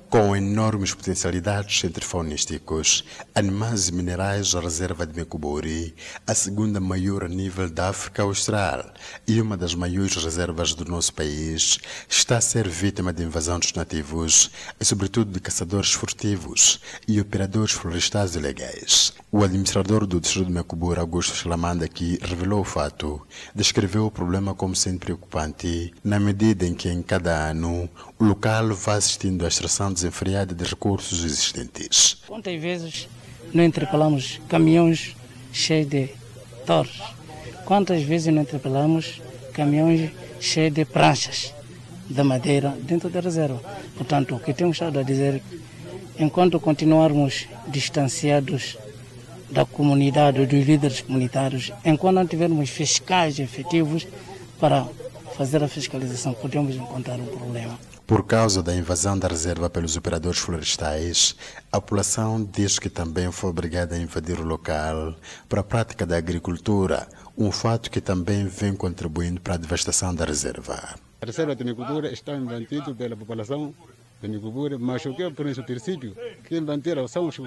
Com 0.10 0.34
enormes 0.34 0.93
potencialidades 0.93 1.80
centrofaunísticos, 1.82 3.04
animais 3.36 3.89
e 3.89 3.93
minerais, 3.93 4.56
a 4.56 4.62
reserva 4.62 5.06
de 5.06 5.13
Mecuburi, 5.13 5.93
a 6.26 6.34
segunda 6.34 6.80
maior 6.80 7.26
a 7.26 7.28
nível 7.28 7.70
da 7.70 7.89
África 7.89 8.24
Austral 8.24 8.86
e 9.28 9.41
uma 9.41 9.58
das 9.58 9.76
maiores 9.76 10.15
reservas 10.15 10.74
do 10.74 10.86
nosso 10.86 11.13
país, 11.13 11.78
está 12.08 12.38
a 12.38 12.41
ser 12.41 12.70
vítima 12.70 13.12
de 13.12 13.22
invasão 13.22 13.60
dos 13.60 13.74
nativos 13.74 14.50
e, 14.80 14.86
sobretudo, 14.86 15.30
de 15.30 15.41
caçadores 15.41 15.91
furtivos 15.91 16.80
e 17.06 17.20
operadores 17.20 17.74
florestais 17.74 18.36
ilegais. 18.36 19.13
O 19.38 19.43
administrador 19.43 20.08
do 20.08 20.19
distrito 20.19 20.47
de 20.47 20.52
Mecuburi, 20.52 21.00
Augusto 21.00 21.36
Chalamanda, 21.36 21.88
que 21.88 22.17
revelou 22.23 22.62
o 22.62 22.63
fato, 22.63 23.21
descreveu 23.54 24.08
o 24.08 24.12
problema 24.12 24.56
como 24.56 24.76
sendo 24.76 24.97
preocupante 24.97 25.93
na 26.04 26.19
medida 26.19 26.65
em 26.65 26.73
que, 26.73 26.89
em 26.89 27.04
cada 27.04 27.52
ano, 27.52 27.88
o 28.17 28.23
local 28.23 28.73
vai 28.73 28.97
assistindo 28.97 29.45
à 29.45 29.47
extração 29.47 29.93
desenfreada 29.93 30.56
de 30.56 30.63
recursos 30.63 31.23
existentes. 31.23 32.17
Quantas 32.26 32.60
vezes 32.60 33.08
não 33.54 33.63
interpelamos 33.63 34.41
caminhões 34.50 35.15
cheios 35.54 35.88
de 35.88 36.10
torres? 36.65 37.00
Quantas 37.63 38.02
vezes 38.02 38.34
não 38.34 38.41
interpelamos 38.41 39.21
caminhões 39.54 40.10
cheios 40.39 40.73
de 40.73 40.84
pranchas 40.84 41.54
de 42.10 42.23
madeira 42.23 42.76
dentro 42.82 43.08
da 43.08 43.19
reserva? 43.19 43.62
Portanto, 43.95 44.34
o 44.34 44.39
que 44.39 44.52
temos 44.52 44.78
estado 44.78 44.97
a 44.97 45.04
dizer 45.04 45.43
enquanto 46.17 46.60
continuarmos 46.60 47.45
distanciados 47.67 48.80
da 49.50 49.65
comunidade, 49.65 50.45
dos 50.45 50.65
líderes 50.65 51.02
comunitários, 51.02 51.71
enquanto 51.85 52.15
não 52.15 52.27
tivermos 52.27 52.69
fiscais 52.69 53.39
efetivos 53.39 54.08
para 54.60 54.85
fazer 55.37 55.63
a 55.63 55.67
fiscalização, 55.67 56.33
podemos 56.33 56.75
encontrar 56.75 57.15
um 57.19 57.25
problema. 57.25 57.77
Por 58.06 58.25
causa 58.25 58.63
da 58.63 58.73
invasão 58.73 59.19
da 59.19 59.27
reserva 59.27 59.69
pelos 59.69 59.98
operadores 59.98 60.39
florestais, 60.39 61.35
a 61.69 61.81
população 61.81 62.41
diz 62.41 62.79
que 62.79 62.89
também 62.89 63.29
foi 63.31 63.50
obrigada 63.50 63.95
a 63.95 64.00
invadir 64.00 64.39
o 64.39 64.45
local 64.45 65.13
para 65.50 65.60
a 65.60 65.63
prática 65.63 66.06
da 66.06 66.17
agricultura, 66.17 67.06
um 67.37 67.52
fato 67.52 67.91
que 67.91 68.00
também 68.00 68.45
vem 68.45 68.73
contribuindo 68.73 69.41
para 69.41 69.56
a 69.56 69.58
devastação 69.58 70.15
da 70.15 70.23
reserva. 70.23 70.95
A 71.21 71.25
reserva 71.25 71.54
de 71.54 71.63
agricultura 71.63 72.12
está 72.12 72.35
invadida 72.35 72.93
pela 72.95 73.17
população 73.17 73.73
de 74.21 74.27
Nicubura, 74.29 74.79
mas 74.79 75.06
o 75.06 75.13
que 75.13 75.23
é 75.23 75.29
por 75.29 75.45
esse 75.45 75.62
princípio, 75.62 76.15
quem 76.48 76.62
manter 76.62 76.98
são 77.10 77.27
as 77.27 77.37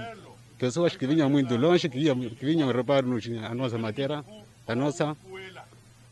pessoas 0.61 0.95
que 0.95 1.07
vinham 1.07 1.31
muito 1.31 1.57
longe, 1.57 1.89
que 1.89 1.99
vinham, 1.99 2.21
que 2.21 2.45
vinham 2.45 2.71
roubar 2.71 3.03
a 3.03 3.55
nossa 3.55 3.79
matéria, 3.79 4.23
a 4.69 4.75
nossa 4.75 5.17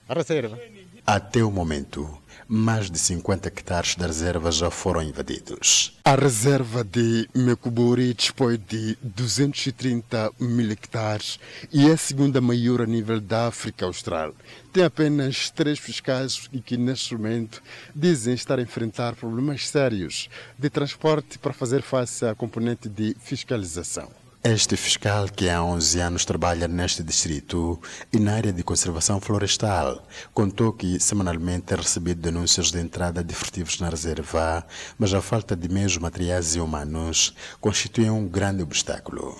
reserva. 0.08 0.58
Até 1.06 1.42
o 1.44 1.50
momento, 1.50 2.18
mais 2.46 2.90
de 2.90 2.98
50 2.98 3.48
hectares 3.48 3.94
da 3.94 4.06
reserva 4.06 4.50
já 4.50 4.70
foram 4.70 5.02
invadidos. 5.02 5.98
A 6.04 6.14
reserva 6.14 6.82
de 6.82 7.28
Mecuburi 7.34 8.14
dispõe 8.14 8.58
de 8.58 8.96
230 9.02 10.32
mil 10.40 10.70
hectares 10.70 11.38
e 11.70 11.88
é 11.88 11.92
a 11.92 11.96
segunda 11.96 12.40
maior 12.40 12.80
a 12.82 12.86
nível 12.86 13.20
da 13.20 13.48
África 13.48 13.84
Austral. 13.84 14.34
Tem 14.72 14.84
apenas 14.84 15.50
três 15.50 15.78
fiscais 15.78 16.48
e 16.52 16.60
que, 16.60 16.76
neste 16.76 17.14
momento, 17.14 17.62
dizem 17.94 18.34
estar 18.34 18.58
a 18.58 18.62
enfrentar 18.62 19.14
problemas 19.14 19.68
sérios 19.68 20.28
de 20.58 20.70
transporte 20.70 21.38
para 21.38 21.52
fazer 21.52 21.82
face 21.82 22.24
à 22.24 22.34
componente 22.34 22.88
de 22.88 23.14
fiscalização. 23.20 24.08
Este 24.50 24.78
fiscal, 24.78 25.28
que 25.28 25.46
há 25.50 25.62
11 25.62 26.00
anos 26.00 26.24
trabalha 26.24 26.66
neste 26.66 27.02
distrito 27.02 27.78
e 28.10 28.18
na 28.18 28.32
área 28.32 28.50
de 28.50 28.62
conservação 28.62 29.20
florestal, 29.20 30.02
contou 30.32 30.72
que 30.72 30.98
semanalmente 30.98 31.74
é 31.74 31.76
recebido 31.76 32.22
denúncias 32.22 32.70
de 32.70 32.80
entrada 32.80 33.22
de 33.22 33.34
furtivos 33.34 33.78
na 33.78 33.90
reserva, 33.90 34.66
mas 34.98 35.12
a 35.12 35.20
falta 35.20 35.54
de 35.54 35.68
meios 35.68 35.98
materiais 35.98 36.56
e 36.56 36.60
humanos 36.60 37.34
constitui 37.60 38.08
um 38.08 38.26
grande 38.26 38.62
obstáculo. 38.62 39.36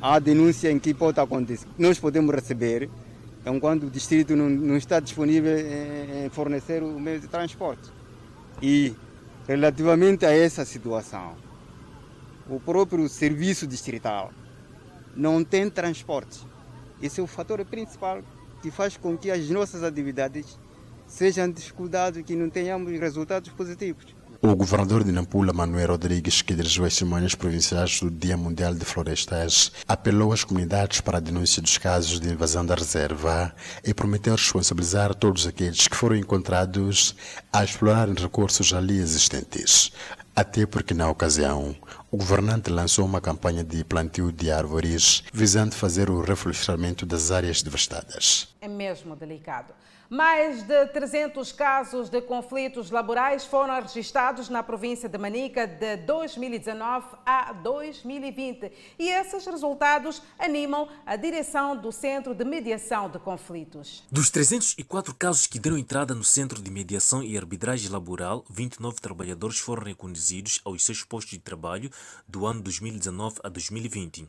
Há 0.00 0.18
denúncia 0.18 0.72
em 0.72 0.78
que 0.80 0.92
pode 0.92 1.20
acontecer. 1.20 1.68
Nós 1.78 2.00
podemos 2.00 2.34
receber, 2.34 2.90
enquanto 3.46 3.84
o 3.84 3.90
distrito 3.90 4.34
não, 4.34 4.50
não 4.50 4.76
está 4.76 4.98
disponível 4.98 5.56
em 5.56 6.28
fornecer 6.30 6.82
o 6.82 6.98
meio 6.98 7.20
de 7.20 7.28
transporte. 7.28 7.88
E, 8.60 8.92
relativamente 9.46 10.26
a 10.26 10.32
essa 10.32 10.64
situação, 10.64 11.36
o 12.54 12.60
próprio 12.60 13.08
serviço 13.08 13.66
distrital 13.66 14.30
não 15.16 15.42
tem 15.42 15.70
transporte. 15.70 16.40
Esse 17.00 17.18
é 17.18 17.22
o 17.22 17.26
fator 17.26 17.64
principal 17.64 18.22
que 18.60 18.70
faz 18.70 18.96
com 18.96 19.16
que 19.16 19.30
as 19.30 19.48
nossas 19.48 19.82
atividades 19.82 20.58
sejam 21.06 21.50
dificuldades 21.50 22.20
e 22.20 22.22
que 22.22 22.36
não 22.36 22.50
tenhamos 22.50 22.92
resultados 23.00 23.50
positivos. 23.50 24.14
O 24.44 24.56
governador 24.56 25.04
de 25.04 25.12
Nampula, 25.12 25.52
Manuel 25.52 25.90
Rodrigues, 25.90 26.42
que 26.42 26.54
dirigiu 26.54 26.84
as 26.84 26.94
cerimônias 26.94 27.34
provinciais 27.34 28.00
do 28.00 28.10
Dia 28.10 28.36
Mundial 28.36 28.74
de 28.74 28.84
Florestas, 28.84 29.70
apelou 29.86 30.32
às 30.32 30.42
comunidades 30.42 31.00
para 31.00 31.18
a 31.18 31.20
denúncia 31.20 31.62
dos 31.62 31.78
casos 31.78 32.18
de 32.18 32.28
invasão 32.28 32.66
da 32.66 32.74
reserva 32.74 33.54
e 33.84 33.94
prometeu 33.94 34.34
responsabilizar 34.34 35.14
todos 35.14 35.46
aqueles 35.46 35.86
que 35.86 35.96
foram 35.96 36.16
encontrados 36.16 37.14
a 37.52 37.62
explorarem 37.62 38.14
recursos 38.14 38.72
ali 38.74 38.98
existentes. 38.98 39.92
Até 40.34 40.66
porque, 40.66 40.92
na 40.92 41.08
ocasião, 41.08 41.76
o 42.12 42.18
governante 42.18 42.70
lançou 42.70 43.06
uma 43.06 43.22
campanha 43.22 43.64
de 43.64 43.82
plantio 43.82 44.30
de 44.30 44.50
árvores 44.50 45.22
visando 45.32 45.74
fazer 45.74 46.10
o 46.10 46.20
reflorestamento 46.20 47.06
das 47.06 47.30
áreas 47.30 47.62
devastadas. 47.62 48.51
É 48.62 48.68
mesmo 48.68 49.16
delicado. 49.16 49.74
Mais 50.08 50.62
de 50.62 50.86
300 50.86 51.50
casos 51.50 52.08
de 52.08 52.22
conflitos 52.22 52.92
laborais 52.92 53.44
foram 53.44 53.74
registrados 53.74 54.48
na 54.48 54.62
província 54.62 55.08
de 55.08 55.18
Manica 55.18 55.66
de 55.66 55.96
2019 55.96 57.08
a 57.26 57.52
2020 57.52 58.70
e 59.00 59.08
esses 59.08 59.44
resultados 59.46 60.22
animam 60.38 60.88
a 61.04 61.16
direção 61.16 61.76
do 61.76 61.90
Centro 61.90 62.36
de 62.36 62.44
Mediação 62.44 63.10
de 63.10 63.18
Conflitos. 63.18 64.04
Dos 64.12 64.30
304 64.30 65.12
casos 65.16 65.48
que 65.48 65.58
deram 65.58 65.76
entrada 65.76 66.14
no 66.14 66.22
Centro 66.22 66.62
de 66.62 66.70
Mediação 66.70 67.20
e 67.20 67.36
Arbitragem 67.36 67.90
Laboral, 67.90 68.44
29 68.48 69.00
trabalhadores 69.00 69.58
foram 69.58 69.82
reconduzidos 69.82 70.60
aos 70.64 70.84
seus 70.84 71.02
postos 71.02 71.32
de 71.32 71.40
trabalho 71.40 71.90
do 72.28 72.46
ano 72.46 72.62
2019 72.62 73.40
a 73.42 73.48
2020 73.48 74.28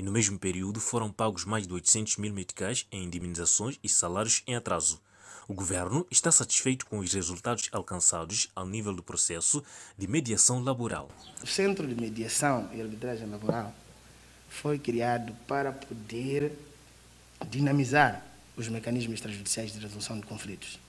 e 0.00 0.02
no 0.02 0.10
mesmo 0.10 0.38
período 0.38 0.80
foram 0.80 1.12
pagos 1.12 1.44
mais 1.44 1.66
de 1.66 1.74
800 1.74 2.16
mil 2.16 2.32
meticais 2.32 2.86
em 2.90 3.04
indemnizações 3.04 3.78
e 3.84 3.88
salários 3.88 4.42
em 4.46 4.56
atraso. 4.56 4.98
O 5.46 5.52
governo 5.52 6.06
está 6.10 6.32
satisfeito 6.32 6.86
com 6.86 7.00
os 7.00 7.12
resultados 7.12 7.68
alcançados 7.70 8.48
ao 8.56 8.66
nível 8.66 8.94
do 8.94 9.02
processo 9.02 9.62
de 9.98 10.08
mediação 10.08 10.62
laboral. 10.62 11.10
O 11.42 11.46
Centro 11.46 11.86
de 11.86 11.94
Mediação 11.94 12.70
e 12.72 12.80
Arbitragem 12.80 13.28
Laboral 13.28 13.74
foi 14.48 14.78
criado 14.78 15.34
para 15.46 15.70
poder 15.70 16.50
dinamizar 17.50 18.24
os 18.56 18.68
mecanismos 18.68 19.16
extrajudiciais 19.16 19.70
de 19.70 19.80
resolução 19.80 20.18
de 20.18 20.24
conflitos. 20.24 20.80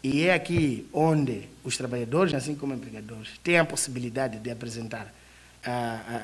E 0.00 0.26
é 0.26 0.34
aqui 0.34 0.88
onde 0.92 1.48
os 1.64 1.76
trabalhadores, 1.76 2.34
assim 2.34 2.54
como 2.54 2.72
empregadores, 2.72 3.30
têm 3.42 3.58
a 3.58 3.64
possibilidade 3.64 4.38
de 4.38 4.48
apresentar 4.48 5.12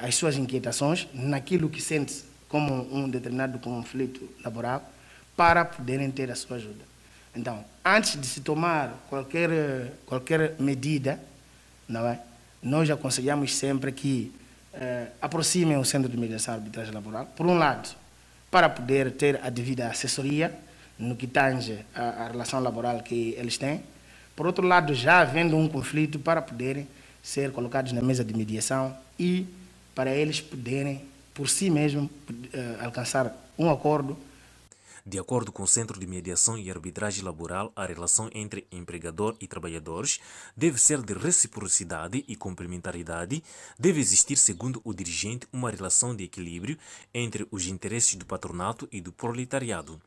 as 0.03 0.15
suas 0.15 0.37
inquietações 0.37 1.07
naquilo 1.15 1.69
que 1.69 1.81
sente 1.81 2.25
como 2.49 2.93
um 2.95 3.09
determinado 3.09 3.59
conflito 3.59 4.29
laboral 4.43 4.83
para 5.37 5.65
poderem 5.65 6.11
ter 6.11 6.31
a 6.31 6.35
sua 6.35 6.57
ajuda. 6.57 6.85
Então, 7.37 7.65
antes 7.85 8.21
de 8.21 8.27
se 8.27 8.41
tomar 8.41 8.95
qualquer, 9.09 9.93
qualquer 10.05 10.57
medida, 10.59 11.21
não 11.89 12.07
é? 12.07 12.19
nós 12.63 12.91
aconselhamos 12.91 13.55
sempre 13.55 13.93
que 13.93 14.33
eh, 14.75 15.09
aproximem 15.23 15.77
o 15.77 15.85
Centro 15.85 16.09
de 16.09 16.17
Mediação 16.17 16.55
Arbitragem 16.55 16.93
Laboral, 16.93 17.27
por 17.37 17.47
um 17.47 17.57
lado, 17.57 17.89
para 18.51 18.69
poder 18.69 19.13
ter 19.13 19.39
a 19.43 19.51
devida 19.51 19.89
assessoria 19.89 20.53
no 20.99 21.15
que 21.15 21.29
tange 21.29 21.79
a 21.95 22.29
relação 22.33 22.59
laboral 22.61 23.01
que 23.03 23.35
eles 23.39 23.57
têm, 23.57 23.83
por 24.35 24.47
outro 24.47 24.67
lado, 24.67 24.95
já 24.95 25.21
havendo 25.21 25.57
um 25.57 25.69
conflito, 25.69 26.19
para 26.19 26.41
poderem 26.41 26.89
ser 27.29 27.53
colocados 27.53 27.93
na 27.93 28.01
mesa 28.01 28.25
de 28.25 28.33
mediação 28.35 28.97
e 29.19 29.47
para 29.95 30.15
eles 30.15 30.41
poderem, 30.41 31.05
por 31.35 31.47
si 31.47 31.69
mesmos, 31.69 32.09
eh, 32.55 32.79
alcançar 32.81 33.37
um 33.59 33.69
acordo 33.69 34.17
de 35.05 35.19
acordo 35.19 35.51
com 35.51 35.63
o 35.63 35.67
Centro 35.67 35.99
de 35.99 36.07
Mediação 36.07 36.59
e 36.59 36.71
Arbitragem 36.71 37.25
Laboral, 37.25 37.73
a 37.75 37.87
relação 37.87 38.29
entre 38.35 38.67
empregador 38.71 39.35
e 39.41 39.47
trabalhadores 39.47 40.21
deve 40.55 40.79
ser 40.79 41.01
de 41.01 41.15
reciprocidade 41.15 42.23
e 42.29 42.37
complementaridade. 42.37 43.43
Deve 43.79 44.01
existir, 44.01 44.37
segundo 44.37 44.83
o 44.85 44.93
dirigente, 44.93 45.49
uma 45.51 45.71
relação 45.71 46.15
de 46.15 46.25
equilíbrio 46.25 46.77
entre 47.15 47.49
os 47.51 47.67
interesses 47.67 48.17
do 48.17 48.27
patronato 48.27 48.87
e 48.93 49.01
do 49.01 49.11
proletariado. 49.11 49.99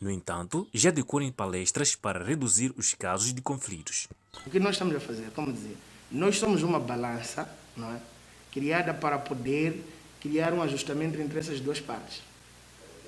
No 0.00 0.08
entanto, 0.08 0.68
já 0.72 0.92
decorrem 0.92 1.32
palestras 1.32 1.96
para 1.96 2.22
reduzir 2.22 2.72
os 2.76 2.94
casos 2.94 3.34
de 3.34 3.42
conflitos. 3.42 4.06
O 4.46 4.50
que 4.50 4.60
nós 4.60 4.76
estamos 4.76 4.94
a 4.94 5.00
fazer, 5.00 5.32
como 5.32 5.52
dizer, 5.52 5.76
nós 6.14 6.38
somos 6.38 6.62
uma 6.62 6.80
balança 6.80 7.46
não 7.76 7.92
é? 7.92 7.98
criada 8.50 8.94
para 8.94 9.18
poder 9.18 9.84
criar 10.20 10.54
um 10.54 10.62
ajustamento 10.62 11.20
entre 11.20 11.38
essas 11.38 11.60
duas 11.60 11.80
partes 11.80 12.22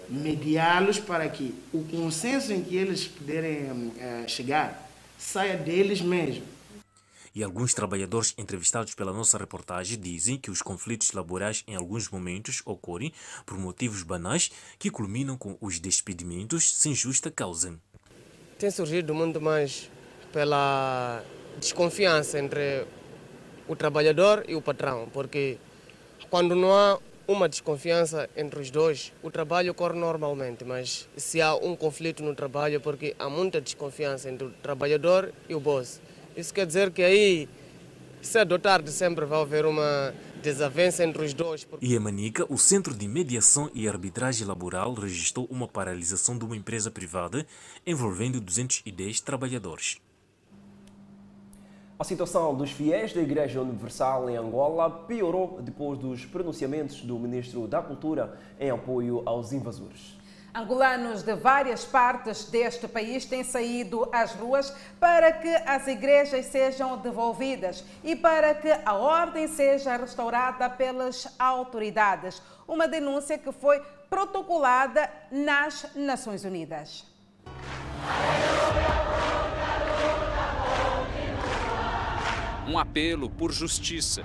mediá-los 0.09 0.99
para 0.99 1.29
que 1.29 1.55
o 1.73 1.83
consenso 1.85 2.53
em 2.53 2.63
que 2.63 2.77
eles 2.77 3.07
puderem 3.07 3.71
uh, 3.71 4.29
chegar 4.29 4.89
saia 5.19 5.57
deles 5.57 6.01
mesmos. 6.01 6.57
E 7.35 7.43
alguns 7.43 7.75
trabalhadores 7.75 8.33
entrevistados 8.39 8.95
pela 8.95 9.13
nossa 9.13 9.37
reportagem 9.37 9.99
dizem 10.01 10.39
que 10.39 10.51
os 10.51 10.63
conflitos 10.63 11.13
laborais 11.13 11.63
em 11.67 11.75
alguns 11.75 12.09
momentos 12.09 12.63
ocorrem 12.65 13.13
por 13.45 13.59
motivos 13.59 14.03
banais 14.03 14.51
que 14.79 14.91
culminam 14.91 15.37
com 15.37 15.57
os 15.61 15.79
despedimentos 15.79 16.75
sem 16.77 16.95
justa 16.95 17.31
causa. 17.31 17.79
Tem 18.59 18.71
surgido 18.71 19.15
muito 19.15 19.39
mais 19.39 19.91
pela 20.33 21.23
desconfiança 21.61 22.39
entre 22.39 22.87
o 23.69 23.77
trabalhador 23.77 24.45
e 24.49 24.55
o 24.55 24.63
patrão, 24.63 25.09
porque 25.13 25.59
quando 26.31 26.55
não 26.55 26.75
há 26.75 26.99
uma 27.29 27.49
desconfiança 27.49 28.31
entre 28.37 28.61
os 28.61 28.71
dois, 28.71 29.13
o 29.23 29.31
trabalho 29.31 29.73
ocorre 29.73 29.99
normalmente, 29.99 30.65
mas 30.65 31.09
se 31.17 31.41
há 31.41 31.55
um 31.55 31.75
conflito 31.75 32.23
no 32.23 32.35
trabalho, 32.35 32.81
porque 32.81 33.15
há 33.19 33.29
muita 33.29 33.61
desconfiança 33.61 34.31
entre 34.31 34.47
o 34.47 34.51
trabalhador 34.63 35.33
e 35.49 35.55
o 35.55 35.61
boss. 35.61 36.01
Isso 36.37 36.55
quer 36.55 36.67
dizer 36.67 36.91
que 36.93 37.03
aí, 37.03 37.49
cedo 38.23 38.53
ou 38.53 38.59
tarde, 38.59 38.93
sempre 38.93 39.25
vai 39.25 39.41
haver 39.41 39.67
uma 39.67 40.15
desavença 40.41 41.03
entre 41.03 41.25
os 41.25 41.35
dois. 41.35 41.67
E 41.81 41.97
em 41.97 41.99
Manica, 41.99 42.47
o 42.49 42.59
Centro 42.59 42.95
de 42.95 43.09
Mediação 43.09 43.71
e 43.75 43.89
Arbitragem 43.89 44.47
Laboral 44.47 44.95
registrou 44.95 45.47
uma 45.51 45.67
paralisação 45.67 46.39
de 46.39 46.45
uma 46.45 46.57
empresa 46.57 46.91
privada 46.91 47.45
envolvendo 47.85 48.41
210 48.41 49.21
trabalhadores. 49.21 49.99
A 51.99 52.05
situação 52.05 52.55
dos 52.55 52.71
fiéis 52.71 53.15
da 53.15 53.23
Igreja 53.23 53.59
Universal 53.63 54.29
em 54.29 54.37
Angola 54.37 54.91
piorou 54.91 55.63
depois 55.63 55.99
dos 55.99 56.27
pronunciamentos 56.27 57.01
do 57.01 57.19
Ministro 57.19 57.67
da 57.67 57.81
Cultura 57.81 58.39
em 58.61 58.71
apoio 58.71 59.23
aos 59.25 59.51
invasores. 59.51 60.15
Angolanos 60.55 61.23
de 61.23 61.35
várias 61.35 61.87
partes 61.87 62.51
deste 62.51 62.87
país 62.87 63.25
têm 63.25 63.43
saído 63.43 64.07
às 64.13 64.33
ruas 64.33 64.77
para 65.01 65.33
que 65.33 65.49
as 65.49 65.87
igrejas 65.87 66.45
sejam 66.47 66.99
devolvidas 66.99 67.83
e 68.05 68.15
para 68.15 68.55
que 68.55 68.71
a 68.85 68.93
ordem 68.93 69.49
seja 69.49 69.97
restaurada 69.97 70.69
pelas 70.69 71.27
autoridades. 71.39 72.43
Uma 72.69 72.87
denúncia 72.87 73.39
que 73.39 73.53
foi 73.53 73.81
protocolada 74.11 75.11
nas 75.31 75.87
Nações 75.95 76.45
Unidas. 76.45 77.07
Um 82.67 82.79
apelo 82.79 83.31
por 83.31 83.53
justiça. 83.53 84.23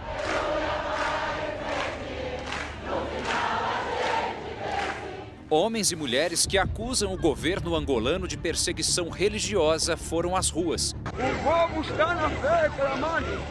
Homens 5.49 5.91
e 5.91 5.97
mulheres 5.97 6.45
que 6.45 6.57
acusam 6.57 7.13
o 7.13 7.17
governo 7.17 7.75
angolano 7.75 8.25
de 8.25 8.37
perseguição 8.37 9.09
religiosa 9.09 9.97
foram 9.97 10.33
às 10.33 10.49
ruas. 10.49 10.95
O 11.07 11.43
povo 11.43 11.81
está 11.81 12.15
na 12.15 12.29
fé 12.29 12.71
clamando 12.73 13.41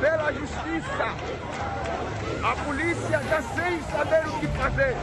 pela 0.00 0.32
justiça. 0.32 1.16
A 2.42 2.56
polícia 2.64 3.20
já 3.28 3.42
sem 3.42 3.82
saber 3.82 4.28
o 4.28 4.38
que 4.38 4.46
fazer. 4.46 4.96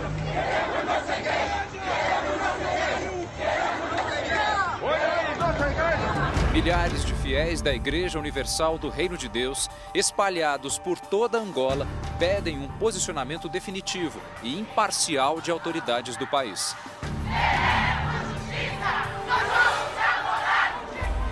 Milhares 6.58 7.06
de 7.06 7.14
fiéis 7.14 7.62
da 7.62 7.72
Igreja 7.72 8.18
Universal 8.18 8.80
do 8.80 8.90
Reino 8.90 9.16
de 9.16 9.30
Deus, 9.30 9.70
espalhados 9.94 10.80
por 10.80 11.00
toda 11.00 11.38
Angola, 11.38 11.86
pedem 12.18 12.58
um 12.58 12.68
posicionamento 12.80 13.48
definitivo 13.48 14.20
e 14.42 14.58
imparcial 14.58 15.40
de 15.40 15.52
autoridades 15.52 16.18
do 16.18 16.26
país. 16.26 16.76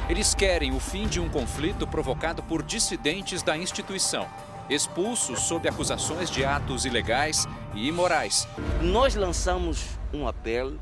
Eles 0.08 0.36
querem 0.36 0.76
o 0.76 0.80
fim 0.80 1.08
de 1.08 1.20
um 1.20 1.28
conflito 1.28 1.88
provocado 1.88 2.44
por 2.44 2.62
dissidentes 2.62 3.42
da 3.42 3.58
instituição, 3.58 4.28
expulsos 4.70 5.40
sob 5.40 5.68
acusações 5.68 6.30
de 6.30 6.46
atos 6.46 6.86
ilegais 6.86 7.48
e 7.74 7.88
imorais. 7.88 8.48
Nós 8.80 9.16
lançamos 9.16 9.88
um 10.14 10.28
apelo 10.28 10.80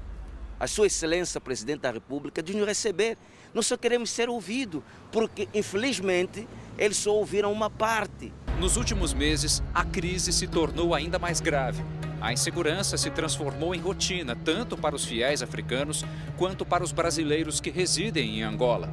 à 0.63 0.67
Sua 0.67 0.87
Excelência 0.87 1.41
Presidente 1.41 1.81
da 1.81 1.91
República 1.91 2.41
de 2.41 2.55
nos 2.55 2.65
receber. 2.65 3.17
Nós 3.53 3.67
só 3.67 3.75
queremos 3.75 4.09
ser 4.09 4.29
ouvidos, 4.29 4.81
porque 5.11 5.45
infelizmente 5.53 6.47
eles 6.77 6.95
só 6.95 7.13
ouviram 7.13 7.51
uma 7.51 7.69
parte. 7.69 8.31
Nos 8.61 8.77
últimos 8.77 9.13
meses, 9.13 9.61
a 9.73 9.83
crise 9.83 10.31
se 10.31 10.47
tornou 10.47 10.95
ainda 10.95 11.19
mais 11.19 11.41
grave. 11.41 11.83
A 12.21 12.31
insegurança 12.31 12.95
se 12.95 13.09
transformou 13.09 13.75
em 13.75 13.79
rotina, 13.81 14.37
tanto 14.37 14.77
para 14.77 14.95
os 14.95 15.03
fiéis 15.03 15.41
africanos 15.41 16.05
quanto 16.37 16.65
para 16.65 16.81
os 16.81 16.93
brasileiros 16.93 17.59
que 17.59 17.69
residem 17.69 18.39
em 18.39 18.43
Angola. 18.43 18.89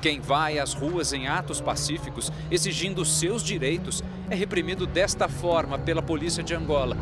Quem 0.00 0.18
vai 0.18 0.58
às 0.58 0.72
ruas 0.72 1.12
em 1.12 1.28
atos 1.28 1.60
pacíficos 1.60 2.32
exigindo 2.50 3.04
seus 3.04 3.42
direitos 3.42 4.02
é 4.30 4.34
reprimido 4.34 4.86
desta 4.86 5.28
forma 5.28 5.78
pela 5.78 6.00
polícia 6.00 6.42
de 6.42 6.54
Angola. 6.54 6.96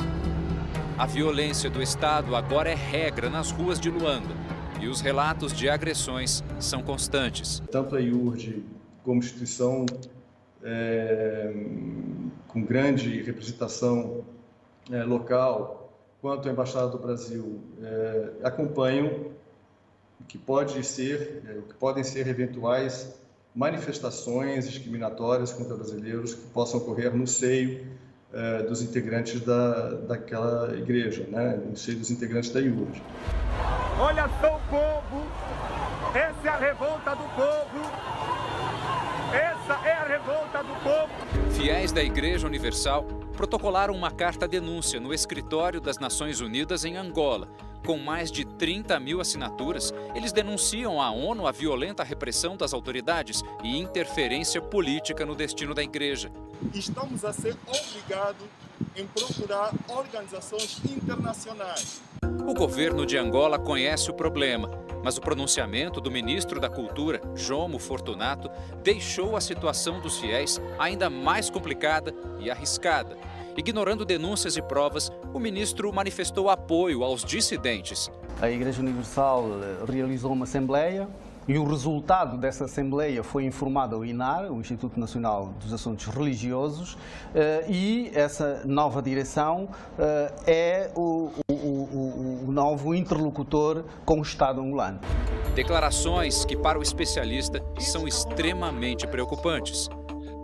A 1.01 1.07
violência 1.07 1.71
do 1.71 1.83
Estado 1.83 2.37
agora 2.37 2.69
é 2.69 2.75
regra 2.75 3.31
nas 3.31 3.51
ruas 3.51 3.81
de 3.81 3.89
Luanda 3.89 4.35
e 4.83 4.87
os 4.87 5.01
relatos 5.01 5.51
de 5.51 5.67
agressões 5.67 6.45
são 6.59 6.83
constantes. 6.83 7.63
Tanto 7.71 7.97
a 7.97 8.01
IURD 8.01 8.63
como 9.03 9.19
instituição 9.19 9.87
é, 10.63 11.55
com 12.47 12.63
grande 12.63 13.23
representação 13.23 14.27
é, 14.93 15.03
local, 15.03 15.91
quanto 16.21 16.51
a 16.51 16.53
Embaixada 16.53 16.89
do 16.89 16.99
Brasil 16.99 17.63
é, 17.83 18.33
acompanham 18.43 19.31
o 20.21 20.25
que 20.29 20.37
pode 20.37 20.85
ser, 20.85 21.43
o 21.61 21.63
que 21.63 21.75
podem 21.77 22.05
ser 22.05 22.27
eventuais 22.27 23.19
manifestações 23.55 24.69
discriminatórias 24.69 25.51
contra 25.51 25.77
brasileiros 25.77 26.35
que 26.35 26.47
possam 26.49 26.79
ocorrer 26.79 27.17
no 27.17 27.27
seio 27.27 27.87
dos 28.69 28.81
integrantes 28.81 29.41
da, 29.41 29.91
daquela 30.07 30.73
igreja, 30.77 31.27
né, 31.29 31.61
no 31.69 31.77
seio 31.77 31.99
dos 31.99 32.11
integrantes 32.11 32.51
da 32.51 32.61
IURD. 32.61 33.03
Olha 33.99 34.29
só 34.41 34.57
o 34.57 34.61
povo, 34.71 35.27
essa 36.15 36.47
é 36.47 36.49
a 36.49 36.57
revolta 36.57 37.11
do 37.17 37.25
povo, 37.35 37.91
essa 39.33 39.87
é 39.87 39.93
a 39.93 40.05
revolta 40.05 40.63
do 40.63 40.75
povo. 40.83 41.51
Fiéis 41.51 41.93
da 41.93 42.03
Igreja 42.03 42.47
Universal 42.47 43.05
protocolaram 43.37 43.95
uma 43.95 44.11
carta-denúncia 44.11 45.01
no 45.01 45.13
escritório 45.13 45.81
das 45.81 45.99
Nações 45.99 46.41
Unidas 46.41 46.85
em 46.85 46.97
Angola. 46.97 47.49
Com 47.87 47.99
mais 47.99 48.31
de 48.31 48.45
30 48.45 49.01
mil 49.01 49.21
assinaturas, 49.21 49.93
eles 50.15 50.33
denunciam 50.33 51.01
à 51.01 51.11
ONU 51.11 51.47
a 51.47 51.53
violenta 51.53 52.05
repressão 52.05 52.57
das 52.57 52.75
autoridades 52.75 53.43
e 53.65 53.79
interferência 53.79 54.61
política 54.61 55.25
no 55.25 55.35
destino 55.35 55.75
da 55.75 55.83
igreja. 55.83 56.31
Estamos 56.75 57.25
a 57.25 57.33
ser 57.33 57.57
obrigados 57.67 58.47
em 58.95 59.07
procurar 59.07 59.73
organizações 59.89 60.81
internacionais. 60.85 62.01
O 62.47 62.55
governo 62.55 63.07
de 63.07 63.17
Angola 63.17 63.59
conhece 63.59 64.11
o 64.11 64.15
problema, 64.15 64.71
mas 65.03 65.17
o 65.17 65.21
pronunciamento 65.21 66.01
do 66.01 66.11
ministro 66.11 66.61
da 66.61 66.69
Cultura, 66.69 67.21
Jomo 67.35 67.79
Fortunato, 67.79 68.51
deixou 68.83 69.37
a 69.37 69.41
situação 69.41 70.01
dos 70.01 70.19
fiéis 70.19 70.61
ainda 70.79 71.09
mais 71.09 71.49
complicada 71.49 72.15
e 72.39 72.51
arriscada. 72.51 73.17
Ignorando 73.57 74.05
denúncias 74.05 74.57
e 74.57 74.63
provas, 74.63 75.11
o 75.33 75.39
ministro 75.39 75.93
manifestou 75.93 76.49
apoio 76.49 77.03
aos 77.03 77.25
dissidentes. 77.25 78.11
A 78.41 78.51
Igreja 78.51 78.81
Universal 78.81 79.45
realizou 79.89 80.33
uma 80.33 80.45
assembleia 80.45 81.09
e 81.51 81.59
o 81.59 81.65
resultado 81.65 82.39
dessa 82.39 82.67
Assembleia 82.67 83.25
foi 83.25 83.45
informado 83.45 83.97
ao 83.97 84.05
INAR, 84.05 84.53
o 84.53 84.61
Instituto 84.61 85.01
Nacional 85.01 85.47
dos 85.59 85.73
Assuntos 85.73 86.07
Religiosos, 86.07 86.97
e 87.69 88.09
essa 88.15 88.63
nova 88.65 89.03
direção 89.03 89.69
é 90.47 90.93
o, 90.95 91.33
o, 91.51 91.53
o, 91.53 92.45
o 92.47 92.53
novo 92.53 92.95
interlocutor 92.95 93.83
com 94.05 94.21
o 94.21 94.23
Estado 94.23 94.61
angolano. 94.61 95.01
Declarações 95.53 96.45
que, 96.45 96.57
para 96.57 96.79
o 96.79 96.83
especialista, 96.83 97.61
são 97.81 98.07
extremamente 98.07 99.05
preocupantes. 99.09 99.89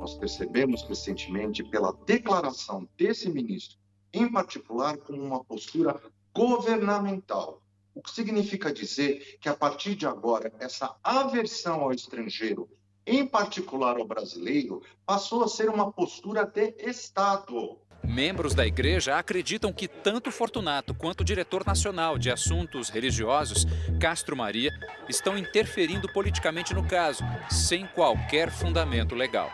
Nós 0.00 0.14
percebemos 0.14 0.82
recentemente, 0.88 1.62
pela 1.62 1.94
declaração 2.04 2.84
desse 2.98 3.30
ministro, 3.30 3.78
em 4.12 4.28
particular, 4.28 4.96
como 4.96 5.22
uma 5.22 5.44
postura 5.44 6.00
governamental 6.34 7.62
o 7.96 8.02
que 8.02 8.10
significa 8.10 8.70
dizer 8.70 9.38
que, 9.40 9.48
a 9.48 9.54
partir 9.54 9.94
de 9.94 10.06
agora, 10.06 10.52
essa 10.60 10.94
aversão 11.02 11.80
ao 11.80 11.92
estrangeiro, 11.92 12.68
em 13.06 13.26
particular 13.26 13.96
ao 13.96 14.06
brasileiro, 14.06 14.82
passou 15.06 15.42
a 15.42 15.48
ser 15.48 15.70
uma 15.70 15.90
postura 15.90 16.44
de 16.44 16.74
Estado. 16.78 17.78
Membros 18.04 18.54
da 18.54 18.66
igreja 18.66 19.16
acreditam 19.16 19.72
que 19.72 19.88
tanto 19.88 20.30
Fortunato 20.30 20.94
quanto 20.94 21.22
o 21.22 21.24
diretor 21.24 21.64
nacional 21.64 22.18
de 22.18 22.30
assuntos 22.30 22.90
religiosos, 22.90 23.64
Castro 23.98 24.36
Maria, 24.36 24.70
estão 25.08 25.38
interferindo 25.38 26.06
politicamente 26.12 26.74
no 26.74 26.86
caso, 26.86 27.24
sem 27.48 27.86
qualquer 27.86 28.50
fundamento 28.50 29.14
legal. 29.14 29.50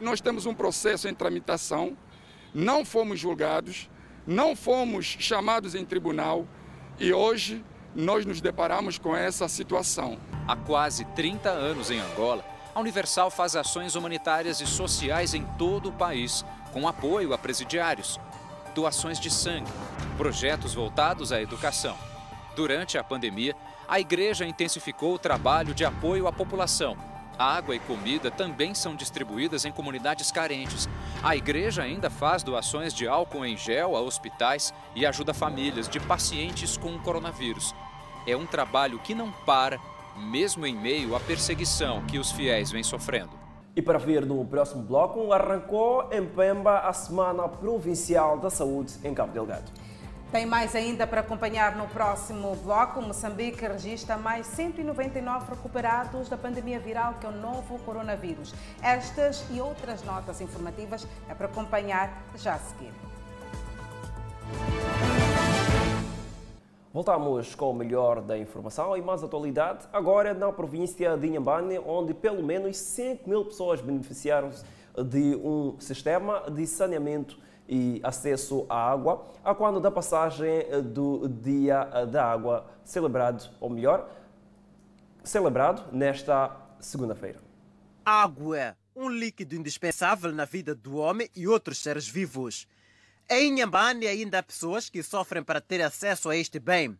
Nós 0.00 0.20
temos 0.20 0.44
um 0.44 0.52
processo 0.52 1.06
em 1.06 1.14
tramitação, 1.14 1.96
não 2.52 2.84
fomos 2.84 3.20
julgados, 3.20 3.88
não 4.26 4.54
fomos 4.54 5.16
chamados 5.18 5.74
em 5.74 5.84
tribunal 5.84 6.46
e 6.98 7.12
hoje 7.12 7.64
nós 7.94 8.24
nos 8.24 8.40
deparamos 8.40 8.98
com 8.98 9.16
essa 9.16 9.48
situação. 9.48 10.18
Há 10.46 10.56
quase 10.56 11.04
30 11.06 11.50
anos 11.50 11.90
em 11.90 11.98
Angola, 11.98 12.44
a 12.74 12.80
Universal 12.80 13.30
faz 13.30 13.54
ações 13.54 13.94
humanitárias 13.94 14.60
e 14.60 14.66
sociais 14.66 15.34
em 15.34 15.44
todo 15.58 15.90
o 15.90 15.92
país, 15.92 16.44
com 16.72 16.88
apoio 16.88 17.34
a 17.34 17.38
presidiários, 17.38 18.18
doações 18.74 19.20
de 19.20 19.30
sangue, 19.30 19.70
projetos 20.16 20.72
voltados 20.72 21.32
à 21.32 21.42
educação. 21.42 21.96
Durante 22.56 22.96
a 22.96 23.04
pandemia, 23.04 23.54
a 23.86 24.00
igreja 24.00 24.46
intensificou 24.46 25.14
o 25.14 25.18
trabalho 25.18 25.74
de 25.74 25.84
apoio 25.84 26.26
à 26.26 26.32
população. 26.32 26.96
Água 27.42 27.74
e 27.74 27.80
comida 27.80 28.30
também 28.30 28.74
são 28.74 28.94
distribuídas 28.94 29.64
em 29.64 29.72
comunidades 29.72 30.30
carentes. 30.30 30.88
A 31.22 31.34
igreja 31.34 31.82
ainda 31.82 32.08
faz 32.08 32.42
doações 32.42 32.94
de 32.94 33.08
álcool 33.08 33.44
em 33.44 33.56
gel 33.56 33.96
a 33.96 34.00
hospitais 34.00 34.72
e 34.94 35.04
ajuda 35.04 35.34
famílias 35.34 35.88
de 35.88 35.98
pacientes 35.98 36.76
com 36.76 36.94
o 36.94 37.00
coronavírus. 37.00 37.74
É 38.26 38.36
um 38.36 38.46
trabalho 38.46 38.98
que 39.00 39.14
não 39.14 39.32
para, 39.44 39.80
mesmo 40.16 40.66
em 40.66 40.74
meio 40.74 41.16
à 41.16 41.20
perseguição 41.20 42.04
que 42.06 42.18
os 42.18 42.30
fiéis 42.30 42.70
vêm 42.70 42.82
sofrendo. 42.82 43.42
E 43.74 43.80
para 43.80 43.98
ver 43.98 44.24
no 44.26 44.44
próximo 44.44 44.82
bloco, 44.82 45.32
arrancou 45.32 46.08
em 46.12 46.24
Pemba 46.24 46.80
a 46.80 46.92
Semana 46.92 47.48
Provincial 47.48 48.38
da 48.38 48.50
Saúde 48.50 48.94
em 49.02 49.14
Cabo 49.14 49.32
Delgado. 49.32 49.70
Tem 50.32 50.46
mais 50.46 50.74
ainda 50.74 51.06
para 51.06 51.20
acompanhar 51.20 51.76
no 51.76 51.86
próximo 51.88 52.56
bloco. 52.56 53.02
Moçambique 53.02 53.66
registra 53.66 54.16
mais 54.16 54.46
199 54.46 55.50
recuperados 55.50 56.26
da 56.30 56.38
pandemia 56.38 56.80
viral, 56.80 57.16
que 57.20 57.26
é 57.26 57.28
o 57.28 57.32
novo 57.32 57.78
coronavírus. 57.80 58.54
Estas 58.82 59.44
e 59.50 59.60
outras 59.60 60.02
notas 60.02 60.40
informativas 60.40 61.06
é 61.28 61.34
para 61.34 61.48
acompanhar 61.48 62.24
já 62.34 62.54
a 62.54 62.58
seguir. 62.58 62.94
Voltamos 66.94 67.54
com 67.54 67.70
o 67.70 67.74
melhor 67.74 68.22
da 68.22 68.38
informação 68.38 68.96
e 68.96 69.02
mais 69.02 69.22
atualidade, 69.22 69.86
agora 69.92 70.32
na 70.32 70.50
província 70.50 71.14
de 71.14 71.26
Inhambane, 71.26 71.78
onde 71.78 72.14
pelo 72.14 72.42
menos 72.42 72.78
5 72.78 73.28
mil 73.28 73.44
pessoas 73.44 73.82
beneficiaram-se 73.82 74.64
de 74.96 75.36
um 75.36 75.78
sistema 75.78 76.50
de 76.50 76.66
saneamento 76.66 77.38
e 77.72 78.00
acesso 78.02 78.66
à 78.68 78.90
água, 78.92 79.24
a 79.42 79.54
quando 79.54 79.80
da 79.80 79.90
passagem 79.90 80.66
do 80.92 81.26
Dia 81.26 81.84
da 82.04 82.22
Água 82.30 82.66
celebrado, 82.84 83.48
ou 83.58 83.70
melhor, 83.70 84.10
celebrado 85.24 85.90
nesta 85.90 86.54
segunda-feira. 86.78 87.40
Água, 88.04 88.76
um 88.94 89.08
líquido 89.08 89.54
indispensável 89.54 90.30
na 90.32 90.44
vida 90.44 90.74
do 90.74 90.96
homem 90.96 91.30
e 91.34 91.48
outros 91.48 91.78
seres 91.78 92.06
vivos. 92.06 92.68
Em 93.30 93.54
Inhambane 93.54 94.06
ainda 94.06 94.40
há 94.40 94.42
pessoas 94.42 94.90
que 94.90 95.02
sofrem 95.02 95.42
para 95.42 95.58
ter 95.58 95.80
acesso 95.80 96.28
a 96.28 96.36
este 96.36 96.58
bem. 96.58 96.98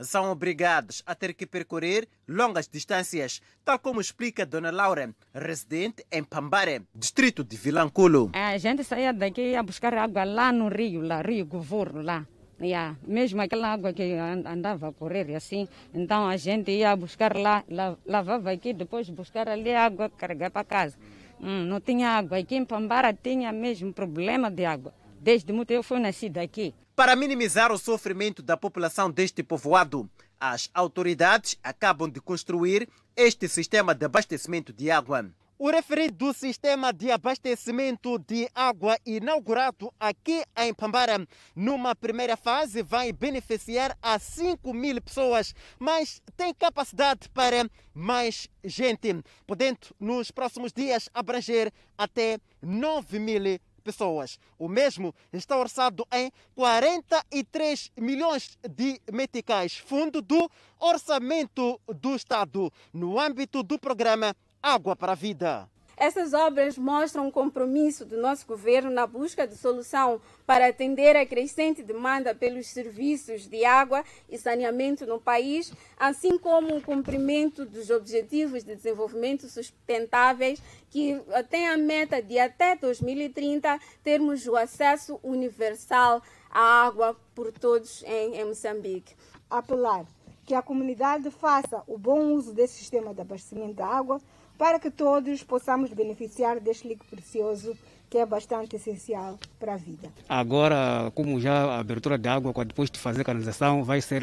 São 0.00 0.30
obrigados 0.30 1.02
a 1.06 1.14
ter 1.14 1.34
que 1.34 1.46
percorrer 1.46 2.08
longas 2.26 2.66
distâncias, 2.66 3.40
tal 3.64 3.78
como 3.78 4.00
explica 4.00 4.44
Dona 4.44 4.70
Laura, 4.70 5.14
residente 5.32 6.04
em 6.10 6.24
Pambare, 6.24 6.82
distrito 6.94 7.44
de 7.44 7.56
Vilanculo. 7.56 8.30
A 8.32 8.58
gente 8.58 8.82
saía 8.82 9.12
daqui 9.12 9.52
ia 9.52 9.62
buscar 9.62 9.94
água 9.94 10.24
lá 10.24 10.50
no 10.52 10.68
rio, 10.68 11.00
lá, 11.00 11.22
Rio 11.22 11.46
Govorno, 11.46 12.02
lá. 12.02 12.26
Yeah. 12.60 12.96
Mesmo 13.06 13.42
aquela 13.42 13.72
água 13.72 13.92
que 13.92 14.14
andava 14.46 14.88
a 14.88 14.92
correr 14.92 15.34
assim, 15.34 15.68
então 15.92 16.28
a 16.28 16.36
gente 16.36 16.70
ia 16.70 16.94
buscar 16.96 17.36
lá, 17.36 17.64
lavava 18.06 18.50
aqui, 18.50 18.72
depois 18.72 19.10
buscar 19.10 19.48
ali 19.48 19.74
água, 19.74 20.08
carregar 20.08 20.50
para 20.50 20.64
casa. 20.64 20.96
Hum, 21.40 21.64
não 21.64 21.80
tinha 21.80 22.10
água. 22.10 22.38
Aqui 22.38 22.56
em 22.56 22.64
Pambara 22.64 23.12
tinha 23.12 23.52
mesmo 23.52 23.92
problema 23.92 24.50
de 24.50 24.64
água. 24.64 24.94
Desde 25.24 25.54
muito 25.54 25.70
eu 25.70 25.82
fui 25.82 25.98
nascida 25.98 26.42
aqui. 26.42 26.74
Para 26.94 27.16
minimizar 27.16 27.72
o 27.72 27.78
sofrimento 27.78 28.42
da 28.42 28.58
população 28.58 29.10
deste 29.10 29.42
povoado, 29.42 30.06
as 30.38 30.68
autoridades 30.74 31.58
acabam 31.62 32.10
de 32.10 32.20
construir 32.20 32.86
este 33.16 33.48
sistema 33.48 33.94
de 33.94 34.04
abastecimento 34.04 34.70
de 34.70 34.90
água. 34.90 35.30
O 35.58 35.70
referido 35.70 36.34
sistema 36.34 36.92
de 36.92 37.10
abastecimento 37.10 38.18
de 38.18 38.46
água 38.54 38.98
inaugurado 39.06 39.90
aqui 39.98 40.44
em 40.58 40.74
Pambara, 40.74 41.26
numa 41.56 41.94
primeira 41.94 42.36
fase, 42.36 42.82
vai 42.82 43.10
beneficiar 43.10 43.96
a 44.02 44.18
5 44.18 44.74
mil 44.74 45.00
pessoas, 45.00 45.54
mas 45.78 46.20
tem 46.36 46.52
capacidade 46.52 47.30
para 47.30 47.66
mais 47.94 48.46
gente, 48.62 49.22
podendo 49.46 49.78
nos 49.98 50.30
próximos 50.30 50.70
dias 50.70 51.08
abranger 51.14 51.72
até 51.96 52.38
9 52.60 53.18
mil 53.18 53.40
pessoas 53.42 53.73
pessoas. 53.84 54.38
O 54.58 54.66
mesmo 54.66 55.14
está 55.32 55.56
orçado 55.56 56.06
em 56.10 56.32
43 56.54 57.92
milhões 57.96 58.58
de 58.68 59.00
meticais, 59.12 59.76
fundo 59.76 60.22
do 60.22 60.50
orçamento 60.80 61.78
do 61.86 62.16
Estado, 62.16 62.72
no 62.92 63.20
âmbito 63.20 63.62
do 63.62 63.78
programa 63.78 64.34
Água 64.62 64.96
para 64.96 65.12
a 65.12 65.14
Vida. 65.14 65.73
Essas 65.96 66.32
obras 66.32 66.76
mostram 66.76 67.28
o 67.28 67.32
compromisso 67.32 68.04
do 68.04 68.16
nosso 68.16 68.46
governo 68.46 68.90
na 68.90 69.06
busca 69.06 69.46
de 69.46 69.56
solução 69.56 70.20
para 70.46 70.68
atender 70.68 71.16
a 71.16 71.24
crescente 71.24 71.82
demanda 71.82 72.34
pelos 72.34 72.66
serviços 72.66 73.46
de 73.48 73.64
água 73.64 74.04
e 74.28 74.36
saneamento 74.36 75.06
no 75.06 75.20
país, 75.20 75.72
assim 75.96 76.36
como 76.36 76.76
o 76.76 76.82
cumprimento 76.82 77.64
dos 77.64 77.90
Objetivos 77.90 78.64
de 78.64 78.74
Desenvolvimento 78.74 79.48
Sustentáveis, 79.48 80.60
que 80.90 81.20
têm 81.48 81.68
a 81.68 81.76
meta 81.76 82.20
de 82.20 82.38
até 82.38 82.76
2030 82.76 83.78
termos 84.02 84.46
o 84.46 84.56
acesso 84.56 85.18
universal 85.22 86.22
à 86.50 86.86
água 86.86 87.16
por 87.34 87.52
todos 87.52 88.02
em, 88.04 88.36
em 88.36 88.44
Moçambique. 88.44 89.14
Apelar 89.48 90.04
que 90.44 90.54
a 90.54 90.62
comunidade 90.62 91.30
faça 91.30 91.82
o 91.86 91.96
bom 91.96 92.32
uso 92.32 92.52
desse 92.52 92.74
sistema 92.74 93.14
de 93.14 93.20
abastecimento 93.20 93.74
de 93.74 93.82
água 93.82 94.20
para 94.58 94.78
que 94.78 94.90
todos 94.90 95.42
possamos 95.42 95.92
beneficiar 95.92 96.60
deste 96.60 96.88
líquido 96.88 97.10
precioso 97.10 97.76
que 98.08 98.18
é 98.18 98.26
bastante 98.26 98.76
essencial 98.76 99.38
para 99.58 99.74
a 99.74 99.76
vida. 99.76 100.08
Agora, 100.28 101.10
como 101.14 101.40
já 101.40 101.64
a 101.64 101.80
abertura 101.80 102.16
de 102.16 102.28
água, 102.28 102.52
depois 102.64 102.90
de 102.90 102.98
fazer 102.98 103.24
canalização, 103.24 103.82
vai 103.82 104.00
ser 104.00 104.22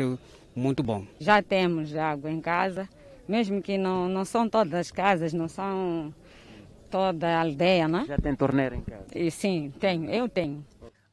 muito 0.55 0.81
bom. 0.81 1.05
Já 1.19 1.41
temos 1.41 1.93
água 1.95 2.31
em 2.31 2.39
casa, 2.39 2.87
mesmo 3.27 3.61
que 3.61 3.77
não, 3.77 4.07
não 4.07 4.23
são 4.23 4.47
todas 4.47 4.73
as 4.73 4.91
casas, 4.91 5.33
não 5.33 5.47
são 5.49 6.13
toda 6.89 7.27
a 7.27 7.41
aldeia, 7.41 7.87
né? 7.87 8.05
Já 8.07 8.17
tem 8.17 8.35
torneira 8.35 8.75
em 8.75 8.81
casa? 8.81 9.05
E, 9.13 9.31
sim, 9.31 9.73
tenho, 9.79 10.09
eu 10.09 10.29
tenho. 10.29 10.65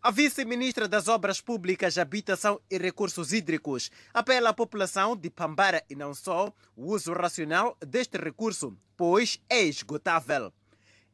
A 0.09 0.11
vice-ministra 0.11 0.89
das 0.89 1.07
Obras 1.07 1.39
Públicas, 1.39 1.99
Habitação 1.99 2.59
e 2.71 2.79
Recursos 2.79 3.31
Hídricos 3.31 3.91
apela 4.15 4.49
à 4.49 4.55
população 4.55 5.15
de 5.15 5.29
Pambara 5.29 5.85
e 5.91 5.95
não 5.95 6.15
só 6.15 6.51
o 6.75 6.95
uso 6.95 7.13
racional 7.13 7.77
deste 7.87 8.17
recurso, 8.17 8.75
pois 8.97 9.39
é 9.51 9.61
esgotável. 9.61 10.51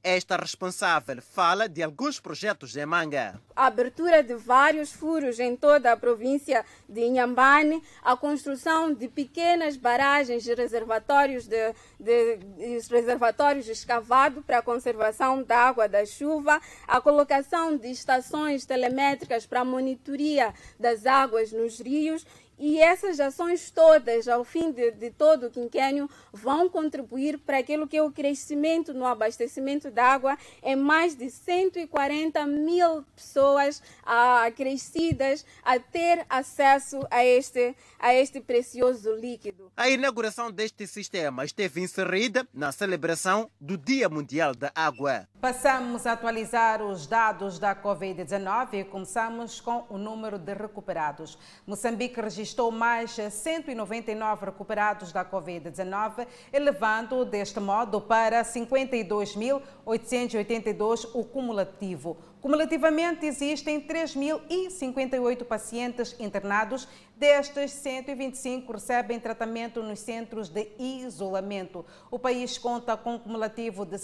Esta 0.07 0.37
responsável 0.37 1.23
fala 1.23 1.67
de 1.67 1.83
alguns 1.83 2.21
projetos 2.21 2.77
em 2.77 2.85
Manga. 2.85 3.41
A 3.57 3.69
abertura 3.69 4.23
de 4.23 4.35
vários 4.35 4.93
furos 4.93 5.41
em 5.41 5.57
toda 5.57 5.91
a 5.91 5.97
província 5.97 6.63
de 6.87 7.01
Inhambane, 7.01 7.83
a 8.03 8.15
construção 8.15 8.93
de 8.93 9.09
pequenas 9.09 9.79
barragens 9.79 10.47
e 10.47 10.55
reservatórios 10.55 11.47
de, 11.47 11.75
de, 11.99 12.37
de 12.37 12.89
reservatórios 12.91 13.67
escavados 13.67 14.45
para 14.45 14.59
a 14.59 14.63
conservação 14.63 15.43
da 15.43 15.57
água 15.57 15.89
da 15.89 16.05
chuva, 16.05 16.61
a 16.87 17.01
colocação 17.01 17.75
de 17.75 17.91
estações 17.91 18.67
telemétricas 18.67 19.47
para 19.47 19.61
a 19.61 19.65
monitoria 19.65 20.53
das 20.79 21.07
águas 21.07 21.51
nos 21.51 21.81
rios 21.81 22.27
e 22.59 22.79
essas 22.79 23.21
ações 23.21 23.71
todas, 23.71 24.29
ao 24.29 24.45
fim 24.45 24.71
de, 24.71 24.91
de, 24.93 25.11
todo 25.11 25.47
o 25.47 25.51
quinquênio, 25.51 26.09
vão 26.33 26.69
contribuir 26.69 27.39
para 27.39 27.59
aquilo 27.59 27.87
que 27.87 27.97
é 27.97 28.03
o 28.03 28.11
crescimento 28.11 28.95
no 28.95 29.05
abastecimento 29.05 29.91
de 29.91 30.01
água 30.01 30.39
em 30.63 30.77
mais 30.77 31.15
de 31.15 31.31
140 31.31 32.47
mil 32.47 33.03
pessoas 33.15 33.83
acrescidas 34.05 35.45
a 35.63 35.79
ter 35.79 36.25
acesso 36.29 37.01
a 37.11 37.25
este, 37.25 37.75
a 37.99 38.15
este 38.15 38.41
precioso 38.41 39.13
líquido. 39.15 39.73
A 39.77 39.89
inauguração 39.89 40.51
deste 40.51 40.87
sistema 40.87 41.45
esteve 41.45 41.81
inserida 41.81 42.47
na 42.53 42.73
celebração 42.73 43.51
do 43.61 43.77
Dia 43.77 44.09
Mundial 44.09 44.55
da 44.55 44.71
Água. 44.75 45.29
Passamos 45.45 46.07
a 46.07 46.13
atualizar 46.13 46.81
os 46.81 47.07
dados 47.07 47.59
da 47.59 47.77
Covid-19 47.77 48.81
e 48.81 48.85
começamos 48.85 49.61
com 49.61 49.85
o 49.91 49.99
número 49.99 50.39
de 50.39 50.55
recuperados. 50.55 51.37
Moçambique 51.67 52.19
registrou 52.19 52.71
mais 52.71 53.11
199 53.11 54.47
recuperados 54.47 55.13
da 55.13 55.23
Covid-19, 55.23 56.27
elevando 56.51 57.27
deste 57.27 57.61
modo 57.61 58.01
para 58.01 58.43
52.882 58.43 61.11
o 61.13 61.27
cumulativo. 61.27 62.17
Cumulativamente, 62.41 63.27
existem 63.27 63.87
3.058 63.87 65.45
pacientes 65.45 66.17
internados. 66.19 66.89
Destes, 67.17 67.71
125 67.73 68.73
recebem 68.73 69.21
tratamento 69.21 69.83
nos 69.83 70.01
centros 70.01 70.49
de 70.49 70.71
isolamento. 70.79 71.85
O 72.11 72.19
país 72.19 72.57
conta 72.57 72.97
com 72.97 73.17
um 73.17 73.19
cumulativo 73.19 73.85
de 73.85 73.99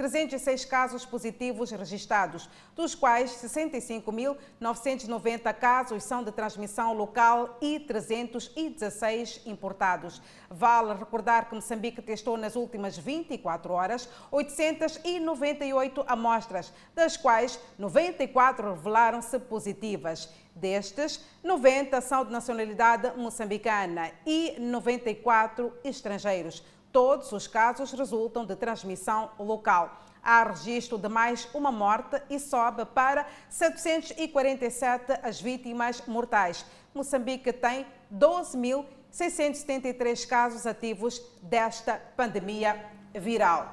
66.306 0.00 0.66
casos 0.66 1.04
positivos 1.04 1.70
registrados, 1.70 2.48
dos 2.74 2.94
quais 2.94 3.32
65.990 3.32 5.52
casos 5.54 6.02
são 6.04 6.24
de 6.24 6.32
transmissão 6.32 6.94
local 6.94 7.58
e 7.60 7.78
316 7.80 9.42
importados. 9.44 10.22
Vale 10.48 10.94
recordar 10.94 11.46
que 11.48 11.54
Moçambique 11.54 12.00
testou 12.00 12.38
nas 12.38 12.56
últimas 12.56 12.96
24 12.96 13.74
horas 13.74 14.08
898 14.30 16.04
amostras, 16.06 16.72
das 16.94 17.16
quais 17.16 17.58
94 17.78 18.74
revelaram-se 18.74 19.36
positivas. 19.38 20.30
Destes, 20.54 21.20
90 21.44 22.00
são 22.00 22.24
de 22.24 22.32
nacionalidade 22.32 23.12
moçambicana 23.16 24.10
e 24.26 24.56
94 24.58 25.72
estrangeiros. 25.84 26.64
Todos 26.92 27.30
os 27.30 27.46
casos 27.46 27.92
resultam 27.92 28.44
de 28.44 28.56
transmissão 28.56 29.30
local. 29.38 29.96
Há 30.22 30.42
registro 30.42 30.98
de 30.98 31.08
mais 31.08 31.48
uma 31.54 31.70
morte 31.70 32.20
e 32.28 32.40
sobe 32.40 32.84
para 32.84 33.26
747 33.48 35.20
as 35.22 35.40
vítimas 35.40 36.02
mortais. 36.06 36.66
Moçambique 36.92 37.52
tem 37.52 37.86
12.673 38.12 40.26
casos 40.26 40.66
ativos 40.66 41.22
desta 41.40 42.02
pandemia 42.16 42.84
viral. 43.14 43.72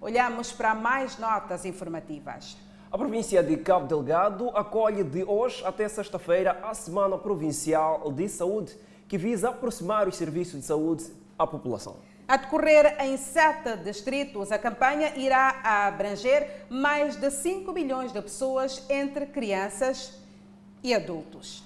Olhamos 0.00 0.50
para 0.50 0.74
mais 0.74 1.16
notas 1.18 1.64
informativas. 1.64 2.56
A 2.90 2.98
província 2.98 3.44
de 3.44 3.56
Cabo 3.58 3.86
Delgado 3.86 4.48
acolhe 4.56 5.04
de 5.04 5.22
hoje 5.22 5.64
até 5.64 5.88
sexta-feira 5.88 6.58
a 6.64 6.74
Semana 6.74 7.16
Provincial 7.16 8.10
de 8.10 8.28
Saúde, 8.28 8.76
que 9.08 9.16
visa 9.16 9.50
aproximar 9.50 10.08
os 10.08 10.16
serviços 10.16 10.58
de 10.60 10.66
saúde 10.66 11.21
à 11.38 11.46
população. 11.46 11.96
A 12.28 12.36
decorrer 12.36 12.96
em 13.00 13.16
sete 13.16 13.76
distritos, 13.84 14.50
a 14.52 14.58
campanha 14.58 15.12
irá 15.16 15.60
abranger 15.62 16.64
mais 16.70 17.16
de 17.16 17.30
5 17.30 17.72
milhões 17.72 18.12
de 18.12 18.22
pessoas 18.22 18.82
entre 18.88 19.26
crianças 19.26 20.18
e 20.82 20.94
adultos. 20.94 21.62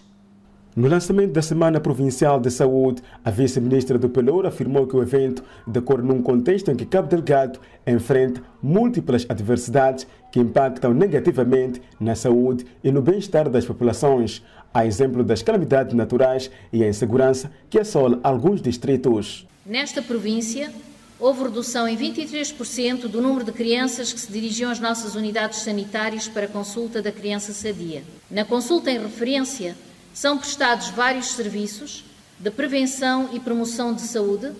No 0.75 0.89
lançamento 0.89 1.33
da 1.33 1.41
Semana 1.41 1.81
Provincial 1.81 2.39
de 2.39 2.51
Saúde, 2.51 3.03
a 3.25 3.31
vice-ministra 3.31 3.97
do 3.97 4.11
Pelour 4.11 4.45
afirmou 4.45 4.87
que 4.87 4.95
o 4.95 5.03
evento 5.03 5.43
decorre 5.67 6.03
num 6.03 6.21
contexto 6.21 6.71
em 6.71 6.77
que 6.77 6.85
Cabo 6.85 7.09
Delgado 7.09 7.59
enfrenta 7.87 8.43
múltiplas 8.63 9.25
adversidades 9.27 10.07
que 10.31 10.39
impactam 10.39 10.93
negativamente 10.93 11.81
na 11.99 12.15
saúde 12.15 12.67
e 12.85 12.93
no 12.93 13.01
bem-estar 13.01 13.49
das 13.49 13.65
populações, 13.65 14.45
a 14.75 14.85
exemplo 14.85 15.25
das 15.25 15.41
calamidades 15.41 15.95
naturais 15.95 16.51
e 16.71 16.85
a 16.85 16.89
insegurança 16.89 17.51
que 17.71 17.79
assola 17.79 18.21
alguns 18.23 18.61
distritos. 18.61 19.49
Nesta 19.69 20.01
província, 20.01 20.73
houve 21.19 21.43
redução 21.43 21.89
em 21.89 21.99
23% 21.99 23.09
do 23.09 23.21
número 23.21 23.45
de 23.45 23.51
crianças 23.51 24.13
que 24.13 24.21
se 24.21 24.31
dirigiam 24.31 24.71
às 24.71 24.79
nossas 24.79 25.17
unidades 25.17 25.59
sanitárias 25.59 26.29
para 26.29 26.47
consulta 26.47 27.03
da 27.03 27.11
criança 27.11 27.53
sadia. 27.53 28.05
Na 28.31 28.45
consulta 28.45 28.93
em 28.93 29.01
referência, 29.01 29.77
são 30.15 30.39
prestados 30.39 30.91
vários 30.91 31.33
serviços 31.33 32.05
de 32.39 32.49
prevenção 32.49 33.29
e 33.33 33.41
promoção 33.41 33.93
de 33.93 34.03
saúde, 34.03 34.53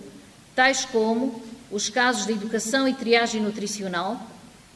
tais 0.53 0.83
como 0.83 1.41
os 1.71 1.87
casos 1.87 2.25
de 2.25 2.33
educação 2.33 2.85
e 2.85 2.93
triagem 2.93 3.41
nutricional, 3.41 4.21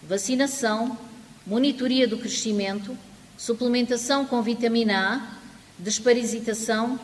vacinação, 0.02 0.98
monitoria 1.46 2.08
do 2.08 2.18
crescimento, 2.18 2.98
suplementação 3.38 4.26
com 4.26 4.42
vitamina 4.42 5.16
A, 5.16 5.38
desparasitação, 5.78 6.98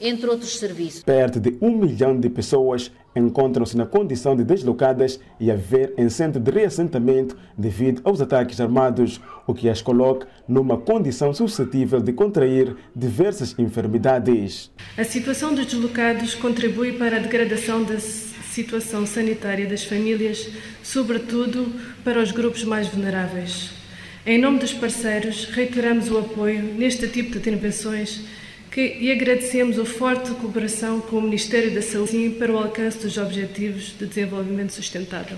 entre 0.00 0.28
outros 0.28 0.58
serviços. 0.58 1.02
Perto 1.02 1.40
de 1.40 1.56
um 1.60 1.76
milhão 1.76 2.18
de 2.18 2.28
pessoas 2.28 2.90
encontram-se 3.14 3.76
na 3.76 3.86
condição 3.86 4.36
de 4.36 4.44
deslocadas 4.44 5.18
e 5.40 5.50
a 5.50 5.54
viver 5.54 5.94
em 5.96 6.08
centro 6.08 6.40
de 6.40 6.50
reassentamento 6.50 7.36
devido 7.56 8.00
aos 8.04 8.20
ataques 8.20 8.60
armados, 8.60 9.20
o 9.46 9.54
que 9.54 9.68
as 9.68 9.82
coloca 9.82 10.28
numa 10.46 10.78
condição 10.78 11.32
suscetível 11.34 12.00
de 12.00 12.12
contrair 12.12 12.76
diversas 12.94 13.54
enfermidades. 13.58 14.70
A 14.96 15.04
situação 15.04 15.54
dos 15.54 15.66
deslocados 15.66 16.34
contribui 16.34 16.92
para 16.92 17.16
a 17.16 17.20
degradação 17.20 17.82
da 17.82 17.98
situação 17.98 19.06
sanitária 19.06 19.66
das 19.66 19.84
famílias, 19.84 20.48
sobretudo 20.82 21.72
para 22.04 22.20
os 22.20 22.32
grupos 22.32 22.64
mais 22.64 22.88
vulneráveis. 22.88 23.70
Em 24.26 24.38
nome 24.38 24.58
dos 24.58 24.74
parceiros, 24.74 25.46
reiteramos 25.46 26.10
o 26.10 26.18
apoio 26.18 26.62
neste 26.62 27.08
tipo 27.08 27.30
de 27.30 27.38
intervenções 27.38 28.24
que, 28.78 28.96
e 29.00 29.10
agradecemos 29.10 29.76
a 29.76 29.84
forte 29.84 30.30
cooperação 30.34 31.00
com 31.00 31.16
o 31.16 31.22
Ministério 31.22 31.74
da 31.74 31.82
Saúde 31.82 32.36
para 32.38 32.52
o 32.52 32.58
alcance 32.58 32.98
dos 32.98 33.18
Objetivos 33.18 33.96
de 33.98 34.06
Desenvolvimento 34.06 34.70
Sustentável. 34.72 35.36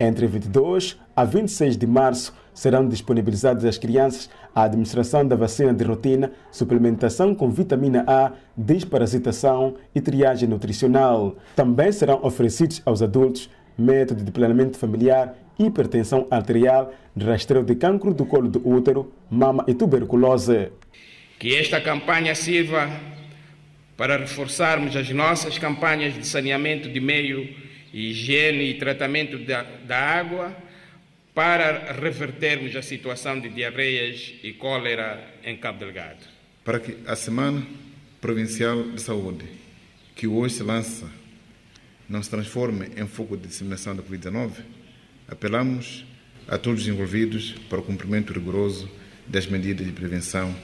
Entre 0.00 0.26
22 0.26 0.98
a 1.14 1.24
26 1.24 1.76
de 1.76 1.86
março 1.86 2.34
serão 2.52 2.88
disponibilizadas 2.88 3.64
às 3.64 3.78
crianças 3.78 4.28
a 4.52 4.64
administração 4.64 5.24
da 5.24 5.36
vacina 5.36 5.72
de 5.72 5.84
rotina, 5.84 6.32
suplementação 6.50 7.36
com 7.36 7.48
vitamina 7.50 8.02
A, 8.04 8.32
desparasitação 8.56 9.76
e 9.94 10.00
triagem 10.00 10.48
nutricional. 10.48 11.36
Também 11.54 11.92
serão 11.92 12.18
oferecidos 12.24 12.82
aos 12.84 13.00
adultos 13.00 13.48
método 13.78 14.24
de 14.24 14.32
planeamento 14.32 14.76
familiar, 14.76 15.36
hipertensão 15.56 16.26
arterial, 16.30 16.92
rastreio 17.16 17.64
de 17.64 17.76
cancro 17.76 18.12
do 18.12 18.26
colo 18.26 18.48
do 18.48 18.66
útero, 18.66 19.12
mama 19.30 19.64
e 19.68 19.74
tuberculose. 19.74 20.72
Que 21.38 21.54
esta 21.54 21.80
campanha 21.80 22.34
sirva 22.34 22.90
para 23.96 24.16
reforçarmos 24.16 24.94
as 24.94 25.08
nossas 25.10 25.58
campanhas 25.58 26.14
de 26.14 26.26
saneamento 26.26 26.88
de 26.88 27.00
meio, 27.00 27.48
higiene 27.92 28.70
e 28.70 28.74
tratamento 28.74 29.38
da, 29.38 29.62
da 29.62 29.98
água, 29.98 30.56
para 31.34 31.92
revertermos 31.92 32.74
a 32.76 32.82
situação 32.82 33.38
de 33.38 33.48
diarreias 33.50 34.34
e 34.42 34.52
cólera 34.54 35.22
em 35.44 35.56
Cabo 35.56 35.78
Delgado. 35.78 36.24
Para 36.64 36.80
que 36.80 36.96
a 37.06 37.14
Semana 37.14 37.66
Provincial 38.20 38.90
de 38.90 39.00
Saúde, 39.00 39.44
que 40.14 40.26
hoje 40.26 40.54
se 40.54 40.62
lança, 40.62 41.10
não 42.08 42.22
se 42.22 42.30
transforme 42.30 42.88
em 42.96 43.06
foco 43.06 43.36
de 43.36 43.48
disseminação 43.48 43.94
da 43.94 44.02
Covid-19, 44.02 44.52
apelamos 45.28 46.06
a 46.48 46.56
todos 46.56 46.82
os 46.82 46.88
envolvidos 46.88 47.52
para 47.68 47.80
o 47.80 47.82
cumprimento 47.82 48.32
rigoroso 48.32 48.90
das 49.26 49.46
medidas 49.46 49.86
de 49.86 49.92
prevenção 49.92 50.54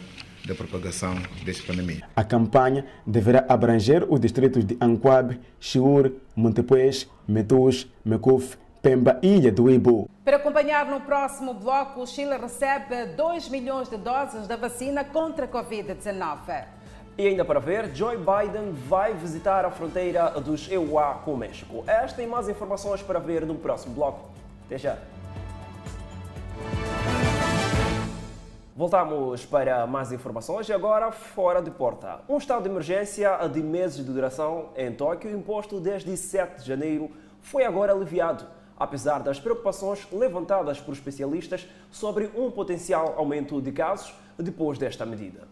da 0.47 0.55
propagação 0.55 1.15
desta 1.45 1.67
pandemia. 1.67 2.03
A 2.15 2.25
campanha 2.25 2.85
deverá 3.07 3.45
abranger 3.49 4.07
os 4.09 4.21
distritos 4.21 4.65
de 4.65 4.77
Anquabe, 4.81 5.41
Chiur, 5.61 6.13
Montepuez, 6.35 7.09
Metus, 7.27 7.87
Mecuf, 8.05 8.57
Pemba 8.81 9.19
e 9.23 9.37
Ilha 9.37 9.53
do 9.53 9.71
Ibu. 9.71 10.11
Para 10.25 10.37
acompanhar 10.39 10.87
no 10.87 11.01
próximo 11.01 11.55
bloco, 11.55 12.03
o 12.03 12.07
Chile 12.07 12.37
recebe 12.37 13.07
2 13.17 13.49
milhões 13.49 13.89
de 13.89 13.97
doses 13.97 14.49
da 14.49 14.57
vacina 14.57 15.05
contra 15.05 15.45
a 15.45 15.49
Covid-19. 15.49 16.65
E 17.17 17.27
ainda 17.27 17.45
para 17.45 17.61
ver, 17.61 17.95
Joe 17.95 18.17
Biden 18.17 18.73
vai 18.73 19.15
visitar 19.15 19.65
a 19.65 19.71
fronteira 19.71 20.31
dos 20.41 20.69
EUA 20.71 21.21
com 21.25 21.35
o 21.35 21.37
México. 21.37 21.85
Esta 21.87 22.23
e 22.23 22.27
mais 22.27 22.49
informações 22.49 23.03
para 23.03 23.21
ver 23.21 23.47
no 23.47 23.55
próximo 23.55 23.95
bloco. 23.95 24.31
Até 24.67 24.79
já! 24.79 24.99
Voltamos 28.75 29.45
para 29.45 29.87
mais 29.87 30.13
informações 30.13 30.67
e 30.67 30.73
agora 30.73 31.13
fora 31.13 31.61
de 31.61 31.71
porta. 31.71 32.21
Um 32.27 32.39
estado 32.39 32.63
de 32.63 32.71
emergência 32.71 33.37
de 33.49 33.63
meses 33.63 33.99
de 33.99 34.11
duração 34.11 34.71
em 34.75 34.91
Tóquio, 34.91 35.31
imposto 35.31 35.79
desde 35.79 36.17
7 36.17 36.63
de 36.63 36.69
janeiro, 36.69 37.11
foi 37.43 37.67
agora 37.67 37.93
aliviado, 37.93 38.47
apesar 38.75 39.19
das 39.19 39.39
preocupações 39.39 40.09
levantadas 40.11 40.81
por 40.81 40.95
especialistas 40.95 41.69
sobre 41.91 42.31
um 42.35 42.51
potencial 42.51 43.13
aumento 43.19 43.61
de 43.61 43.73
casos 43.73 44.15
depois 44.39 44.79
desta 44.79 45.05
medida. 45.05 45.52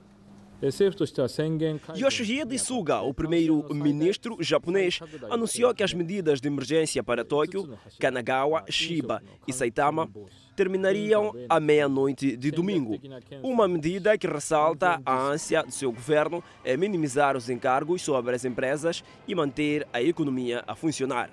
Yoshihide 1.97 2.59
Suga, 2.59 3.01
o 3.01 3.15
primeiro-ministro 3.15 4.37
japonês, 4.41 5.01
anunciou 5.31 5.75
que 5.75 5.83
as 5.83 5.95
medidas 5.95 6.41
de 6.41 6.49
emergência 6.49 7.03
para 7.03 7.25
Tóquio, 7.25 7.79
Kanagawa, 7.99 8.65
Shiba 8.69 9.23
e 9.49 9.53
Saitama 9.53 10.09
terminariam 10.55 11.35
à 11.49 11.59
meia-noite 11.59 12.37
de 12.37 12.51
domingo. 12.51 13.01
Uma 13.43 13.67
medida 13.67 14.19
que 14.19 14.27
ressalta 14.27 15.01
a 15.07 15.19
ânsia 15.19 15.63
do 15.63 15.73
seu 15.73 15.91
governo 15.91 16.45
em 16.65 16.77
minimizar 16.77 17.37
os 17.37 17.49
encargos 17.49 18.03
sobre 18.03 18.35
as 18.35 18.45
empresas 18.45 19.03
e 19.27 19.35
manter 19.35 19.87
a 19.93 20.03
economia 20.03 20.63
a 20.67 20.75
funcionar. 20.75 21.31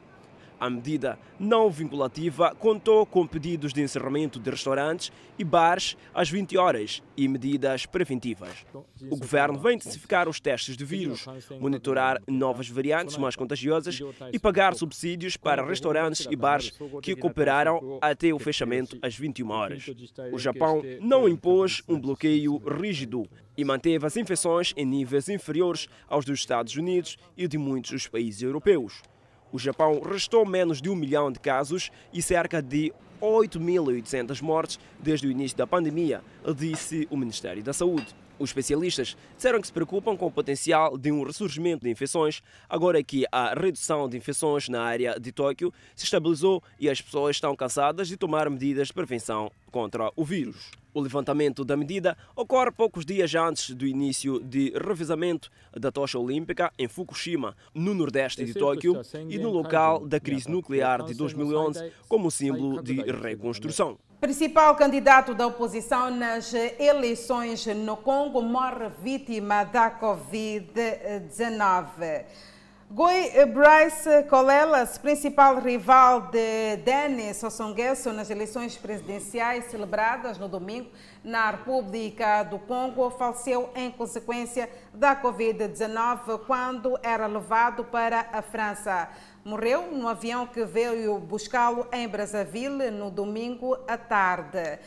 A 0.60 0.70
medida 0.70 1.20
não 1.40 1.70
vinculativa 1.70 2.56
contou 2.56 3.06
com 3.06 3.28
pedidos 3.28 3.74
de 3.74 3.82
encerramento 3.82 4.40
de 4.40 4.50
restaurantes 4.50 5.12
e 5.38 5.44
bares 5.44 5.96
às 6.14 6.30
20 6.30 6.58
horas 6.58 7.04
e 7.16 7.28
medidas 7.28 7.86
preventivas. 7.86 8.66
O 9.10 9.18
governo 9.18 9.60
vai 9.60 9.74
intensificar 9.74 10.28
os 10.28 10.40
testes 10.40 10.76
de 10.76 10.84
vírus, 10.84 11.26
monitorar 11.60 12.22
novas 12.28 12.68
variantes 12.68 13.18
mais 13.18 13.36
contagiosas 13.36 14.00
e 14.34 14.40
pagar 14.40 14.74
subsídios 14.74 15.38
para 15.38 15.66
restaurantes 15.66 16.28
e 16.30 16.36
bares 16.36 16.74
que 17.02 17.16
cooperaram 17.16 18.00
até 18.02 18.34
o 18.34 18.40
fechamento 18.40 18.98
às 19.02 19.16
21 19.16 19.50
horas. 19.52 19.86
O 20.32 20.40
Japão 20.40 20.82
não 21.02 21.30
impôs 21.30 21.84
um 21.88 22.00
bloqueio 22.00 22.58
rígido 22.58 23.28
e 23.56 23.64
manteve 23.64 24.06
as 24.06 24.18
infecções 24.18 24.74
em 24.76 24.86
níveis 24.86 25.30
inferiores 25.30 25.88
aos 26.08 26.26
dos 26.26 26.40
Estados 26.40 26.76
Unidos 26.76 27.18
e 27.36 27.48
de 27.48 27.58
muitos 27.58 28.08
países 28.08 28.42
europeus. 28.42 29.02
O 29.52 29.60
Japão 29.60 30.02
restou 30.02 30.46
menos 30.46 30.82
de 30.82 30.90
um 30.90 30.96
milhão 30.96 31.32
de 31.32 31.40
casos 31.40 31.92
e 32.14 32.22
cerca 32.22 32.62
de 32.62 32.94
8.800 33.22 34.42
mortes 34.42 34.80
desde 35.00 35.28
o 35.28 35.32
início 35.32 35.58
da 35.58 35.66
pandemia, 35.66 36.22
disse 36.56 37.08
o 37.10 37.18
Ministério 37.18 37.64
da 37.64 37.74
Saúde. 37.74 38.16
Os 38.40 38.52
especialistas 38.52 39.18
disseram 39.36 39.60
que 39.60 39.68
se 39.68 39.74
preocupam 39.74 40.16
com 40.16 40.28
o 40.28 40.32
potencial 40.32 40.96
de 40.96 41.12
um 41.12 41.24
ressurgimento 41.24 41.84
de 41.84 41.90
infecções, 41.90 42.44
agora 42.70 43.04
que 43.04 43.26
a 43.32 43.60
redução 43.60 44.08
de 44.08 44.16
infecções 44.16 44.70
na 44.70 44.84
área 44.84 45.20
de 45.20 45.32
Tóquio 45.32 45.74
se 45.96 46.06
estabilizou 46.06 46.62
e 46.80 46.88
as 46.88 47.02
pessoas 47.02 47.36
estão 47.36 47.56
cansadas 47.56 48.08
de 48.08 48.16
tomar 48.16 48.48
medidas 48.50 48.90
de 48.90 48.94
prevenção 48.94 49.52
contra 49.72 50.12
o 50.16 50.24
vírus. 50.24 50.70
O 50.98 51.00
levantamento 51.00 51.64
da 51.64 51.78
medida 51.78 52.18
ocorre 52.36 52.72
poucos 52.72 53.06
dias 53.06 53.36
antes 53.36 53.76
do 53.76 53.86
início 53.86 54.40
de 54.40 54.74
revezamento 54.84 55.52
da 55.72 55.92
tocha 55.92 56.18
olímpica 56.18 56.74
em 56.76 56.88
Fukushima, 56.88 57.56
no 57.72 57.94
nordeste 57.94 58.44
de 58.44 58.56
Tóquio, 58.56 59.00
e 59.30 59.38
no 59.38 59.52
local 59.52 60.08
da 60.08 60.20
crise 60.20 60.50
nuclear 60.50 61.04
de 61.04 61.14
2011, 61.14 61.92
como 62.10 62.32
símbolo 62.32 62.82
de 62.82 62.96
reconstrução. 63.12 64.00
Principal 64.20 64.76
candidato 64.76 65.36
da 65.36 65.46
oposição 65.46 66.10
nas 66.10 66.52
eleições 66.80 67.68
no 67.68 67.96
Congo 67.96 68.42
morre 68.42 68.90
vítima 69.04 69.66
da 69.66 69.92
Covid-19. 70.00 72.26
Goi 72.90 73.30
Bryce 73.48 74.24
Colelas, 74.30 74.98
principal 74.98 75.60
rival 75.60 76.32
de 76.32 76.78
Denis 76.86 77.36
Sassou 77.36 77.76
nas 78.14 78.30
eleições 78.30 78.78
presidenciais 78.78 79.66
celebradas 79.66 80.38
no 80.38 80.48
domingo 80.48 80.90
na 81.22 81.52
República 81.52 82.44
do 82.44 82.58
Congo, 82.58 83.10
faleceu 83.10 83.70
em 83.76 83.92
consequência 83.92 84.70
da 84.94 85.22
Covid-19 85.22 86.40
quando 86.48 86.98
era 87.04 87.28
levado 87.28 87.84
para 87.84 88.30
a 88.32 88.42
França. 88.42 89.10
morreu 89.44 89.92
no 89.92 90.08
avião 90.08 90.48
que 90.48 90.64
veio 90.64 91.20
buscá-lo 91.20 91.86
em 91.92 92.08
Brazzaville 92.08 92.90
no 92.90 93.12
domingo 93.12 93.78
à 93.86 93.98
tarde. 93.98 94.80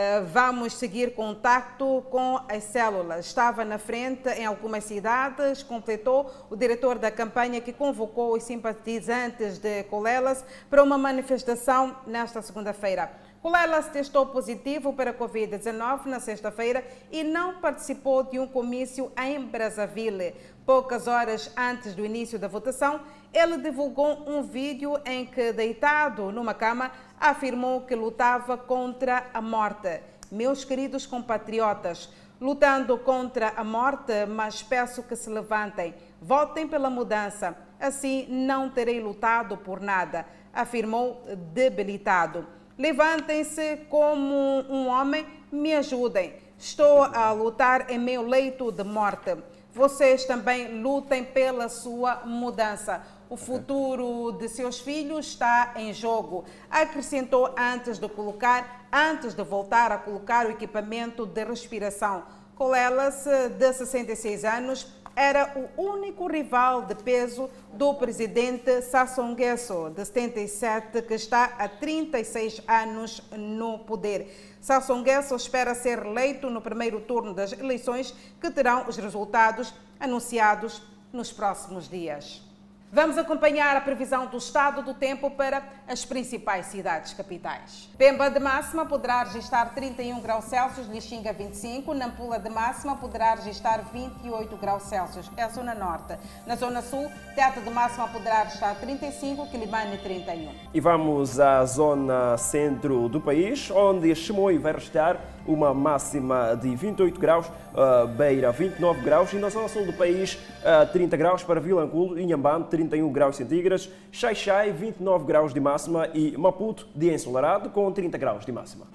Eh, 0.00 0.20
vamos 0.20 0.74
seguir 0.74 1.12
contato 1.12 2.04
com 2.08 2.40
as 2.48 2.62
células. 2.62 3.26
Estava 3.26 3.64
na 3.64 3.78
frente 3.78 4.28
em 4.28 4.46
algumas 4.46 4.84
cidades, 4.84 5.64
completou 5.64 6.30
o 6.48 6.54
diretor 6.54 7.00
da 7.00 7.10
campanha 7.10 7.60
que 7.60 7.72
convocou 7.72 8.36
os 8.36 8.44
simpatizantes 8.44 9.58
de 9.58 9.82
Colelas 9.90 10.44
para 10.70 10.84
uma 10.84 10.96
manifestação 10.96 11.96
nesta 12.06 12.40
segunda-feira. 12.40 13.10
Colelas 13.42 13.88
testou 13.88 14.26
positivo 14.26 14.92
para 14.92 15.10
a 15.10 15.14
Covid-19 15.14 16.06
na 16.06 16.20
sexta-feira 16.20 16.84
e 17.10 17.24
não 17.24 17.60
participou 17.60 18.22
de 18.22 18.38
um 18.38 18.46
comício 18.46 19.10
em 19.20 19.44
Brazzaville. 19.44 20.34
Poucas 20.66 21.08
horas 21.08 21.50
antes 21.56 21.94
do 21.94 22.04
início 22.04 22.38
da 22.38 22.46
votação, 22.46 23.00
ele 23.32 23.58
divulgou 23.58 24.28
um 24.28 24.42
vídeo 24.42 25.00
em 25.04 25.24
que, 25.24 25.52
deitado 25.52 26.32
numa 26.32 26.52
cama, 26.52 26.90
afirmou 27.20 27.82
que 27.82 27.94
lutava 27.94 28.56
contra 28.56 29.26
a 29.32 29.40
morte. 29.40 30.00
Meus 30.30 30.64
queridos 30.64 31.06
compatriotas, 31.06 32.10
lutando 32.40 32.98
contra 32.98 33.52
a 33.56 33.64
morte, 33.64 34.26
mas 34.26 34.62
peço 34.62 35.02
que 35.02 35.16
se 35.16 35.30
levantem, 35.30 35.94
votem 36.20 36.68
pela 36.68 36.90
mudança. 36.90 37.56
Assim 37.80 38.26
não 38.28 38.68
terei 38.68 39.00
lutado 39.00 39.56
por 39.56 39.80
nada, 39.80 40.26
afirmou 40.52 41.22
debilitado. 41.52 42.46
Levantem-se 42.76 43.86
como 43.88 44.34
um 44.68 44.88
homem, 44.88 45.26
me 45.50 45.74
ajudem. 45.74 46.34
Estou 46.58 47.02
a 47.02 47.32
lutar 47.32 47.90
em 47.90 47.98
meu 47.98 48.22
leito 48.22 48.70
de 48.70 48.84
morte. 48.84 49.36
Vocês 49.72 50.24
também 50.24 50.80
lutem 50.80 51.24
pela 51.24 51.68
sua 51.68 52.22
mudança. 52.24 53.02
O 53.30 53.36
futuro 53.36 54.32
de 54.32 54.48
seus 54.48 54.80
filhos 54.80 55.26
está 55.26 55.74
em 55.76 55.92
jogo. 55.92 56.46
Acrescentou 56.70 57.54
antes 57.58 57.98
de 57.98 58.08
colocar, 58.08 58.88
antes 58.90 59.34
de 59.34 59.44
voltar 59.44 59.92
a 59.92 59.98
colocar 59.98 60.46
o 60.46 60.50
equipamento 60.50 61.26
de 61.26 61.44
respiração. 61.44 62.24
Colelas, 62.54 63.26
de 63.58 63.72
66 63.72 64.44
anos, 64.46 64.86
era 65.14 65.52
o 65.76 65.82
único 65.82 66.26
rival 66.26 66.82
de 66.82 66.94
peso 66.94 67.50
do 67.74 67.92
presidente 67.94 68.80
Sassou 68.80 69.26
Nguesso, 69.26 69.90
de 69.90 70.06
77, 70.06 71.02
que 71.02 71.14
está 71.14 71.56
há 71.58 71.68
36 71.68 72.62
anos 72.66 73.22
no 73.36 73.80
poder. 73.80 74.56
Sassou 74.58 74.96
Nguesso 74.96 75.36
espera 75.36 75.74
ser 75.74 75.98
eleito 75.98 76.48
no 76.48 76.62
primeiro 76.62 77.00
turno 77.02 77.34
das 77.34 77.52
eleições, 77.52 78.14
que 78.40 78.50
terão 78.50 78.88
os 78.88 78.96
resultados 78.96 79.74
anunciados 80.00 80.80
nos 81.12 81.30
próximos 81.30 81.90
dias. 81.90 82.47
Vamos 82.90 83.18
acompanhar 83.18 83.76
a 83.76 83.82
previsão 83.82 84.28
do 84.28 84.38
estado 84.38 84.80
do 84.80 84.94
tempo 84.94 85.30
para 85.30 85.62
as 85.86 86.06
principais 86.06 86.66
cidades 86.66 87.12
capitais. 87.12 87.86
Pemba 87.98 88.30
de 88.30 88.40
máxima 88.40 88.86
poderá 88.86 89.24
registrar 89.24 89.74
31 89.74 90.20
graus 90.20 90.46
Celsius, 90.46 90.86
Lixinga 90.86 91.34
25, 91.34 91.92
Nampula 91.92 92.38
de 92.38 92.48
máxima 92.48 92.96
poderá 92.96 93.34
registrar 93.34 93.82
28 93.92 94.56
graus 94.56 94.84
Celsius, 94.84 95.30
é 95.36 95.42
a 95.42 95.50
zona 95.50 95.74
norte. 95.74 96.16
Na 96.46 96.56
zona 96.56 96.80
sul, 96.80 97.10
Teta 97.34 97.60
de 97.60 97.68
máxima 97.68 98.08
poderá 98.08 98.44
registrar 98.44 98.74
35, 98.76 99.50
Quilimane 99.50 99.98
31. 99.98 100.50
E 100.72 100.80
vamos 100.80 101.38
à 101.38 101.66
zona 101.66 102.38
centro 102.38 103.06
do 103.10 103.20
país, 103.20 103.70
onde 103.70 104.14
Chimoio 104.14 104.62
vai 104.62 104.72
registrar 104.72 105.20
uma 105.46 105.74
máxima 105.74 106.54
de 106.54 106.74
28 106.74 107.20
graus, 107.20 107.50
uh, 107.78 108.08
Beira 108.08 108.50
29 108.50 109.00
graus 109.02 109.32
e 109.32 109.36
na 109.36 109.48
zona 109.48 109.68
sul 109.68 109.86
do 109.86 109.92
país 109.92 110.34
uh, 110.34 110.90
30 110.92 111.16
graus 111.16 111.42
para 111.44 111.60
Vilanculo, 111.60 112.18
Inhambane 112.18 112.64
31 112.64 113.12
graus 113.12 113.36
centígrados, 113.36 113.88
Xaixai 114.10 114.72
29 114.72 115.24
graus 115.24 115.54
de 115.54 115.60
máxima 115.60 116.08
e 116.12 116.36
Maputo 116.36 116.88
dia 116.94 117.14
ensolarado 117.14 117.70
com 117.70 117.90
30 117.92 118.18
graus 118.18 118.44
de 118.44 118.50
máxima. 118.50 118.86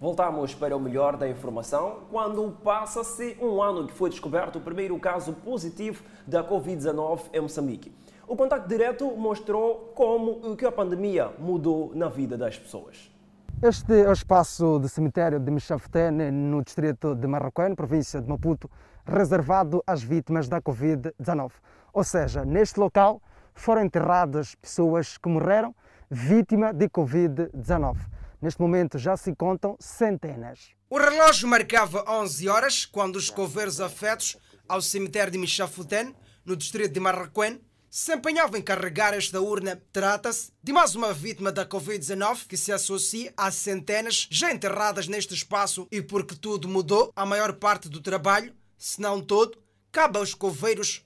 Voltamos 0.00 0.52
para 0.52 0.76
o 0.76 0.80
melhor 0.80 1.16
da 1.16 1.28
informação 1.28 1.98
quando 2.10 2.56
passa-se 2.64 3.36
um 3.40 3.62
ano 3.62 3.86
que 3.86 3.92
foi 3.92 4.10
descoberto 4.10 4.56
o 4.56 4.60
primeiro 4.60 4.98
caso 4.98 5.32
positivo 5.32 6.02
da 6.26 6.42
Covid-19 6.42 7.20
em 7.32 7.40
Moçambique. 7.40 7.92
O 8.26 8.34
contato 8.34 8.66
direto 8.66 9.06
mostrou 9.16 9.92
como 9.94 10.56
que 10.56 10.66
a 10.66 10.72
pandemia 10.72 11.30
mudou 11.38 11.92
na 11.94 12.08
vida 12.08 12.36
das 12.36 12.58
pessoas. 12.58 13.11
Este 13.60 14.02
é 14.02 14.08
o 14.08 14.12
espaço 14.12 14.78
de 14.78 14.88
cemitério 14.88 15.38
de 15.38 15.50
Michafetene, 15.50 16.30
no 16.30 16.62
distrito 16.62 17.14
de 17.14 17.26
Marroquém, 17.26 17.74
província 17.74 18.20
de 18.20 18.28
Maputo, 18.28 18.70
reservado 19.04 19.82
às 19.86 20.02
vítimas 20.02 20.48
da 20.48 20.60
Covid-19. 20.60 21.52
Ou 21.92 22.04
seja, 22.04 22.44
neste 22.44 22.78
local 22.78 23.20
foram 23.54 23.82
enterradas 23.84 24.54
pessoas 24.54 25.18
que 25.18 25.28
morreram 25.28 25.74
vítima 26.10 26.72
de 26.72 26.88
Covid-19. 26.88 27.98
Neste 28.40 28.60
momento 28.60 28.98
já 28.98 29.16
se 29.16 29.34
contam 29.34 29.76
centenas. 29.78 30.70
O 30.90 30.98
relógio 30.98 31.48
marcava 31.48 32.04
11 32.08 32.48
horas 32.48 32.84
quando 32.84 33.16
os 33.16 33.30
coveiros 33.30 33.80
afetos 33.80 34.36
ao 34.68 34.80
cemitério 34.80 35.32
de 35.32 35.38
Michafutene, 35.38 36.14
no 36.44 36.56
distrito 36.56 36.92
de 36.92 37.00
Marroquém, 37.00 37.60
se 37.94 38.14
empenhava 38.14 38.56
em 38.56 38.62
carregar 38.62 39.12
esta 39.12 39.38
urna. 39.38 39.78
Trata-se 39.92 40.50
de 40.62 40.72
mais 40.72 40.94
uma 40.94 41.12
vítima 41.12 41.52
da 41.52 41.66
Covid-19 41.66 42.46
que 42.48 42.56
se 42.56 42.72
associa 42.72 43.34
às 43.36 43.54
centenas 43.54 44.26
já 44.30 44.50
enterradas 44.50 45.06
neste 45.06 45.34
espaço 45.34 45.86
e 45.92 46.00
porque 46.00 46.34
tudo 46.34 46.66
mudou, 46.66 47.12
a 47.14 47.26
maior 47.26 47.52
parte 47.52 47.90
do 47.90 48.00
trabalho, 48.00 48.54
se 48.78 48.98
não 48.98 49.20
todo, 49.20 49.62
cabe 49.92 50.16
aos 50.16 50.32
coveiros 50.32 51.04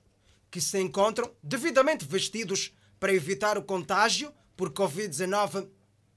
que 0.49 0.61
se 0.61 0.79
encontram 0.79 1.29
devidamente 1.43 2.05
vestidos 2.05 2.73
para 2.97 3.13
evitar 3.13 3.57
o 3.57 3.63
contágio 3.63 4.31
por 4.55 4.71
Covid-19. 4.71 5.67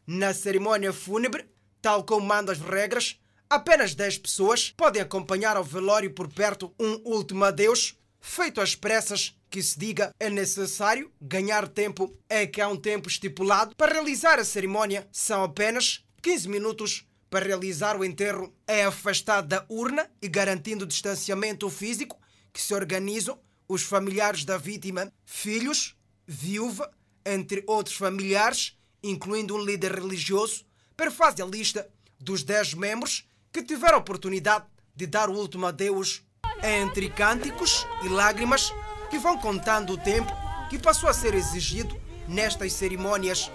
Na 0.06 0.32
cerimónia 0.32 0.92
fúnebre, 0.92 1.50
tal 1.82 2.04
como 2.04 2.24
mandam 2.24 2.52
as 2.52 2.60
regras, 2.60 3.18
apenas 3.48 3.92
10 3.96 4.18
pessoas 4.18 4.72
podem 4.76 5.02
acompanhar 5.02 5.56
ao 5.56 5.64
velório 5.64 6.14
por 6.14 6.28
perto 6.28 6.72
um 6.78 7.00
último 7.04 7.42
adeus 7.42 7.98
feito 8.20 8.60
às 8.60 8.76
pressas 8.76 9.34
que 9.50 9.62
se 9.62 9.78
diga 9.78 10.14
é 10.18 10.30
necessário 10.30 11.12
ganhar 11.20 11.66
tempo, 11.66 12.16
é 12.28 12.46
que 12.46 12.60
há 12.60 12.68
um 12.68 12.76
tempo 12.76 13.08
estipulado 13.08 13.74
para 13.74 13.92
realizar 13.92 14.38
a 14.38 14.44
cerimónia. 14.44 15.06
São 15.10 15.42
apenas 15.42 16.04
15 16.22 16.48
minutos 16.48 17.06
para 17.28 17.44
realizar 17.44 17.96
o 17.98 18.04
enterro. 18.04 18.54
É 18.66 18.84
afastado 18.84 19.48
da 19.48 19.66
urna 19.68 20.08
e 20.22 20.28
garantindo 20.28 20.84
o 20.84 20.88
distanciamento 20.88 21.68
físico 21.68 22.16
que 22.52 22.60
se 22.60 22.72
organizam 22.72 23.38
os 23.68 23.82
familiares 23.82 24.44
da 24.44 24.56
vítima, 24.56 25.12
filhos, 25.24 25.96
viúva, 26.26 26.90
entre 27.26 27.62
outros 27.66 27.96
familiares, 27.96 28.76
incluindo 29.02 29.54
um 29.54 29.64
líder 29.64 29.92
religioso, 29.92 30.64
perfaz 30.96 31.40
a 31.40 31.44
lista 31.44 31.88
dos 32.18 32.42
10 32.42 32.74
membros 32.74 33.28
que 33.52 33.62
tiveram 33.62 33.96
a 33.96 34.00
oportunidade 34.00 34.66
de 34.94 35.06
dar 35.06 35.28
o 35.28 35.36
último 35.36 35.66
adeus 35.66 36.22
entre 36.62 37.08
cânticos 37.10 37.86
e 38.04 38.08
lágrimas 38.08 38.72
que 39.10 39.18
vão 39.18 39.36
contando 39.36 39.92
o 39.92 39.98
tempo 39.98 40.32
que 40.70 40.78
passou 40.78 41.08
a 41.10 41.12
ser 41.12 41.34
exigido 41.34 42.00
nestas 42.28 42.72
cerimônias. 42.72 43.50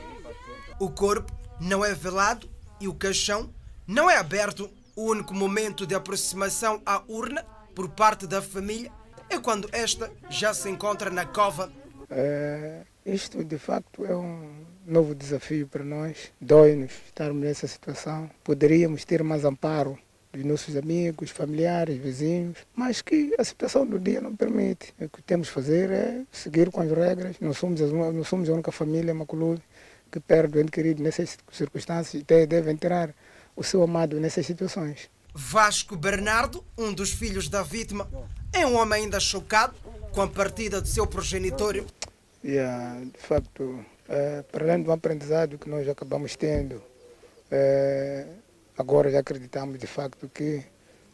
O 0.77 0.89
corpo 0.89 1.31
não 1.59 1.83
é 1.83 1.93
velado 1.93 2.49
e 2.79 2.87
o 2.87 2.93
caixão 2.93 3.49
não 3.87 4.09
é 4.09 4.17
aberto. 4.17 4.69
O 4.95 5.09
único 5.09 5.33
momento 5.33 5.87
de 5.87 5.95
aproximação 5.95 6.81
à 6.85 7.01
urna 7.07 7.45
por 7.73 7.89
parte 7.89 8.27
da 8.27 8.41
família 8.41 8.91
é 9.29 9.39
quando 9.39 9.69
esta 9.71 10.11
já 10.29 10.53
se 10.53 10.69
encontra 10.69 11.09
na 11.09 11.25
cova. 11.25 11.71
É, 12.09 12.81
isto 13.05 13.43
de 13.43 13.57
facto 13.57 14.05
é 14.05 14.15
um 14.15 14.65
novo 14.85 15.15
desafio 15.15 15.67
para 15.67 15.83
nós. 15.83 16.31
Dói-nos 16.39 16.91
estarmos 17.05 17.43
nessa 17.43 17.67
situação. 17.67 18.29
Poderíamos 18.43 19.03
ter 19.03 19.23
mais 19.23 19.43
amparo 19.43 19.97
dos 20.35 20.45
nossos 20.45 20.75
amigos, 20.75 21.31
familiares, 21.31 21.97
vizinhos, 21.97 22.57
mas 22.75 23.01
que 23.01 23.33
a 23.37 23.43
situação 23.43 23.85
do 23.85 23.99
dia 23.99 24.21
não 24.21 24.35
permite. 24.35 24.93
O 24.99 25.09
que 25.09 25.21
temos 25.23 25.47
de 25.47 25.53
fazer 25.53 25.89
é 25.91 26.21
seguir 26.31 26.69
com 26.69 26.81
as 26.81 26.91
regras. 26.91 27.37
Não 27.39 27.53
somos, 27.53 27.79
não 27.79 28.23
somos 28.23 28.49
a 28.49 28.53
única 28.53 28.71
família 28.71 29.13
Maculude 29.13 29.61
que 30.11 30.19
perde 30.19 30.57
o 30.57 30.61
ente 30.61 30.71
querido 30.71 31.01
nessas 31.01 31.37
circunstâncias 31.51 32.21
e 32.21 32.45
deve 32.45 32.71
entrar 32.71 33.13
o 33.55 33.63
seu 33.63 33.81
amado 33.81 34.19
nessas 34.19 34.45
situações. 34.45 35.09
Vasco 35.33 35.95
Bernardo, 35.97 36.63
um 36.77 36.93
dos 36.93 37.11
filhos 37.11 37.49
da 37.49 37.61
vítima, 37.61 38.07
é 38.53 38.65
um 38.65 38.75
homem 38.75 39.03
ainda 39.03 39.19
chocado 39.19 39.75
com 40.13 40.21
a 40.21 40.27
partida 40.27 40.79
do 40.79 40.87
seu 40.87 41.05
progenitor. 41.05 41.83
Yeah, 42.43 43.01
de 43.03 43.19
facto, 43.19 43.83
é, 44.07 44.43
para 44.43 44.63
além 44.63 44.83
do 44.83 44.91
aprendizado 44.91 45.57
que 45.57 45.69
nós 45.69 45.87
acabamos 45.89 46.35
tendo, 46.35 46.81
é, 47.51 48.25
Agora 48.77 49.09
já 49.09 49.19
acreditamos 49.19 49.79
de 49.79 49.87
facto 49.87 50.27
que 50.27 50.61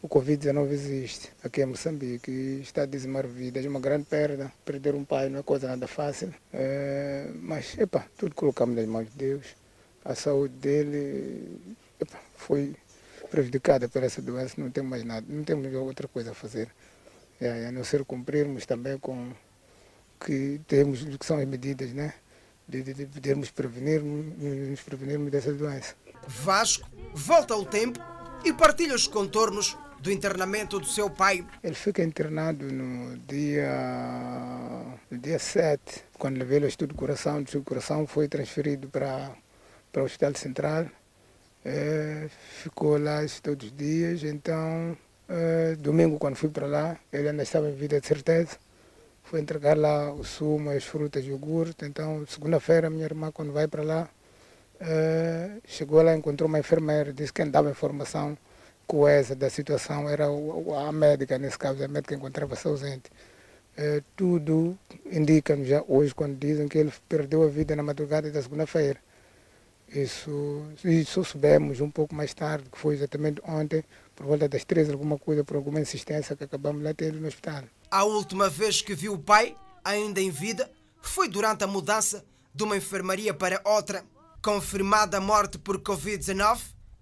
o 0.02 0.08
Covid-19 0.08 0.72
existe 0.72 1.32
aqui 1.44 1.62
em 1.62 1.66
Moçambique 1.66 2.28
e 2.28 2.60
está 2.60 2.82
a 2.82 2.86
dizimar 2.86 3.24
vidas. 3.24 3.64
É 3.64 3.68
uma 3.68 3.78
grande 3.78 4.04
perda. 4.04 4.52
Perder 4.64 4.96
um 4.96 5.04
pai 5.04 5.28
não 5.28 5.38
é 5.38 5.42
coisa 5.44 5.68
nada 5.68 5.86
fácil. 5.86 6.34
É, 6.52 7.30
mas, 7.36 7.78
epa, 7.78 8.04
tudo 8.18 8.34
colocamos 8.34 8.74
nas 8.74 8.86
mãos 8.86 9.08
de 9.10 9.16
Deus. 9.16 9.46
A 10.04 10.12
saúde 10.16 10.54
dele 10.54 11.76
epa, 12.00 12.18
foi 12.36 12.74
prejudicada 13.30 13.88
por 13.88 14.02
essa 14.02 14.20
doença. 14.20 14.60
Não 14.60 14.68
temos 14.68 14.90
mais 14.90 15.04
nada, 15.04 15.24
não 15.28 15.44
temos 15.44 15.72
outra 15.72 16.08
coisa 16.08 16.32
a 16.32 16.34
fazer. 16.34 16.68
É, 17.40 17.66
a 17.66 17.70
não 17.72 17.84
ser 17.84 18.04
cumprirmos 18.04 18.66
também 18.66 18.98
com 18.98 19.30
que 20.18 20.60
temos, 20.66 21.04
que 21.04 21.24
são 21.24 21.38
as 21.38 21.46
medidas, 21.46 21.92
né? 21.92 22.12
De, 22.66 22.82
de, 22.82 22.92
de 22.92 23.06
podermos 23.06 23.50
prevenir, 23.52 24.02
nos 24.02 24.80
prevenirmos 24.80 25.30
dessa 25.30 25.52
doença. 25.52 25.94
Vasco 26.26 26.88
volta 27.14 27.54
ao 27.54 27.64
tempo 27.64 28.00
e 28.44 28.52
partilha 28.52 28.94
os 28.94 29.06
contornos 29.06 29.76
do 30.00 30.10
internamento 30.10 30.80
do 30.80 30.86
seu 30.86 31.08
pai. 31.08 31.46
Ele 31.62 31.74
fica 31.74 32.02
internado 32.02 32.64
no 32.72 33.16
dia, 33.18 34.98
no 35.08 35.16
dia 35.18 35.38
7, 35.38 36.04
quando 36.18 36.38
levei 36.38 36.58
o 36.58 36.66
estudo 36.66 36.88
do 36.88 36.94
coração. 36.96 37.38
O 37.38 37.42
estudo 37.42 37.62
do 37.62 37.68
coração 37.68 38.06
foi 38.06 38.26
transferido 38.26 38.88
para, 38.88 39.30
para 39.92 40.02
o 40.02 40.04
Hospital 40.04 40.34
Central. 40.34 40.86
É, 41.64 42.28
ficou 42.62 42.98
lá 42.98 43.20
todos 43.40 43.68
os 43.68 43.76
dias. 43.76 44.24
Então, 44.24 44.96
é, 45.28 45.76
domingo, 45.76 46.18
quando 46.18 46.34
fui 46.34 46.48
para 46.48 46.66
lá, 46.66 46.98
ele 47.12 47.28
ainda 47.28 47.44
estava 47.44 47.70
em 47.70 47.74
vida 47.74 48.00
de 48.00 48.06
certeza. 48.06 48.58
Fui 49.22 49.40
entregar 49.40 49.78
lá 49.78 50.12
o 50.12 50.24
sumo, 50.24 50.70
as 50.70 50.84
frutas, 50.84 51.24
iogurte. 51.24 51.84
Então, 51.84 52.26
segunda-feira, 52.26 52.90
minha 52.90 53.04
irmã, 53.04 53.30
quando 53.30 53.52
vai 53.52 53.68
para 53.68 53.84
lá, 53.84 54.08
é, 54.84 55.58
chegou 55.64 56.02
lá, 56.02 56.14
encontrou 56.14 56.48
uma 56.48 56.58
enfermeira, 56.58 57.12
disse 57.12 57.32
que 57.32 57.44
dava 57.44 57.70
informação 57.70 58.36
coesa 58.84 59.34
da 59.34 59.48
situação 59.48 60.08
era 60.08 60.26
a 60.26 60.92
médica, 60.92 61.38
nesse 61.38 61.56
caso, 61.56 61.82
a 61.84 61.88
médica 61.88 62.14
encontrava-se 62.16 62.66
ausente. 62.66 63.10
É, 63.76 64.02
tudo 64.16 64.76
indica-nos 65.10 65.68
já 65.68 65.84
hoje, 65.86 66.12
quando 66.12 66.36
dizem 66.36 66.66
que 66.66 66.78
ele 66.78 66.92
perdeu 67.08 67.44
a 67.44 67.48
vida 67.48 67.76
na 67.76 67.82
madrugada 67.82 68.30
da 68.30 68.42
segunda-feira. 68.42 68.98
Isso, 69.88 70.66
isso 70.84 71.24
soubemos 71.24 71.80
um 71.80 71.90
pouco 71.90 72.14
mais 72.14 72.34
tarde, 72.34 72.68
que 72.68 72.78
foi 72.78 72.94
exatamente 72.94 73.40
ontem, 73.46 73.84
por 74.16 74.26
volta 74.26 74.48
das 74.48 74.64
três, 74.64 74.90
alguma 74.90 75.16
coisa, 75.16 75.44
por 75.44 75.56
alguma 75.56 75.80
insistência 75.80 76.34
que 76.34 76.44
acabamos 76.44 76.82
lá 76.82 76.92
tendo 76.92 77.20
no 77.20 77.28
hospital. 77.28 77.62
A 77.90 78.04
última 78.04 78.48
vez 78.48 78.82
que 78.82 78.94
viu 78.94 79.14
o 79.14 79.18
pai, 79.18 79.56
ainda 79.84 80.20
em 80.20 80.30
vida, 80.30 80.68
foi 81.00 81.28
durante 81.28 81.62
a 81.62 81.66
mudança 81.66 82.24
de 82.54 82.64
uma 82.64 82.76
enfermaria 82.76 83.32
para 83.32 83.60
outra. 83.64 84.04
Confirmada 84.42 85.18
a 85.18 85.20
morte 85.20 85.56
por 85.56 85.78
Covid-19, 85.78 86.58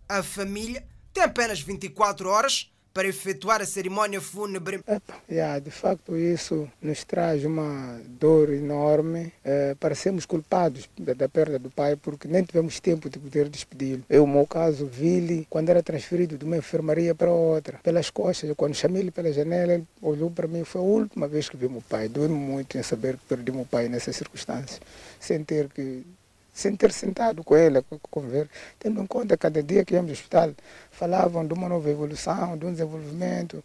a 0.06 0.22
família 0.22 0.84
tem 1.10 1.22
apenas 1.22 1.58
24 1.62 2.28
horas 2.28 2.70
para 2.92 3.08
efetuar 3.08 3.62
a 3.62 3.66
cerimônia 3.66 4.20
fúnebre. 4.20 4.82
Yeah, 5.30 5.58
de 5.58 5.70
facto, 5.70 6.18
isso 6.18 6.68
nos 6.82 7.02
traz 7.02 7.42
uma 7.42 7.98
dor 8.06 8.52
enorme. 8.52 9.32
É, 9.42 9.74
parecemos 9.80 10.26
culpados 10.26 10.86
da, 10.98 11.14
da, 11.14 11.30
perda 11.30 11.58
do 11.58 11.70
pai 11.70 11.96
porque 11.96 12.28
nem 12.28 12.42
tivemos 12.42 12.78
tempo 12.78 13.08
de 13.08 13.18
poder 13.18 13.48
despedi-lo. 13.48 14.04
Eu, 14.10 14.26
no 14.26 14.34
meu 14.34 14.46
caso, 14.46 14.84
vi-lhe 14.84 15.46
quando 15.48 15.70
era 15.70 15.82
transferido 15.82 16.36
de 16.36 16.44
uma 16.44 16.58
enfermaria 16.58 17.14
para 17.14 17.30
outra, 17.30 17.78
pelas 17.82 18.10
costas. 18.10 18.52
Quando 18.54 18.74
chamei-lhe 18.74 19.10
pela 19.10 19.32
janela, 19.32 19.72
ele 19.72 19.86
olhou 20.02 20.30
para 20.30 20.46
mim. 20.46 20.62
Foi 20.62 20.82
a 20.82 20.84
última 20.84 21.26
vez 21.26 21.48
que 21.48 21.56
vi 21.56 21.70
meu 21.70 21.82
pai. 21.88 22.06
Doeu-me 22.06 22.34
muito 22.34 22.76
em 22.76 22.82
saber 22.82 23.16
que 23.16 23.24
perdi 23.26 23.50
meu 23.50 23.64
pai 23.64 23.88
nessas 23.88 24.14
circunstâncias, 24.14 24.78
sem 25.18 25.42
ter 25.42 25.70
que 25.70 26.04
sem 26.60 26.76
ter 26.76 26.92
sentado 26.92 27.42
com 27.42 27.56
ele, 27.56 27.82
conversar, 28.10 28.48
tendo 28.78 29.00
em 29.00 29.06
conta 29.06 29.36
cada 29.36 29.62
dia 29.62 29.84
que 29.84 29.94
íamos 29.94 30.10
ao 30.10 30.12
hospital, 30.14 30.50
falavam 30.90 31.46
de 31.46 31.54
uma 31.54 31.68
nova 31.68 31.88
evolução, 31.88 32.56
de 32.58 32.66
um 32.66 32.72
desenvolvimento, 32.72 33.64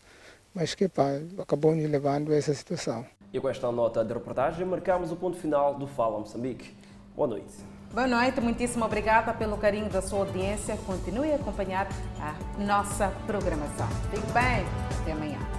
mas 0.53 0.73
que 0.73 0.87
pá, 0.87 1.09
acabou 1.37 1.75
nos 1.75 1.89
levando 1.89 2.31
a 2.31 2.35
essa 2.35 2.53
situação. 2.53 3.05
E 3.33 3.39
com 3.39 3.49
esta 3.49 3.69
nota 3.69 4.03
de 4.03 4.13
reportagem, 4.13 4.65
marcamos 4.65 5.11
o 5.11 5.17
ponto 5.17 5.37
final 5.37 5.73
do 5.73 5.85
Fala 5.87 6.19
Moçambique. 6.19 6.73
Boa 7.15 7.27
noite. 7.27 7.53
Boa 7.93 8.07
noite, 8.07 8.39
muitíssimo 8.39 8.85
obrigada 8.85 9.33
pelo 9.33 9.57
carinho 9.57 9.89
da 9.89 10.01
sua 10.01 10.19
audiência. 10.19 10.77
Continue 10.85 11.33
a 11.33 11.35
acompanhar 11.35 11.87
a 12.19 12.63
nossa 12.63 13.09
programação. 13.27 13.87
Fique 14.09 14.31
bem, 14.31 14.65
até 15.01 15.11
amanhã. 15.11 15.54